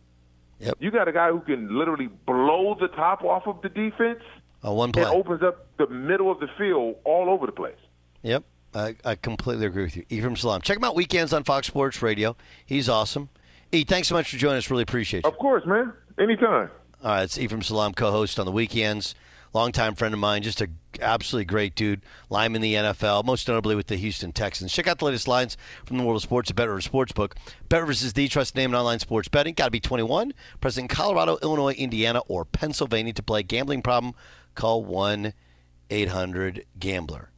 Yep. 0.59 0.75
You 0.79 0.89
got 0.91 1.07
a 1.07 1.11
guy 1.11 1.29
who 1.29 1.41
can 1.41 1.77
literally 1.77 2.07
blow 2.25 2.75
the 2.79 2.87
top 2.87 3.23
off 3.23 3.43
of 3.45 3.61
the 3.61 3.69
defense 3.69 4.21
Uh, 4.65 4.71
one 4.71 4.93
play. 4.93 5.03
and 5.03 5.11
opens 5.11 5.43
up 5.43 5.67
the 5.77 5.87
middle 5.87 6.31
of 6.31 6.39
the 6.39 6.47
field 6.57 6.95
all 7.03 7.29
over 7.29 7.45
the 7.45 7.51
place. 7.51 7.75
Yep, 8.23 8.43
I, 8.75 8.95
I 9.05 9.15
completely 9.15 9.65
agree 9.65 9.83
with 9.83 9.95
you. 9.95 10.05
Ephraim 10.09 10.35
Salaam. 10.35 10.61
Check 10.61 10.77
him 10.77 10.83
out 10.83 10.95
weekends 10.95 11.31
on 11.31 11.43
Fox 11.45 11.67
Sports 11.67 12.01
Radio. 12.01 12.35
He's 12.65 12.89
awesome. 12.89 13.29
E, 13.71 13.83
thanks 13.85 14.09
so 14.09 14.15
much 14.15 14.29
for 14.29 14.37
joining 14.37 14.57
us. 14.57 14.69
Really 14.69 14.83
appreciate 14.83 15.23
you. 15.23 15.29
Of 15.29 15.37
course, 15.37 15.65
man. 15.65 15.93
Anytime. 16.19 16.69
All 17.03 17.11
right, 17.11 17.23
it's 17.23 17.37
Ephraim 17.37 17.61
Salaam, 17.61 17.93
co-host 17.93 18.39
on 18.39 18.45
the 18.45 18.51
weekends. 18.51 19.15
Longtime 19.53 19.95
friend 19.95 20.13
of 20.13 20.19
mine, 20.19 20.43
just 20.43 20.59
a 20.59 20.67
absolutely 20.99 21.45
great 21.45 21.75
dude. 21.75 22.01
Lineman 22.29 22.57
in 22.57 22.61
the 22.61 22.73
NFL, 22.73 23.23
most 23.23 23.47
notably 23.47 23.73
with 23.73 23.87
the 23.87 23.95
Houston 23.95 24.33
Texans. 24.33 24.73
Check 24.73 24.85
out 24.85 24.99
the 24.99 25.05
latest 25.05 25.29
lines 25.29 25.55
from 25.85 25.97
the 25.97 26.03
world 26.03 26.17
of 26.17 26.23
sports 26.23 26.49
at 26.49 26.57
Bet 26.57 26.67
Rivers 26.67 26.87
Sportsbook. 26.89 27.33
Bet 27.69 27.79
Rivers 27.79 28.03
is 28.03 28.11
the 28.13 28.27
trusted 28.27 28.57
name 28.57 28.71
in 28.71 28.75
online 28.75 28.99
sports 28.99 29.29
betting. 29.29 29.53
Got 29.53 29.65
to 29.65 29.71
be 29.71 29.79
21. 29.79 30.33
Present 30.59 30.83
in 30.83 30.87
Colorado, 30.89 31.37
Illinois, 31.41 31.73
Indiana, 31.73 32.19
or 32.27 32.43
Pennsylvania 32.43 33.13
to 33.13 33.23
play. 33.23 33.43
Gambling 33.43 33.81
problem? 33.81 34.13
Call 34.55 34.83
1 34.83 35.31
800 35.89 36.65
Gambler. 36.77 37.29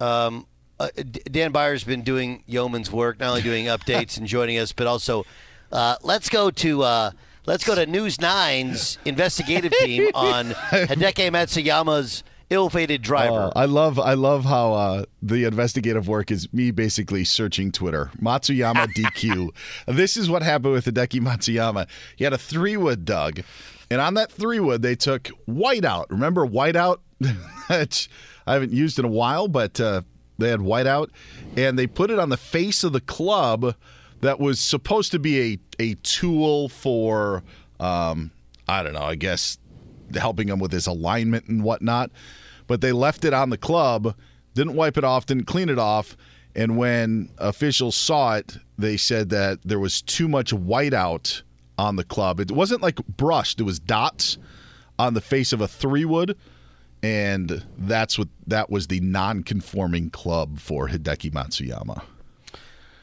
Um, 0.00 0.46
uh, 0.80 0.88
D- 0.96 1.22
Dan 1.30 1.52
Beyer's 1.52 1.84
been 1.84 2.02
doing 2.02 2.42
yeoman's 2.46 2.90
work, 2.90 3.18
not 3.18 3.30
only 3.30 3.42
doing 3.42 3.64
updates 3.76 4.16
and 4.18 4.26
joining 4.26 4.58
us, 4.58 4.72
but 4.72 4.86
also 4.86 5.24
uh, 5.72 5.96
let's 6.02 6.28
go 6.28 6.50
to 6.50 6.82
uh, 6.82 7.10
let's 7.46 7.64
go 7.64 7.74
to 7.74 7.86
News 7.86 8.16
9's 8.18 8.98
investigative 9.04 9.72
team 9.80 10.10
on 10.14 10.50
Hideki 10.50 11.30
Matsuyama's 11.30 12.22
ill-fated 12.50 13.02
driver. 13.02 13.50
Uh, 13.54 13.60
I 13.60 13.64
love 13.66 13.98
I 13.98 14.14
love 14.14 14.44
how 14.44 14.72
uh, 14.72 15.04
the 15.20 15.44
investigative 15.44 16.08
work 16.08 16.30
is 16.30 16.50
me 16.52 16.70
basically 16.70 17.24
searching 17.24 17.72
Twitter. 17.72 18.10
Matsuyama 18.20 18.86
DQ. 18.94 19.50
this 19.86 20.16
is 20.16 20.30
what 20.30 20.42
happened 20.42 20.74
with 20.74 20.86
Hideki 20.86 21.20
Matsuyama. 21.20 21.86
He 22.16 22.24
had 22.24 22.32
a 22.32 22.38
three 22.38 22.76
wood 22.76 23.04
dug, 23.04 23.40
and 23.90 24.00
on 24.00 24.14
that 24.14 24.30
three 24.30 24.60
wood 24.60 24.82
they 24.82 24.94
took 24.94 25.24
whiteout. 25.48 26.06
Remember 26.10 26.46
whiteout? 26.46 26.98
I 28.48 28.54
haven't 28.54 28.72
used 28.72 28.98
in 28.98 29.04
a 29.04 29.08
while, 29.08 29.48
but 29.48 29.80
uh, 29.80 30.02
they 30.38 30.48
had 30.48 30.60
whiteout, 30.60 31.10
and 31.56 31.78
they 31.78 31.86
put 31.86 32.10
it 32.10 32.18
on 32.18 32.30
the 32.30 32.36
face 32.36 32.82
of 32.82 32.92
the 32.92 33.00
club 33.00 33.74
that 34.20 34.40
was 34.40 34.58
supposed 34.58 35.12
to 35.12 35.18
be 35.18 35.40
a 35.40 35.58
a 35.80 35.94
tool 35.96 36.68
for 36.68 37.42
um, 37.78 38.30
I 38.68 38.82
don't 38.82 38.94
know. 38.94 39.02
I 39.02 39.14
guess 39.14 39.58
helping 40.14 40.48
him 40.48 40.58
with 40.58 40.72
his 40.72 40.86
alignment 40.86 41.46
and 41.46 41.62
whatnot. 41.62 42.10
But 42.66 42.80
they 42.80 42.92
left 42.92 43.24
it 43.24 43.32
on 43.32 43.50
the 43.50 43.58
club, 43.58 44.14
didn't 44.54 44.74
wipe 44.74 44.96
it 44.96 45.04
off, 45.04 45.26
didn't 45.26 45.44
clean 45.44 45.68
it 45.68 45.78
off. 45.78 46.16
And 46.54 46.76
when 46.76 47.30
officials 47.38 47.94
saw 47.94 48.36
it, 48.36 48.58
they 48.76 48.96
said 48.96 49.30
that 49.30 49.60
there 49.64 49.78
was 49.78 50.02
too 50.02 50.28
much 50.28 50.52
whiteout 50.52 51.42
on 51.78 51.96
the 51.96 52.04
club. 52.04 52.40
It 52.40 52.50
wasn't 52.50 52.82
like 52.82 52.96
brushed, 53.06 53.60
it 53.60 53.64
was 53.64 53.78
dots 53.78 54.38
on 54.98 55.14
the 55.14 55.20
face 55.20 55.52
of 55.52 55.60
a 55.60 55.68
three 55.68 56.04
wood. 56.04 56.36
And 57.02 57.64
that's 57.76 58.18
what 58.18 58.28
that 58.46 58.70
was 58.70 58.88
the 58.88 59.00
non 59.00 59.42
conforming 59.42 60.10
club 60.10 60.58
for 60.58 60.88
Hideki 60.88 61.30
Matsuyama. 61.32 62.02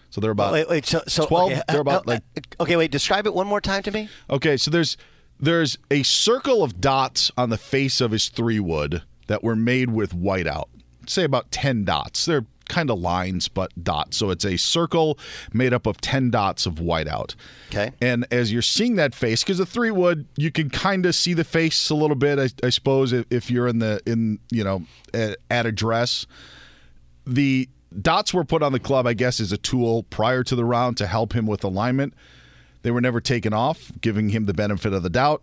So 0.10 0.22
they're 0.22 0.32
about 0.32 0.54
wait, 0.54 0.70
wait. 0.70 0.86
So, 0.86 1.02
so 1.08 1.26
12. 1.26 1.52
Okay, 1.52 1.62
they're 1.68 1.82
about 1.82 2.08
uh, 2.08 2.12
like 2.12 2.56
okay. 2.60 2.76
Wait. 2.76 2.92
Describe 2.92 3.26
it 3.26 3.34
one 3.34 3.48
more 3.48 3.62
time 3.62 3.84
to 3.84 3.92
me. 3.92 4.10
Okay, 4.30 4.58
so 4.58 4.72
there's 4.72 4.98
there's 5.40 5.78
a 5.92 6.04
circle 6.04 6.64
of 6.64 6.80
dots 6.80 7.32
on 7.38 7.50
the 7.50 7.58
face 7.58 8.02
of 8.02 8.12
his 8.12 8.30
three 8.30 8.60
wood 8.60 9.02
that 9.28 9.44
were 9.44 9.56
made 9.56 9.90
with 9.92 10.16
whiteout. 10.16 10.68
Say 11.08 11.24
about 11.24 11.52
10 11.52 11.86
dots. 11.86 12.26
They're 12.26 12.46
kind 12.70 12.90
of 12.90 13.00
lines 13.00 13.48
but 13.48 13.72
dots. 13.84 14.18
So 14.18 14.30
it's 14.30 14.46
a 14.46 14.58
circle 14.58 15.18
made 15.54 15.74
up 15.74 15.86
of 15.86 16.02
10 16.02 16.32
dots 16.32 16.66
of 16.66 16.76
whiteout. 16.76 17.36
Okay. 17.70 17.92
And 18.02 18.26
as 18.32 18.52
you're 18.52 18.62
seeing 18.62 18.96
that 18.96 19.14
face 19.14 19.44
because 19.44 19.58
the 19.58 19.66
three 19.66 19.92
wood 19.92 20.26
you 20.38 20.52
can 20.52 20.70
kind 20.70 21.06
of 21.06 21.16
see 21.16 21.34
the 21.34 21.44
face 21.44 21.90
a 21.90 21.96
little 21.96 22.16
bit 22.16 22.40
I, 22.40 22.66
I 22.66 22.70
suppose 22.70 23.14
if, 23.14 23.26
if 23.30 23.52
you're 23.52 23.68
in 23.68 23.80
the 23.80 24.02
in 24.06 24.40
you 24.52 24.64
know 24.64 24.84
at, 25.14 25.38
at 25.50 25.66
a 25.66 25.72
dress. 25.72 26.26
The 27.28 27.68
dots 28.02 28.34
were 28.34 28.44
put 28.44 28.62
on 28.62 28.72
the 28.72 28.80
club 28.80 29.08
I 29.08 29.14
guess 29.14 29.40
as 29.40 29.52
a 29.52 29.58
tool 29.58 30.04
prior 30.04 30.44
to 30.44 30.56
the 30.56 30.66
round 30.66 30.98
to 30.98 31.08
help 31.08 31.34
him 31.34 31.48
with 31.48 31.64
alignment. 31.64 32.14
They 32.84 32.92
were 32.92 33.02
never 33.02 33.20
taken 33.20 33.52
off, 33.52 33.92
giving 34.00 34.30
him 34.30 34.46
the 34.46 34.54
benefit 34.54 34.94
of 34.94 35.02
the 35.02 35.10
doubt 35.10 35.42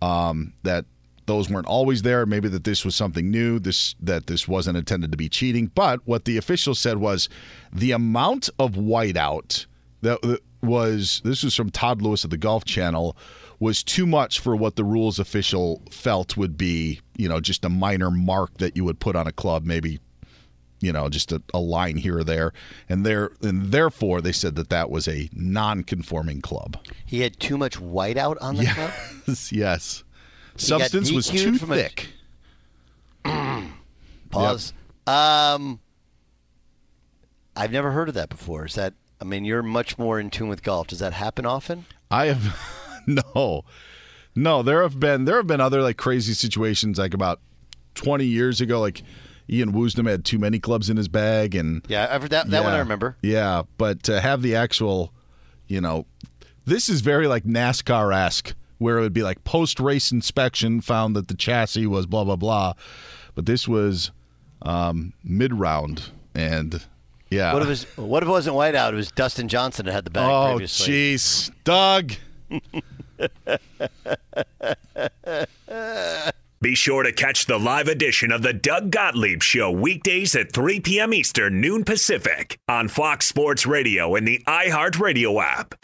um, 0.00 0.52
that 0.62 0.84
those 1.26 1.50
weren't 1.50 1.66
always 1.66 2.02
there. 2.02 2.24
Maybe 2.26 2.48
that 2.48 2.64
this 2.64 2.84
was 2.84 2.96
something 2.96 3.30
new. 3.30 3.58
This 3.58 3.94
that 4.00 4.26
this 4.26 4.48
wasn't 4.48 4.78
intended 4.78 5.10
to 5.12 5.16
be 5.16 5.28
cheating. 5.28 5.70
But 5.74 6.00
what 6.04 6.24
the 6.24 6.36
official 6.36 6.74
said 6.74 6.98
was 6.98 7.28
the 7.72 7.92
amount 7.92 8.48
of 8.58 8.72
whiteout 8.72 9.66
that 10.02 10.22
that 10.22 10.40
was. 10.62 11.20
This 11.24 11.42
was 11.42 11.54
from 11.54 11.70
Todd 11.70 12.02
Lewis 12.02 12.24
of 12.24 12.30
the 12.30 12.38
Golf 12.38 12.64
Channel. 12.64 13.16
Was 13.58 13.82
too 13.82 14.06
much 14.06 14.38
for 14.40 14.54
what 14.54 14.76
the 14.76 14.84
rules 14.84 15.18
official 15.18 15.80
felt 15.90 16.36
would 16.36 16.58
be, 16.58 17.00
you 17.16 17.26
know, 17.26 17.40
just 17.40 17.64
a 17.64 17.70
minor 17.70 18.10
mark 18.10 18.58
that 18.58 18.76
you 18.76 18.84
would 18.84 19.00
put 19.00 19.16
on 19.16 19.26
a 19.26 19.32
club, 19.32 19.64
maybe 19.64 19.98
you 20.80 20.92
know, 20.92 21.08
just 21.08 21.32
a, 21.32 21.42
a 21.54 21.58
line 21.58 21.96
here 21.96 22.18
or 22.18 22.24
there, 22.24 22.52
and 22.88 23.04
there 23.04 23.30
and 23.42 23.72
therefore 23.72 24.20
they 24.20 24.32
said 24.32 24.56
that 24.56 24.68
that 24.68 24.90
was 24.90 25.08
a 25.08 25.28
non-conforming 25.32 26.42
club. 26.42 26.78
He 27.04 27.20
had 27.20 27.40
too 27.40 27.56
much 27.56 27.78
whiteout 27.80 28.36
on 28.40 28.56
the 28.56 28.66
club. 28.66 28.90
Yes, 29.26 29.52
yes. 29.52 30.04
He 30.04 30.04
got 30.04 30.05
Substance 30.56 31.10
was 31.12 31.28
too 31.28 31.58
from 31.58 31.72
a- 31.72 31.76
thick. 31.76 32.08
Pause. 34.30 34.72
Um, 35.06 35.80
I've 37.56 37.72
never 37.72 37.92
heard 37.92 38.08
of 38.08 38.14
that 38.14 38.28
before. 38.28 38.66
Is 38.66 38.74
that? 38.74 38.94
I 39.20 39.24
mean, 39.24 39.44
you're 39.44 39.62
much 39.62 39.98
more 39.98 40.20
in 40.20 40.30
tune 40.30 40.48
with 40.48 40.62
golf. 40.62 40.88
Does 40.88 40.98
that 40.98 41.14
happen 41.14 41.46
often? 41.46 41.86
I 42.10 42.26
have 42.26 42.58
no, 43.06 43.64
no. 44.34 44.62
There 44.62 44.82
have 44.82 45.00
been 45.00 45.24
there 45.24 45.36
have 45.36 45.46
been 45.46 45.60
other 45.60 45.80
like 45.82 45.96
crazy 45.96 46.34
situations 46.34 46.98
like 46.98 47.14
about 47.14 47.40
twenty 47.94 48.26
years 48.26 48.60
ago. 48.60 48.80
Like 48.80 49.02
Ian 49.48 49.72
Woosnam 49.72 50.08
had 50.08 50.24
too 50.24 50.38
many 50.38 50.58
clubs 50.58 50.90
in 50.90 50.96
his 50.96 51.08
bag, 51.08 51.54
and 51.54 51.82
Yeah, 51.88 52.08
I've, 52.10 52.22
heard 52.22 52.32
that 52.32 52.50
that 52.50 52.64
one 52.64 52.72
I 52.74 52.78
remember. 52.78 53.16
Yeah, 53.22 53.62
but 53.78 54.02
to 54.04 54.20
have 54.20 54.42
the 54.42 54.54
actual, 54.56 55.12
you 55.66 55.80
know, 55.80 56.04
this 56.66 56.88
is 56.88 57.00
very 57.00 57.26
like 57.26 57.44
NASCAR 57.44 58.14
esque, 58.14 58.54
where 58.78 58.98
it 58.98 59.02
would 59.02 59.12
be 59.12 59.22
like 59.22 59.44
post 59.44 59.80
race 59.80 60.12
inspection 60.12 60.80
found 60.80 61.16
that 61.16 61.28
the 61.28 61.34
chassis 61.34 61.86
was 61.86 62.06
blah 62.06 62.24
blah 62.24 62.36
blah, 62.36 62.74
but 63.34 63.46
this 63.46 63.66
was 63.66 64.10
um, 64.62 65.12
mid 65.24 65.54
round, 65.54 66.10
and 66.34 66.84
yeah. 67.30 67.52
What 67.52 67.62
if 67.62 67.68
it 67.68 67.70
was, 67.70 67.84
What 67.96 68.22
if 68.22 68.28
it 68.28 68.32
wasn't 68.32 68.56
whiteout? 68.56 68.92
It 68.92 68.96
was 68.96 69.10
Dustin 69.10 69.48
Johnson 69.48 69.86
that 69.86 69.92
had 69.92 70.04
the 70.04 70.10
bag 70.10 70.28
oh 70.30 70.50
previously. 70.52 71.14
jeez, 71.14 71.50
Doug. 71.64 72.12
Be 76.66 76.74
sure 76.74 77.04
to 77.04 77.12
catch 77.12 77.46
the 77.46 77.60
live 77.60 77.86
edition 77.86 78.32
of 78.32 78.42
the 78.42 78.52
Doug 78.52 78.90
Gottlieb 78.90 79.40
Show 79.40 79.70
weekdays 79.70 80.34
at 80.34 80.50
3 80.50 80.80
p.m. 80.80 81.14
Eastern, 81.14 81.60
noon 81.60 81.84
Pacific 81.84 82.58
on 82.66 82.88
Fox 82.88 83.26
Sports 83.26 83.66
Radio 83.66 84.16
and 84.16 84.26
the 84.26 84.42
iHeartRadio 84.48 85.40
app. 85.40 85.76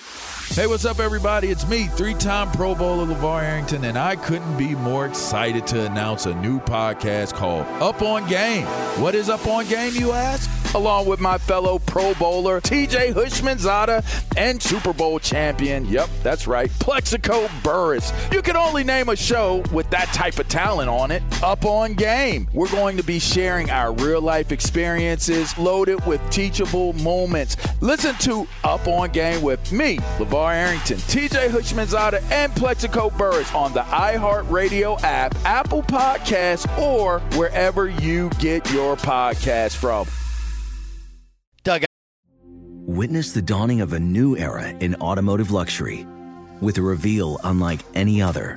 Hey, 0.48 0.66
what's 0.66 0.84
up, 0.84 0.98
everybody? 0.98 1.50
It's 1.50 1.68
me, 1.68 1.84
three 1.86 2.14
time 2.14 2.50
Pro 2.50 2.74
Bowler 2.74 3.06
LaVar 3.14 3.44
Arrington, 3.44 3.84
and 3.84 3.96
I 3.96 4.16
couldn't 4.16 4.58
be 4.58 4.74
more 4.74 5.06
excited 5.06 5.68
to 5.68 5.86
announce 5.86 6.26
a 6.26 6.34
new 6.34 6.58
podcast 6.58 7.34
called 7.34 7.64
Up 7.80 8.02
on 8.02 8.28
Game. 8.28 8.66
What 9.00 9.14
is 9.14 9.28
Up 9.28 9.46
on 9.46 9.68
Game, 9.68 9.94
you 9.94 10.10
ask? 10.10 10.50
Along 10.74 11.06
with 11.06 11.20
my 11.20 11.36
fellow 11.38 11.78
Pro 11.78 12.14
Bowler, 12.14 12.60
TJ 12.60 13.12
Houshmandzadeh, 13.12 14.34
and 14.38 14.60
Super 14.60 14.94
Bowl 14.94 15.18
champion, 15.18 15.84
yep, 15.86 16.08
that's 16.22 16.46
right, 16.46 16.70
Plaxico 16.80 17.46
Burress. 17.62 18.10
You 18.32 18.40
can 18.40 18.56
only 18.56 18.82
name 18.82 19.10
a 19.10 19.16
show 19.16 19.62
with 19.70 19.88
that 19.90 20.06
type 20.08 20.38
of 20.38 20.48
talent 20.48 20.71
on 20.80 21.10
it. 21.10 21.22
Up 21.42 21.64
on 21.64 21.94
Game. 21.94 22.48
We're 22.52 22.70
going 22.70 22.96
to 22.96 23.02
be 23.02 23.18
sharing 23.18 23.70
our 23.70 23.92
real 23.92 24.20
life 24.20 24.52
experiences 24.52 25.56
loaded 25.58 26.04
with 26.06 26.20
teachable 26.30 26.92
moments. 26.94 27.56
Listen 27.80 28.14
to 28.20 28.46
Up 28.64 28.86
on 28.86 29.10
Game 29.10 29.42
with 29.42 29.72
me, 29.72 29.98
LaVar 30.18 30.54
Arrington, 30.54 30.98
TJ 30.98 31.48
Houshmandzadeh, 31.48 32.22
and 32.30 32.54
Plaxico 32.54 33.10
Burress 33.10 33.52
on 33.54 33.72
the 33.72 33.82
iHeartRadio 33.82 35.02
app, 35.02 35.34
Apple 35.44 35.82
Podcasts, 35.82 36.66
or 36.78 37.20
wherever 37.36 37.88
you 37.88 38.30
get 38.38 38.70
your 38.72 38.96
podcast 38.96 39.76
from. 39.76 40.06
Doug. 41.64 41.84
Witness 42.84 43.32
the 43.32 43.42
dawning 43.42 43.80
of 43.80 43.92
a 43.92 44.00
new 44.00 44.36
era 44.36 44.68
in 44.68 44.94
automotive 44.96 45.50
luxury 45.50 46.06
with 46.60 46.78
a 46.78 46.82
reveal 46.82 47.38
unlike 47.44 47.80
any 47.94 48.20
other 48.20 48.56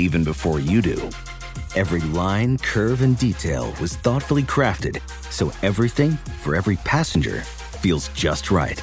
even 0.00 0.24
before 0.24 0.60
you 0.60 0.82
do. 0.82 1.08
Every 1.76 2.00
line, 2.00 2.58
curve, 2.58 3.02
and 3.02 3.16
detail 3.16 3.72
was 3.80 3.94
thoughtfully 3.96 4.42
crafted 4.42 5.00
so 5.30 5.52
everything 5.62 6.12
for 6.42 6.56
every 6.56 6.76
passenger 6.78 7.42
feels 7.80 8.08
just 8.08 8.50
right. 8.50 8.82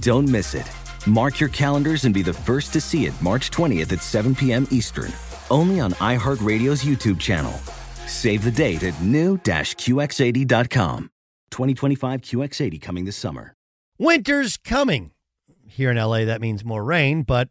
Don't 0.00 0.28
miss 0.28 0.54
it. 0.54 0.68
Mark 1.06 1.38
your 1.40 1.50
calendars 1.50 2.04
and 2.04 2.12
be 2.12 2.22
the 2.22 2.32
first 2.32 2.72
to 2.72 2.80
see 2.80 3.06
it 3.06 3.14
March 3.22 3.50
20th 3.50 3.92
at 3.92 4.02
7 4.02 4.34
p.m. 4.34 4.66
Eastern, 4.70 5.12
only 5.50 5.78
on 5.80 5.92
iHeartRadio's 5.92 6.82
YouTube 6.82 7.20
channel. 7.20 7.52
Save 8.06 8.44
the 8.44 8.50
date 8.50 8.82
at 8.82 9.00
new-QX80.com. 9.02 11.10
2025 11.50 12.20
QX80 12.20 12.82
coming 12.82 13.04
this 13.04 13.16
summer. 13.16 13.54
Winter's 13.98 14.56
coming. 14.56 15.12
Here 15.66 15.90
in 15.90 15.96
LA, 15.96 16.24
that 16.24 16.40
means 16.40 16.64
more 16.64 16.84
rain, 16.84 17.22
but 17.22 17.48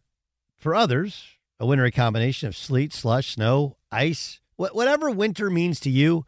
for 0.56 0.76
others, 0.76 1.37
a 1.60 1.66
wintry 1.66 1.92
combination 1.92 2.48
of 2.48 2.56
sleet, 2.56 2.94
slush, 2.94 3.34
snow, 3.34 3.78
ice, 3.92 4.40
wh- 4.56 4.74
whatever 4.74 5.10
winter 5.10 5.50
means 5.50 5.80
to 5.82 5.90
you, 5.90 6.26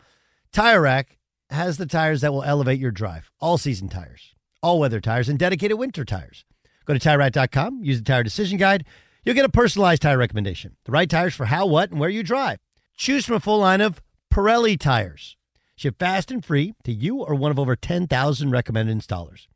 Tire 0.52 0.82
Rack 0.82 1.18
has 1.50 1.78
the 1.78 1.86
tires 1.86 2.22
that 2.22 2.32
will 2.34 2.44
elevate 2.44 2.80
your 2.80 2.92
drive. 2.92 3.30
All 3.40 3.58
season 3.58 3.90
tires, 3.90 4.34
all 4.62 4.80
weather 4.80 5.00
tires, 5.00 5.30
and 5.30 5.38
dedicated 5.38 5.78
winter 5.78 6.06
tires. 6.06 6.46
Go 6.86 6.94
to 6.98 7.00
TireRack.com, 7.00 7.84
use 7.84 8.00
the 8.00 8.04
Tire 8.04 8.24
Decision 8.24 8.58
Guide. 8.58 8.84
You'll 9.24 9.36
get 9.36 9.46
a 9.46 9.50
personalized 9.50 10.02
tire 10.02 10.18
recommendation, 10.18 10.76
the 10.86 10.92
right 10.92 11.10
tires 11.10 11.36
for 11.36 11.46
how, 11.46 11.68
what, 11.68 11.92
and 11.92 12.00
where 12.00 12.10
you 12.10 12.24
drive. 12.24 12.58
Choose 12.98 13.26
from 13.26 13.36
a 13.36 13.40
full 13.40 13.60
line 13.60 13.82
of 13.82 14.02
Pirelli 14.34 14.80
tires. 14.80 15.38
Ship 15.76 15.96
fast 15.98 16.32
and 16.32 16.44
free 16.44 16.74
to 16.84 16.92
you 16.92 17.22
or 17.22 17.36
one 17.36 17.52
of 17.52 17.60
over 17.60 17.76
10,000 17.76 18.50
recommended 18.50 18.98
installers. 18.98 19.48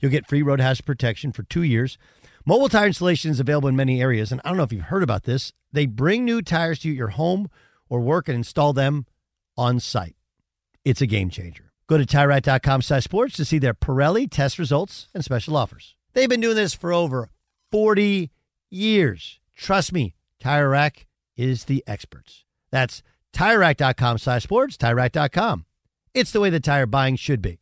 You'll 0.00 0.12
get 0.12 0.28
free 0.28 0.42
road 0.42 0.60
hazard 0.60 0.84
protection 0.84 1.32
for 1.32 1.44
two 1.44 1.62
years. 1.62 1.96
Mobile 2.44 2.68
tire 2.68 2.88
installation 2.88 3.30
is 3.30 3.38
available 3.38 3.68
in 3.68 3.76
many 3.76 4.02
areas, 4.02 4.32
and 4.32 4.40
I 4.44 4.48
don't 4.48 4.56
know 4.56 4.64
if 4.64 4.72
you've 4.72 4.86
heard 4.86 5.04
about 5.04 5.22
this. 5.22 5.52
They 5.72 5.86
bring 5.86 6.24
new 6.24 6.42
tires 6.42 6.80
to 6.80 6.90
your 6.90 7.08
home 7.08 7.48
or 7.88 8.00
work 8.00 8.28
and 8.28 8.34
install 8.34 8.72
them 8.72 9.06
on 9.56 9.78
site. 9.78 10.16
It's 10.84 11.00
a 11.00 11.06
game 11.06 11.30
changer. 11.30 11.70
Go 11.86 11.98
to 11.98 12.04
TireRack.com 12.04 12.82
slash 12.82 13.04
sports 13.04 13.36
to 13.36 13.44
see 13.44 13.58
their 13.58 13.74
Pirelli 13.74 14.28
test 14.28 14.58
results 14.58 15.08
and 15.14 15.24
special 15.24 15.56
offers. 15.56 15.94
They've 16.14 16.28
been 16.28 16.40
doing 16.40 16.56
this 16.56 16.74
for 16.74 16.92
over 16.92 17.30
40 17.70 18.32
years. 18.70 19.38
Trust 19.56 19.92
me, 19.92 20.16
Tire 20.40 20.68
Rack 20.68 21.06
is 21.36 21.64
the 21.64 21.84
experts. 21.86 22.44
That's 22.72 23.04
TireRack.com 23.32 24.18
slash 24.18 24.42
sports, 24.42 24.76
TireRack.com. 24.76 25.64
It's 26.12 26.32
the 26.32 26.40
way 26.40 26.50
the 26.50 26.60
tire 26.60 26.86
buying 26.86 27.14
should 27.14 27.40
be. 27.40 27.61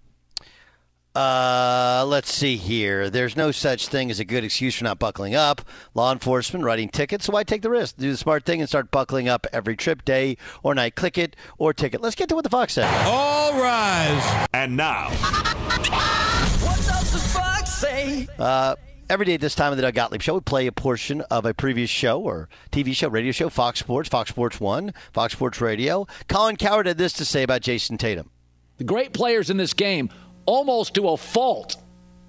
Uh, 1.13 2.05
let's 2.07 2.33
see 2.33 2.55
here. 2.55 3.09
There's 3.09 3.35
no 3.35 3.51
such 3.51 3.87
thing 3.87 4.09
as 4.09 4.19
a 4.19 4.25
good 4.25 4.45
excuse 4.45 4.75
for 4.75 4.85
not 4.85 4.97
buckling 4.97 5.35
up. 5.35 5.61
Law 5.93 6.11
enforcement 6.13 6.63
writing 6.63 6.87
tickets, 6.87 7.25
so 7.25 7.33
why 7.33 7.43
take 7.43 7.61
the 7.61 7.69
risk? 7.69 7.97
Do 7.97 8.09
the 8.09 8.17
smart 8.17 8.45
thing 8.45 8.61
and 8.61 8.69
start 8.69 8.91
buckling 8.91 9.27
up 9.27 9.45
every 9.51 9.75
trip, 9.75 10.05
day 10.05 10.37
or 10.63 10.73
night. 10.73 10.95
Click 10.95 11.17
it 11.17 11.35
or 11.57 11.73
ticket. 11.73 12.01
Let's 12.01 12.15
get 12.15 12.29
to 12.29 12.35
what 12.35 12.45
the 12.45 12.49
Fox 12.49 12.73
said. 12.73 12.85
All 13.05 13.53
rise. 13.53 14.47
And 14.53 14.77
now. 14.77 15.09
What 15.09 16.77
does 16.77 17.11
the 17.11 17.19
Fox 17.19 17.69
say? 17.69 18.27
Uh, 18.39 18.75
every 19.09 19.25
day 19.25 19.33
at 19.33 19.41
this 19.41 19.55
time 19.55 19.71
of 19.73 19.77
the 19.77 19.81
Doug 19.81 19.93
Gottlieb 19.95 20.21
Show, 20.21 20.35
we 20.35 20.39
play 20.39 20.67
a 20.67 20.71
portion 20.71 21.19
of 21.23 21.45
a 21.45 21.53
previous 21.53 21.89
show 21.89 22.21
or 22.21 22.47
TV 22.71 22.95
show, 22.95 23.09
radio 23.09 23.33
show, 23.33 23.49
Fox 23.49 23.79
Sports, 23.79 24.07
Fox 24.07 24.29
Sports 24.29 24.61
1, 24.61 24.93
Fox 25.11 25.33
Sports 25.33 25.59
Radio. 25.59 26.07
Colin 26.29 26.55
Cowherd 26.55 26.85
had 26.87 26.97
this 26.97 27.11
to 27.13 27.25
say 27.25 27.43
about 27.43 27.61
Jayson 27.61 27.97
Tatum. 27.97 28.31
The 28.77 28.85
great 28.85 29.11
players 29.11 29.49
in 29.49 29.57
this 29.57 29.73
game, 29.73 30.09
almost 30.45 30.95
to 30.95 31.09
a 31.09 31.17
fault, 31.17 31.75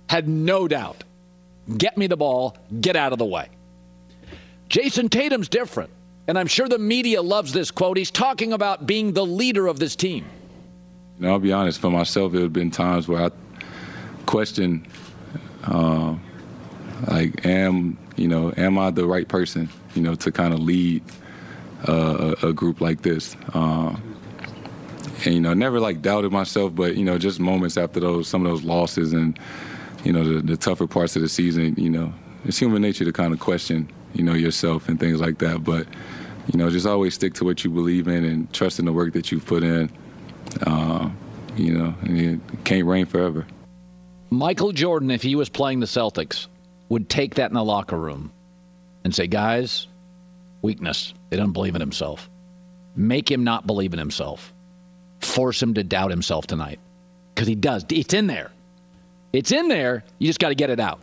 had 0.08 0.28
no 0.28 0.68
doubt. 0.68 1.04
Get 1.76 1.96
me 1.96 2.06
the 2.06 2.16
ball, 2.16 2.56
get 2.80 2.96
out 2.96 3.12
of 3.12 3.18
the 3.18 3.24
way. 3.24 3.48
Jayson 4.68 5.08
Tatum's 5.10 5.48
different, 5.48 5.90
and 6.26 6.38
I'm 6.38 6.46
sure 6.46 6.68
the 6.68 6.78
media 6.78 7.22
loves 7.22 7.52
this 7.52 7.70
quote. 7.70 7.96
He's 7.96 8.10
talking 8.10 8.52
about 8.52 8.86
being 8.86 9.12
the 9.12 9.24
leader 9.24 9.66
of 9.66 9.78
this 9.78 9.94
team. 9.94 10.24
You 11.18 11.26
know, 11.26 11.32
I'll 11.32 11.38
be 11.38 11.52
honest, 11.52 11.80
for 11.80 11.90
myself, 11.90 12.32
there 12.32 12.42
have 12.42 12.52
been 12.52 12.70
times 12.70 13.06
where 13.06 13.22
I 13.22 13.30
question, 14.26 14.86
uh, 15.64 16.16
like, 17.06 17.44
am, 17.44 17.98
you 18.16 18.28
know, 18.28 18.52
am 18.56 18.78
I 18.78 18.90
the 18.90 19.06
right 19.06 19.28
person, 19.28 19.68
you 19.94 20.02
know, 20.02 20.14
to 20.16 20.32
kind 20.32 20.54
of 20.54 20.60
lead 20.60 21.02
uh, 21.86 22.34
a, 22.42 22.48
a 22.48 22.52
group 22.52 22.80
like 22.80 23.02
this? 23.02 23.36
Uh, 23.52 23.94
and 25.24 25.34
you 25.34 25.40
know, 25.40 25.54
never 25.54 25.80
like 25.80 26.02
doubted 26.02 26.32
myself, 26.32 26.74
but 26.74 26.96
you 26.96 27.04
know, 27.04 27.18
just 27.18 27.40
moments 27.40 27.76
after 27.76 28.00
those 28.00 28.28
some 28.28 28.44
of 28.44 28.50
those 28.50 28.64
losses 28.64 29.12
and 29.12 29.38
you 30.04 30.12
know 30.12 30.24
the, 30.24 30.42
the 30.42 30.56
tougher 30.56 30.86
parts 30.86 31.16
of 31.16 31.22
the 31.22 31.28
season, 31.28 31.74
you 31.76 31.90
know, 31.90 32.12
it's 32.44 32.58
human 32.58 32.82
nature 32.82 33.04
to 33.04 33.12
kind 33.12 33.32
of 33.32 33.40
question, 33.40 33.90
you 34.14 34.22
know, 34.22 34.34
yourself 34.34 34.88
and 34.88 34.98
things 34.98 35.20
like 35.20 35.38
that. 35.38 35.64
But 35.64 35.86
you 36.52 36.58
know, 36.58 36.70
just 36.70 36.86
always 36.86 37.14
stick 37.14 37.34
to 37.34 37.44
what 37.44 37.64
you 37.64 37.70
believe 37.70 38.08
in 38.08 38.24
and 38.24 38.52
trust 38.52 38.78
in 38.78 38.84
the 38.84 38.92
work 38.92 39.12
that 39.12 39.30
you've 39.30 39.46
put 39.46 39.62
in. 39.62 39.90
Uh, 40.66 41.10
you 41.56 41.72
know, 41.72 41.94
it 42.02 42.40
can't 42.64 42.86
rain 42.86 43.06
forever. 43.06 43.46
Michael 44.30 44.72
Jordan, 44.72 45.10
if 45.10 45.22
he 45.22 45.34
was 45.34 45.48
playing 45.48 45.80
the 45.80 45.86
Celtics, 45.86 46.46
would 46.88 47.08
take 47.08 47.34
that 47.34 47.50
in 47.50 47.54
the 47.54 47.64
locker 47.64 47.98
room 47.98 48.32
and 49.04 49.14
say, 49.14 49.26
guys, 49.26 49.86
weakness. 50.62 51.12
They 51.30 51.36
don't 51.36 51.52
believe 51.52 51.74
in 51.74 51.80
himself. 51.80 52.30
Make 52.96 53.30
him 53.30 53.44
not 53.44 53.66
believe 53.66 53.92
in 53.92 53.98
himself. 53.98 54.51
Force 55.22 55.62
him 55.62 55.74
to 55.74 55.84
doubt 55.84 56.10
himself 56.10 56.46
tonight. 56.46 56.78
Because 57.34 57.48
he 57.48 57.54
does. 57.54 57.84
It's 57.88 58.12
in 58.12 58.26
there. 58.26 58.50
It's 59.32 59.52
in 59.52 59.68
there. 59.68 60.04
You 60.18 60.28
just 60.28 60.38
got 60.38 60.50
to 60.50 60.54
get 60.54 60.70
it 60.70 60.80
out. 60.80 61.00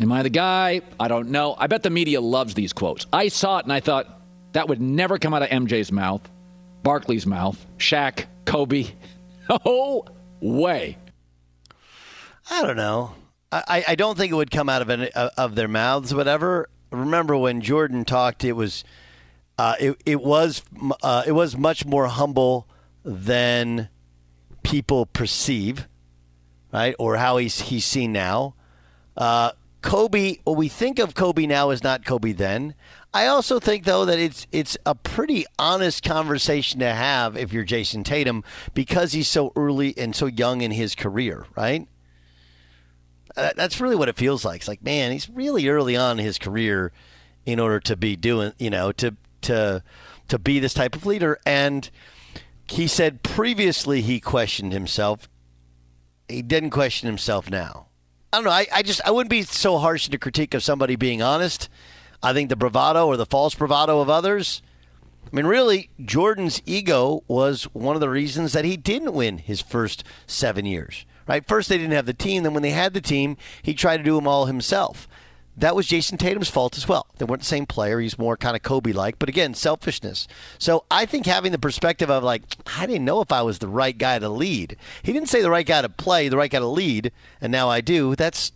Am 0.00 0.12
I 0.12 0.22
the 0.22 0.30
guy? 0.30 0.82
I 1.00 1.08
don't 1.08 1.30
know. 1.30 1.54
I 1.58 1.68
bet 1.68 1.82
the 1.82 1.90
media 1.90 2.20
loves 2.20 2.54
these 2.54 2.72
quotes. 2.72 3.06
I 3.12 3.28
saw 3.28 3.58
it 3.58 3.64
and 3.64 3.72
I 3.72 3.80
thought 3.80 4.20
that 4.52 4.68
would 4.68 4.80
never 4.80 5.18
come 5.18 5.32
out 5.32 5.42
of 5.42 5.48
MJ's 5.48 5.90
mouth, 5.90 6.20
Barkley's 6.82 7.26
mouth, 7.26 7.64
Shaq, 7.78 8.24
Kobe. 8.44 8.86
No 9.48 10.04
way. 10.40 10.98
I 12.50 12.62
don't 12.62 12.76
know. 12.76 13.14
I, 13.52 13.84
I 13.86 13.94
don't 13.94 14.18
think 14.18 14.32
it 14.32 14.34
would 14.34 14.50
come 14.50 14.68
out 14.68 14.82
of 14.82 14.90
any, 14.90 15.08
of 15.10 15.54
their 15.54 15.68
mouths, 15.68 16.12
whatever. 16.12 16.68
Remember 16.90 17.36
when 17.36 17.60
Jordan 17.60 18.04
talked? 18.04 18.42
It 18.42 18.54
was 18.54 18.82
uh, 19.56 19.76
it 19.78 20.02
it 20.04 20.20
was 20.20 20.62
uh, 21.00 21.22
it 21.26 21.30
was 21.30 21.56
much 21.56 21.86
more 21.86 22.06
humble 22.08 22.66
than 23.06 23.88
people 24.64 25.06
perceive, 25.06 25.86
right? 26.72 26.94
Or 26.98 27.16
how 27.16 27.36
he's 27.36 27.60
he's 27.60 27.84
seen 27.84 28.12
now. 28.12 28.54
Uh, 29.16 29.52
Kobe, 29.80 30.38
what 30.42 30.56
we 30.56 30.68
think 30.68 30.98
of 30.98 31.14
Kobe 31.14 31.46
now 31.46 31.70
is 31.70 31.84
not 31.84 32.04
Kobe 32.04 32.32
then. 32.32 32.74
I 33.14 33.28
also 33.28 33.60
think 33.60 33.84
though 33.84 34.04
that 34.04 34.18
it's 34.18 34.46
it's 34.50 34.76
a 34.84 34.94
pretty 34.94 35.46
honest 35.58 36.02
conversation 36.02 36.80
to 36.80 36.92
have 36.92 37.36
if 37.36 37.52
you're 37.52 37.64
Jayson 37.64 38.04
Tatum 38.04 38.42
because 38.74 39.12
he's 39.12 39.28
so 39.28 39.52
early 39.54 39.96
and 39.96 40.14
so 40.14 40.26
young 40.26 40.60
in 40.60 40.72
his 40.72 40.94
career, 40.96 41.46
right? 41.56 41.86
Uh, 43.36 43.50
that's 43.56 43.80
really 43.80 43.96
what 43.96 44.08
it 44.08 44.16
feels 44.16 44.44
like. 44.44 44.62
It's 44.62 44.68
like, 44.68 44.82
man, 44.82 45.12
he's 45.12 45.30
really 45.30 45.68
early 45.68 45.96
on 45.96 46.18
in 46.18 46.24
his 46.24 46.38
career 46.38 46.90
in 47.44 47.60
order 47.60 47.78
to 47.80 47.96
be 47.96 48.16
doing, 48.16 48.52
you 48.58 48.70
know, 48.70 48.90
to 48.92 49.16
to 49.42 49.82
to 50.28 50.38
be 50.38 50.58
this 50.58 50.74
type 50.74 50.96
of 50.96 51.06
leader 51.06 51.38
and 51.46 51.88
he 52.68 52.86
said 52.86 53.22
previously 53.22 54.02
he 54.02 54.20
questioned 54.20 54.72
himself. 54.72 55.28
He 56.28 56.42
didn't 56.42 56.70
question 56.70 57.06
himself 57.06 57.50
now. 57.50 57.86
I 58.32 58.38
don't 58.38 58.44
know. 58.44 58.50
I, 58.50 58.66
I 58.72 58.82
just 58.82 59.00
I 59.06 59.10
wouldn't 59.10 59.30
be 59.30 59.42
so 59.42 59.78
harsh 59.78 60.06
in 60.06 60.10
the 60.10 60.18
critique 60.18 60.54
of 60.54 60.62
somebody 60.62 60.96
being 60.96 61.22
honest. 61.22 61.68
I 62.22 62.32
think 62.32 62.48
the 62.48 62.56
bravado 62.56 63.06
or 63.06 63.16
the 63.16 63.26
false 63.26 63.54
bravado 63.54 64.00
of 64.00 64.10
others. 64.10 64.62
I 65.24 65.34
mean, 65.34 65.46
really, 65.46 65.90
Jordan's 66.04 66.62
ego 66.66 67.22
was 67.28 67.64
one 67.72 67.96
of 67.96 68.00
the 68.00 68.08
reasons 68.08 68.52
that 68.52 68.64
he 68.64 68.76
didn't 68.76 69.12
win 69.12 69.38
his 69.38 69.60
first 69.60 70.04
seven 70.26 70.66
years. 70.66 71.04
Right? 71.26 71.46
First, 71.46 71.68
they 71.68 71.78
didn't 71.78 71.92
have 71.92 72.06
the 72.06 72.14
team. 72.14 72.42
Then, 72.42 72.54
when 72.54 72.62
they 72.62 72.70
had 72.70 72.94
the 72.94 73.00
team, 73.00 73.36
he 73.62 73.74
tried 73.74 73.98
to 73.98 74.02
do 74.02 74.14
them 74.14 74.28
all 74.28 74.46
himself. 74.46 75.08
That 75.58 75.74
was 75.74 75.86
Jayson 75.86 76.18
Tatum's 76.18 76.50
fault 76.50 76.76
as 76.76 76.86
well. 76.86 77.06
They 77.16 77.24
weren't 77.24 77.40
the 77.40 77.46
same 77.46 77.64
player. 77.64 77.98
He's 77.98 78.18
more 78.18 78.36
kind 78.36 78.54
of 78.54 78.62
Kobe 78.62 78.92
like, 78.92 79.18
but 79.18 79.30
again, 79.30 79.54
selfishness. 79.54 80.28
So 80.58 80.84
I 80.90 81.06
think 81.06 81.24
having 81.24 81.52
the 81.52 81.58
perspective 81.58 82.10
of 82.10 82.22
like, 82.22 82.42
I 82.78 82.84
didn't 82.84 83.06
know 83.06 83.22
if 83.22 83.32
I 83.32 83.40
was 83.40 83.58
the 83.58 83.68
right 83.68 83.96
guy 83.96 84.18
to 84.18 84.28
lead. 84.28 84.76
He 85.02 85.14
didn't 85.14 85.30
say 85.30 85.40
the 85.40 85.50
right 85.50 85.66
guy 85.66 85.80
to 85.80 85.88
play, 85.88 86.28
the 86.28 86.36
right 86.36 86.50
guy 86.50 86.58
to 86.58 86.66
lead, 86.66 87.10
and 87.40 87.50
now 87.50 87.70
I 87.70 87.80
do. 87.80 88.14
That's 88.14 88.52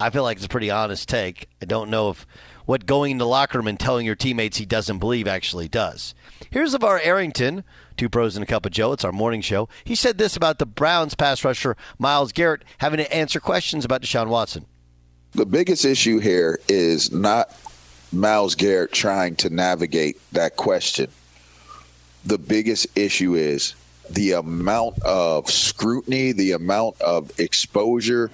I 0.00 0.10
feel 0.10 0.22
like 0.22 0.38
it's 0.38 0.46
a 0.46 0.48
pretty 0.48 0.70
honest 0.70 1.08
take. 1.08 1.48
I 1.60 1.66
don't 1.66 1.90
know 1.90 2.10
if 2.10 2.26
what 2.64 2.86
going 2.86 3.12
into 3.12 3.24
locker 3.24 3.58
room 3.58 3.68
and 3.68 3.78
telling 3.78 4.06
your 4.06 4.14
teammates 4.14 4.56
he 4.56 4.64
doesn't 4.64 4.98
believe 4.98 5.28
actually 5.28 5.68
does. 5.68 6.14
Here's 6.50 6.74
LaVar 6.74 7.00
Arrington, 7.04 7.62
two 7.96 8.08
pros 8.08 8.36
and 8.36 8.42
a 8.42 8.46
cup 8.46 8.66
of 8.66 8.72
Joe. 8.72 8.92
It's 8.92 9.04
our 9.04 9.12
morning 9.12 9.42
show. 9.42 9.68
He 9.84 9.94
said 9.94 10.18
this 10.18 10.34
about 10.36 10.58
the 10.58 10.66
Browns 10.66 11.14
pass 11.14 11.44
rusher 11.44 11.76
Myles 11.98 12.32
Garrett 12.32 12.64
having 12.78 12.98
to 12.98 13.14
answer 13.14 13.38
questions 13.38 13.84
about 13.84 14.02
Deshaun 14.02 14.28
Watson. 14.28 14.66
The 15.34 15.46
biggest 15.46 15.86
issue 15.86 16.18
here 16.18 16.60
is 16.68 17.10
not 17.10 17.56
Myles 18.12 18.54
Garrett 18.54 18.92
trying 18.92 19.36
to 19.36 19.48
navigate 19.48 20.20
that 20.32 20.56
question. 20.56 21.08
The 22.26 22.36
biggest 22.36 22.86
issue 22.94 23.34
is 23.34 23.74
the 24.10 24.32
amount 24.32 25.02
of 25.02 25.50
scrutiny, 25.50 26.32
the 26.32 26.52
amount 26.52 27.00
of 27.00 27.32
exposure, 27.40 28.30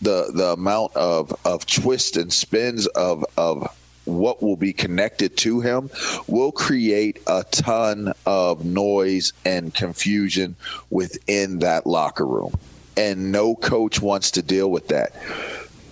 the 0.00 0.30
the 0.34 0.52
amount 0.52 0.96
of 0.96 1.36
of 1.44 1.66
twists 1.66 2.16
and 2.16 2.32
spins 2.32 2.86
of 2.86 3.26
of 3.36 3.68
what 4.06 4.42
will 4.42 4.56
be 4.56 4.72
connected 4.72 5.36
to 5.36 5.60
him 5.60 5.90
will 6.28 6.50
create 6.50 7.20
a 7.26 7.44
ton 7.50 8.14
of 8.24 8.64
noise 8.64 9.34
and 9.44 9.74
confusion 9.74 10.56
within 10.88 11.58
that 11.58 11.86
locker 11.86 12.26
room. 12.26 12.58
And 12.96 13.30
no 13.30 13.54
coach 13.54 14.00
wants 14.00 14.30
to 14.32 14.42
deal 14.42 14.70
with 14.70 14.88
that 14.88 15.12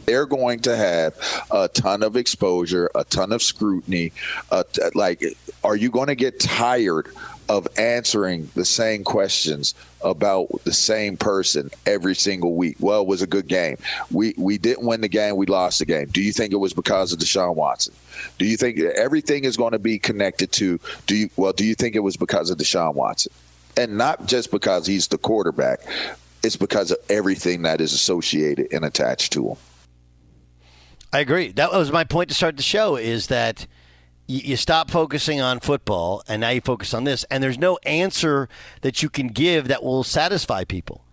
they're 0.07 0.26
going 0.26 0.61
to 0.61 0.76
have 0.76 1.14
a 1.50 1.68
ton 1.68 2.02
of 2.02 2.16
exposure, 2.16 2.90
a 2.94 3.04
ton 3.04 3.32
of 3.32 3.42
scrutiny. 3.42 4.12
Uh, 4.50 4.62
like, 4.94 5.22
are 5.64 5.76
you 5.76 5.90
going 5.90 6.07
to 6.07 6.14
get 6.14 6.40
tired 6.40 7.09
of 7.48 7.68
answering 7.76 8.48
the 8.54 8.64
same 8.64 9.04
questions 9.04 9.74
about 10.02 10.48
the 10.64 10.72
same 10.72 11.16
person 11.16 11.70
every 11.84 12.14
single 12.14 12.54
week? 12.54 12.76
Well, 12.80 13.02
it 13.02 13.07
was 13.07 13.22
a 13.22 13.26
good 13.26 13.48
game. 13.48 13.76
We 14.11 14.34
we 14.36 14.59
didn't 14.59 14.86
win 14.86 15.00
the 15.00 15.09
game. 15.09 15.36
We 15.36 15.46
lost 15.46 15.78
the 15.80 15.86
game. 15.86 16.07
Do 16.07 16.22
you 16.22 16.32
think 16.32 16.52
it 16.52 16.57
was 16.57 16.72
because 16.72 17.12
of 17.12 17.18
Deshaun 17.18 17.54
Watson? 17.54 17.94
Do 18.38 18.46
you 18.46 18.57
think 18.57 18.78
everything 18.78 19.44
is 19.44 19.57
going 19.57 19.72
to 19.72 19.78
be 19.78 19.98
connected 19.98 20.52
to? 20.52 20.80
Do 21.07 21.16
you 21.16 21.30
well? 21.36 21.52
Do 21.52 21.64
you 21.64 21.74
think 21.74 21.96
it 21.96 22.00
was 22.00 22.16
because 22.16 22.50
of 22.50 22.59
Deshaun 22.59 22.94
Watson? 22.94 23.32
And 23.76 23.98
not 23.98 24.26
just 24.26 24.50
because 24.50 24.86
he's 24.86 25.09
the 25.09 25.18
quarterback. 25.18 25.80
It's 26.42 26.57
because 26.57 26.92
of 26.92 26.98
everything 27.11 27.62
that 27.62 27.80
is 27.80 27.92
associated 27.92 28.68
and 28.72 28.84
attached 28.84 29.32
to 29.32 29.48
him. 29.48 29.57
I 31.12 31.20
agree. 31.20 31.52
That 31.52 31.72
was 31.72 31.92
my 31.92 32.04
point 32.04 32.28
to 32.28 32.34
start 32.34 32.57
the 32.57 32.62
show 32.62 32.96
is 32.96 33.28
that 33.28 33.66
you, 34.26 34.57
stop 34.57 34.90
focusing 34.90 35.40
on 35.40 35.61
football 35.61 36.22
and 36.28 36.40
now 36.40 36.50
you 36.50 36.61
focus 36.61 36.92
on 36.92 37.04
this, 37.04 37.24
and 37.30 37.42
there's 37.42 37.59
no 37.59 37.78
answer 37.84 38.48
that 38.82 39.02
you 39.02 39.09
can 39.09 39.28
give 39.28 39.68
that 39.68 39.82
will 39.84 40.04
satisfy 40.04 40.64
people. 40.64 41.04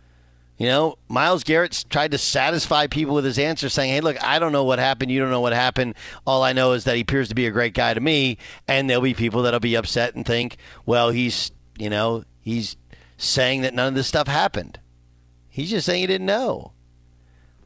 You 0.58 0.68
know, 0.68 0.98
Myles 1.08 1.44
Garrett's 1.44 1.84
tried 1.84 2.12
to 2.12 2.18
satisfy 2.18 2.88
people 2.88 3.16
with 3.16 3.26
his 3.26 3.40
answer, 3.40 3.70
saying, 3.70 3.92
"Hey, 3.92 4.02
look, 4.02 4.24
I 4.24 4.40
don't 4.40 4.52
know 4.52 4.64
what 4.64 4.80
happened. 4.80 5.12
You 5.12 5.20
don't 5.20 5.32
know 5.32 5.42
what 5.42 5.54
happened. 5.54 5.96
All 6.26 6.44
I 6.44 6.54
know 6.54 6.74
is 6.74 6.84
that 6.84 6.96
he 6.96 7.02
appears 7.02 7.30
to 7.30 7.36
be 7.36 7.48
a 7.48 7.52
great 7.52 7.74
guy 7.74 7.94
to 7.94 8.00
me." 8.00 8.38
And 8.68 8.90
there'll 8.90 9.02
be 9.02 9.14
people 9.14 9.42
that'll 9.42 9.60
be 9.60 9.76
upset 9.76 10.16
and 10.16 10.26
think, 10.26 10.58
"Well, 10.86 11.10
he's, 11.10 11.52
you 11.78 11.90
know, 11.90 12.24
he's 12.42 12.78
saying 13.18 13.62
that 13.62 13.74
none 13.74 13.90
of 13.90 13.96
this 13.96 14.08
stuff 14.08 14.28
happened. 14.28 14.80
He's 15.50 15.70
just 15.72 15.86
saying 15.86 16.02
he 16.02 16.08
didn't 16.08 16.28
know." 16.28 16.73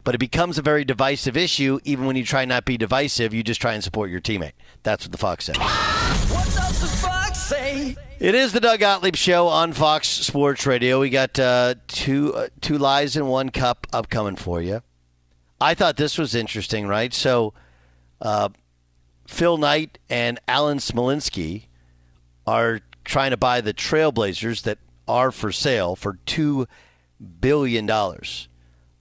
But 0.07 0.15
it 0.15 0.19
becomes 0.19 0.57
a 0.57 0.61
very 0.61 0.85
divisive 0.85 1.35
issue. 1.35 1.81
Even 1.83 2.05
when 2.05 2.15
you 2.15 2.23
try 2.23 2.45
not 2.45 2.59
to 2.59 2.63
be 2.63 2.77
divisive, 2.77 3.33
you 3.33 3.43
just 3.43 3.59
try 3.59 3.73
and 3.73 3.83
support 3.83 4.09
your 4.09 4.21
teammate. 4.21 4.53
That's 4.81 5.03
what 5.03 5.11
the 5.11 5.17
Fox 5.17 5.43
said. 5.43 5.57
It 8.17 8.33
is 8.33 8.53
the 8.53 8.61
Doug 8.61 8.79
Gottlieb 8.79 9.17
Show 9.17 9.49
on 9.49 9.73
Fox 9.73 10.07
Sports 10.07 10.65
Radio. 10.65 11.01
We 11.01 11.09
got 11.09 11.37
uh, 11.37 11.75
two 11.89 12.33
uh, 12.33 12.47
two 12.61 12.77
lies 12.77 13.17
in 13.17 13.27
one 13.27 13.49
cup 13.49 13.85
upcoming 13.91 14.37
for 14.37 14.61
you. 14.61 14.81
I 15.59 15.73
thought 15.73 15.97
this 15.97 16.17
was 16.17 16.33
interesting, 16.33 16.87
right? 16.87 17.13
So, 17.13 17.53
uh, 18.21 18.47
Phil 19.27 19.57
Knight 19.57 19.99
and 20.09 20.39
Alan 20.47 20.77
Smolinisky 20.77 21.65
are 22.47 22.79
trying 23.03 23.31
to 23.31 23.37
buy 23.37 23.59
the 23.59 23.73
Trailblazers 23.73 24.61
that 24.61 24.77
are 25.05 25.33
for 25.33 25.51
sale 25.51 25.97
for 25.97 26.17
two 26.25 26.65
billion 27.41 27.85
dollars. 27.85 28.47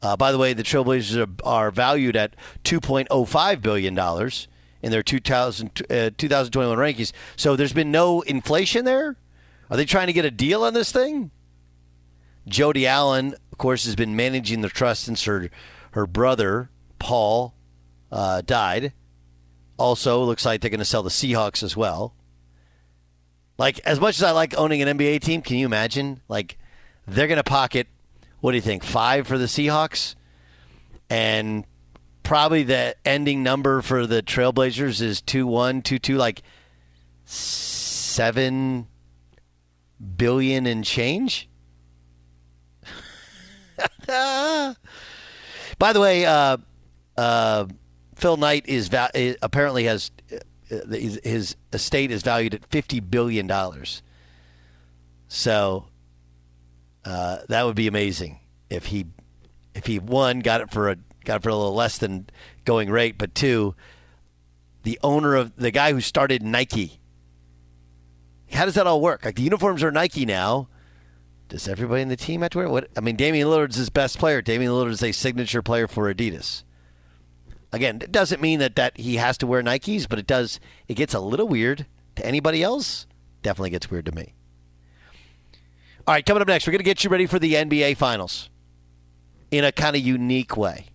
Uh, 0.03 0.17
by 0.17 0.31
the 0.31 0.39
way, 0.39 0.53
the 0.53 0.63
Trailblazers 0.63 1.27
are, 1.45 1.49
are 1.49 1.71
valued 1.71 2.17
at 2.17 2.37
two 2.65 2.81
point 2.81 3.09
oh 3.11 3.25
five 3.25 3.63
billion 3.63 3.95
dollars 3.95 4.49
in 4.83 4.93
their 4.93 5.03
2000, 5.03 5.83
uh, 5.91 6.11
2021 6.17 6.79
rankings. 6.79 7.13
So 7.35 7.57
there's 7.57 7.73
been 7.73 7.91
no 7.91 8.21
inflation 8.21 8.85
there. 8.85 9.17
Are 9.71 9.77
they 9.77 9.85
trying 9.85 10.07
to 10.07 10.13
get 10.13 10.25
a 10.25 10.31
deal 10.31 10.63
on 10.63 10.75
this 10.75 10.93
thing? 10.93 11.31
Jody 12.47 12.87
Allen, 12.87 13.35
of 13.51 13.59
course, 13.59 13.85
has 13.87 13.97
been 13.97 14.15
managing 14.15 14.61
the 14.61 14.69
trust 14.69 15.05
since 15.05 15.25
her 15.25 15.51
her 15.93 16.07
brother 16.07 16.71
Paul 16.99 17.55
uh, 18.13 18.43
died. 18.43 18.93
Also, 19.79 20.23
looks 20.23 20.45
like 20.47 20.61
they're 20.61 20.71
going 20.71 20.79
to 20.79 20.85
sell 20.85 21.03
the 21.03 21.11
Seahawks 21.11 21.63
as 21.63 21.77
well. 21.77 22.15
Like 23.59 23.81
as 23.81 23.99
much 23.99 24.17
as 24.19 24.23
I 24.23 24.31
like 24.31 24.57
owning 24.57 24.83
an 24.83 24.99
NBA 24.99 25.21
team, 25.21 25.43
can 25.43 25.57
you 25.57 25.67
imagine? 25.67 26.21
Like 26.29 26.59
they're 27.07 27.27
going 27.27 27.39
to 27.39 27.45
pocket 27.45 27.89
what 28.47 28.53
do 28.53 28.59
you 28.59 28.63
think? 28.63 28.85
Five 28.85 29.27
for 29.27 29.39
the 29.39 29.47
Seahawks, 29.47 30.15
and 31.11 31.65
probably 32.23 32.63
the 32.63 32.95
ending 33.05 33.43
number 33.43 33.83
for 33.83 34.07
the 34.07 34.23
Trailblazers 34.23 35.03
is 35.03 35.21
two 35.21 35.49
one 35.49 35.83
two 35.83 35.99
two, 35.99 36.15
like 36.15 36.43
seven 37.25 38.87
billion 40.17 40.65
and 40.65 40.85
change. 40.85 41.49
By 44.07 44.77
the 45.93 46.01
way, 46.01 46.25
uh, 46.25 46.59
uh, 47.17 47.67
Phil 48.15 48.37
Knight 48.37 48.69
is 48.69 48.87
va- 48.87 49.11
apparently 49.43 49.87
has 49.87 50.13
uh, 50.33 50.37
his, 50.89 51.19
his 51.25 51.57
estate 51.73 52.13
is 52.13 52.23
valued 52.23 52.55
at 52.55 52.65
fifty 52.67 53.01
billion 53.01 53.49
dollars. 53.49 54.05
So 55.27 55.89
uh, 57.07 57.39
that 57.49 57.65
would 57.65 57.77
be 57.77 57.87
amazing 57.87 58.41
if 58.69 58.87
he 58.87 59.07
if 59.75 59.87
he 59.87 59.99
one 59.99 60.41
got 60.41 60.61
it 60.61 60.71
for 60.71 60.91
a 60.91 60.97
got 61.25 61.37
it 61.37 61.43
for 61.43 61.51
a 61.51 61.57
little 61.57 61.75
less 61.75 61.99
than 61.99 62.29
going 62.65 62.91
rate, 62.91 63.17
but 63.17 63.35
two, 63.35 63.75
the 64.83 64.99
owner 65.03 65.37
of 65.37 65.55
the 65.57 65.71
guy 65.71 65.93
who 65.93 66.01
started 66.01 66.43
Nike. 66.43 67.01
How 68.53 68.65
does 68.65 68.75
that 68.75 68.87
all 68.87 69.01
work? 69.01 69.25
Like 69.25 69.37
the 69.37 69.43
uniforms 69.43 69.83
are 69.83 69.91
Nike 69.91 70.27
now. 70.27 70.69
Does 71.49 71.69
everybody 71.69 72.03
in 72.03 72.09
the 72.09 72.17
team 72.17 72.43
have 72.43 72.51
to 72.51 72.59
wear? 72.59 72.69
What 72.69 72.91
I 72.97 73.01
mean, 73.01 73.17
Damian 73.17 73.47
Lillard's 73.47 73.77
his 73.77 73.91
best 73.91 74.19
player. 74.19 74.43
Damian 74.43 74.73
Lillard 74.73 74.91
is 74.91 75.03
a 75.03 75.13
signature 75.13 75.63
player 75.63 75.87
for 75.87 76.13
Adidas. 76.13 76.65
Again, 77.73 78.01
it 78.03 78.11
doesn't 78.11 78.41
mean 78.41 78.59
that 78.59 78.75
that 78.77 78.99
he 78.99 79.17
has 79.17 79.39
to 79.39 79.47
wear 79.47 79.63
Nikes, 79.63 80.09
but 80.09 80.19
it 80.19 80.27
does. 80.27 80.59
It 80.89 80.95
gets 80.95 81.15
a 81.15 81.21
little 81.21 81.47
weird 81.47 81.87
to 82.17 82.27
anybody 82.27 82.65
else. 82.65 83.07
Definitely 83.43 83.71
gets 83.71 83.91
weird 83.91 84.07
to 84.07 84.13
me. 84.13 84.35
All 86.09 86.15
right, 86.15 86.25
coming 86.25 86.41
up 86.41 86.47
next, 86.47 86.69
we're 86.69 86.71
going 86.71 86.79
to 86.79 86.85
get 86.85 87.03
you 87.03 87.11
ready 87.11 87.27
for 87.27 87.41
the 87.41 87.55
NBA 87.55 87.97
Finals 87.97 88.49
in 89.51 89.65
a 89.65 89.73
kind 89.73 89.97
of 89.97 90.03
unique 90.03 90.57
way. 90.57 90.87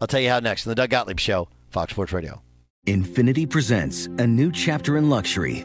I'll 0.00 0.06
tell 0.06 0.20
you 0.20 0.28
how 0.28 0.38
next 0.38 0.64
in 0.64 0.70
the 0.70 0.76
Doug 0.76 0.90
Gottlieb 0.90 1.18
Show, 1.18 1.48
Fox 1.70 1.92
Sports 1.92 2.12
Radio. 2.12 2.40
Infiniti 2.86 3.50
presents 3.50 4.06
a 4.18 4.26
new 4.26 4.52
chapter 4.52 4.96
in 4.96 5.08
luxury, 5.08 5.64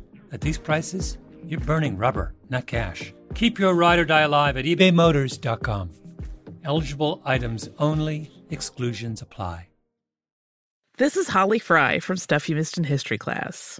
at 0.31 0.41
these 0.41 0.57
prices, 0.57 1.17
you're 1.45 1.59
burning 1.59 1.97
rubber, 1.97 2.33
not 2.49 2.67
cash. 2.67 3.13
Keep 3.35 3.59
your 3.59 3.73
ride 3.73 3.99
or 3.99 4.05
die 4.05 4.21
alive 4.21 4.57
at 4.57 4.65
ebaymotors.com. 4.65 5.89
Eligible 6.63 7.21
items 7.25 7.69
only, 7.79 8.31
exclusions 8.49 9.21
apply. 9.21 9.67
This 10.97 11.17
is 11.17 11.29
Holly 11.29 11.57
Fry 11.57 11.99
from 11.99 12.17
Stuff 12.17 12.47
You 12.47 12.55
Missed 12.55 12.77
in 12.77 12.83
History 12.83 13.17
class. 13.17 13.79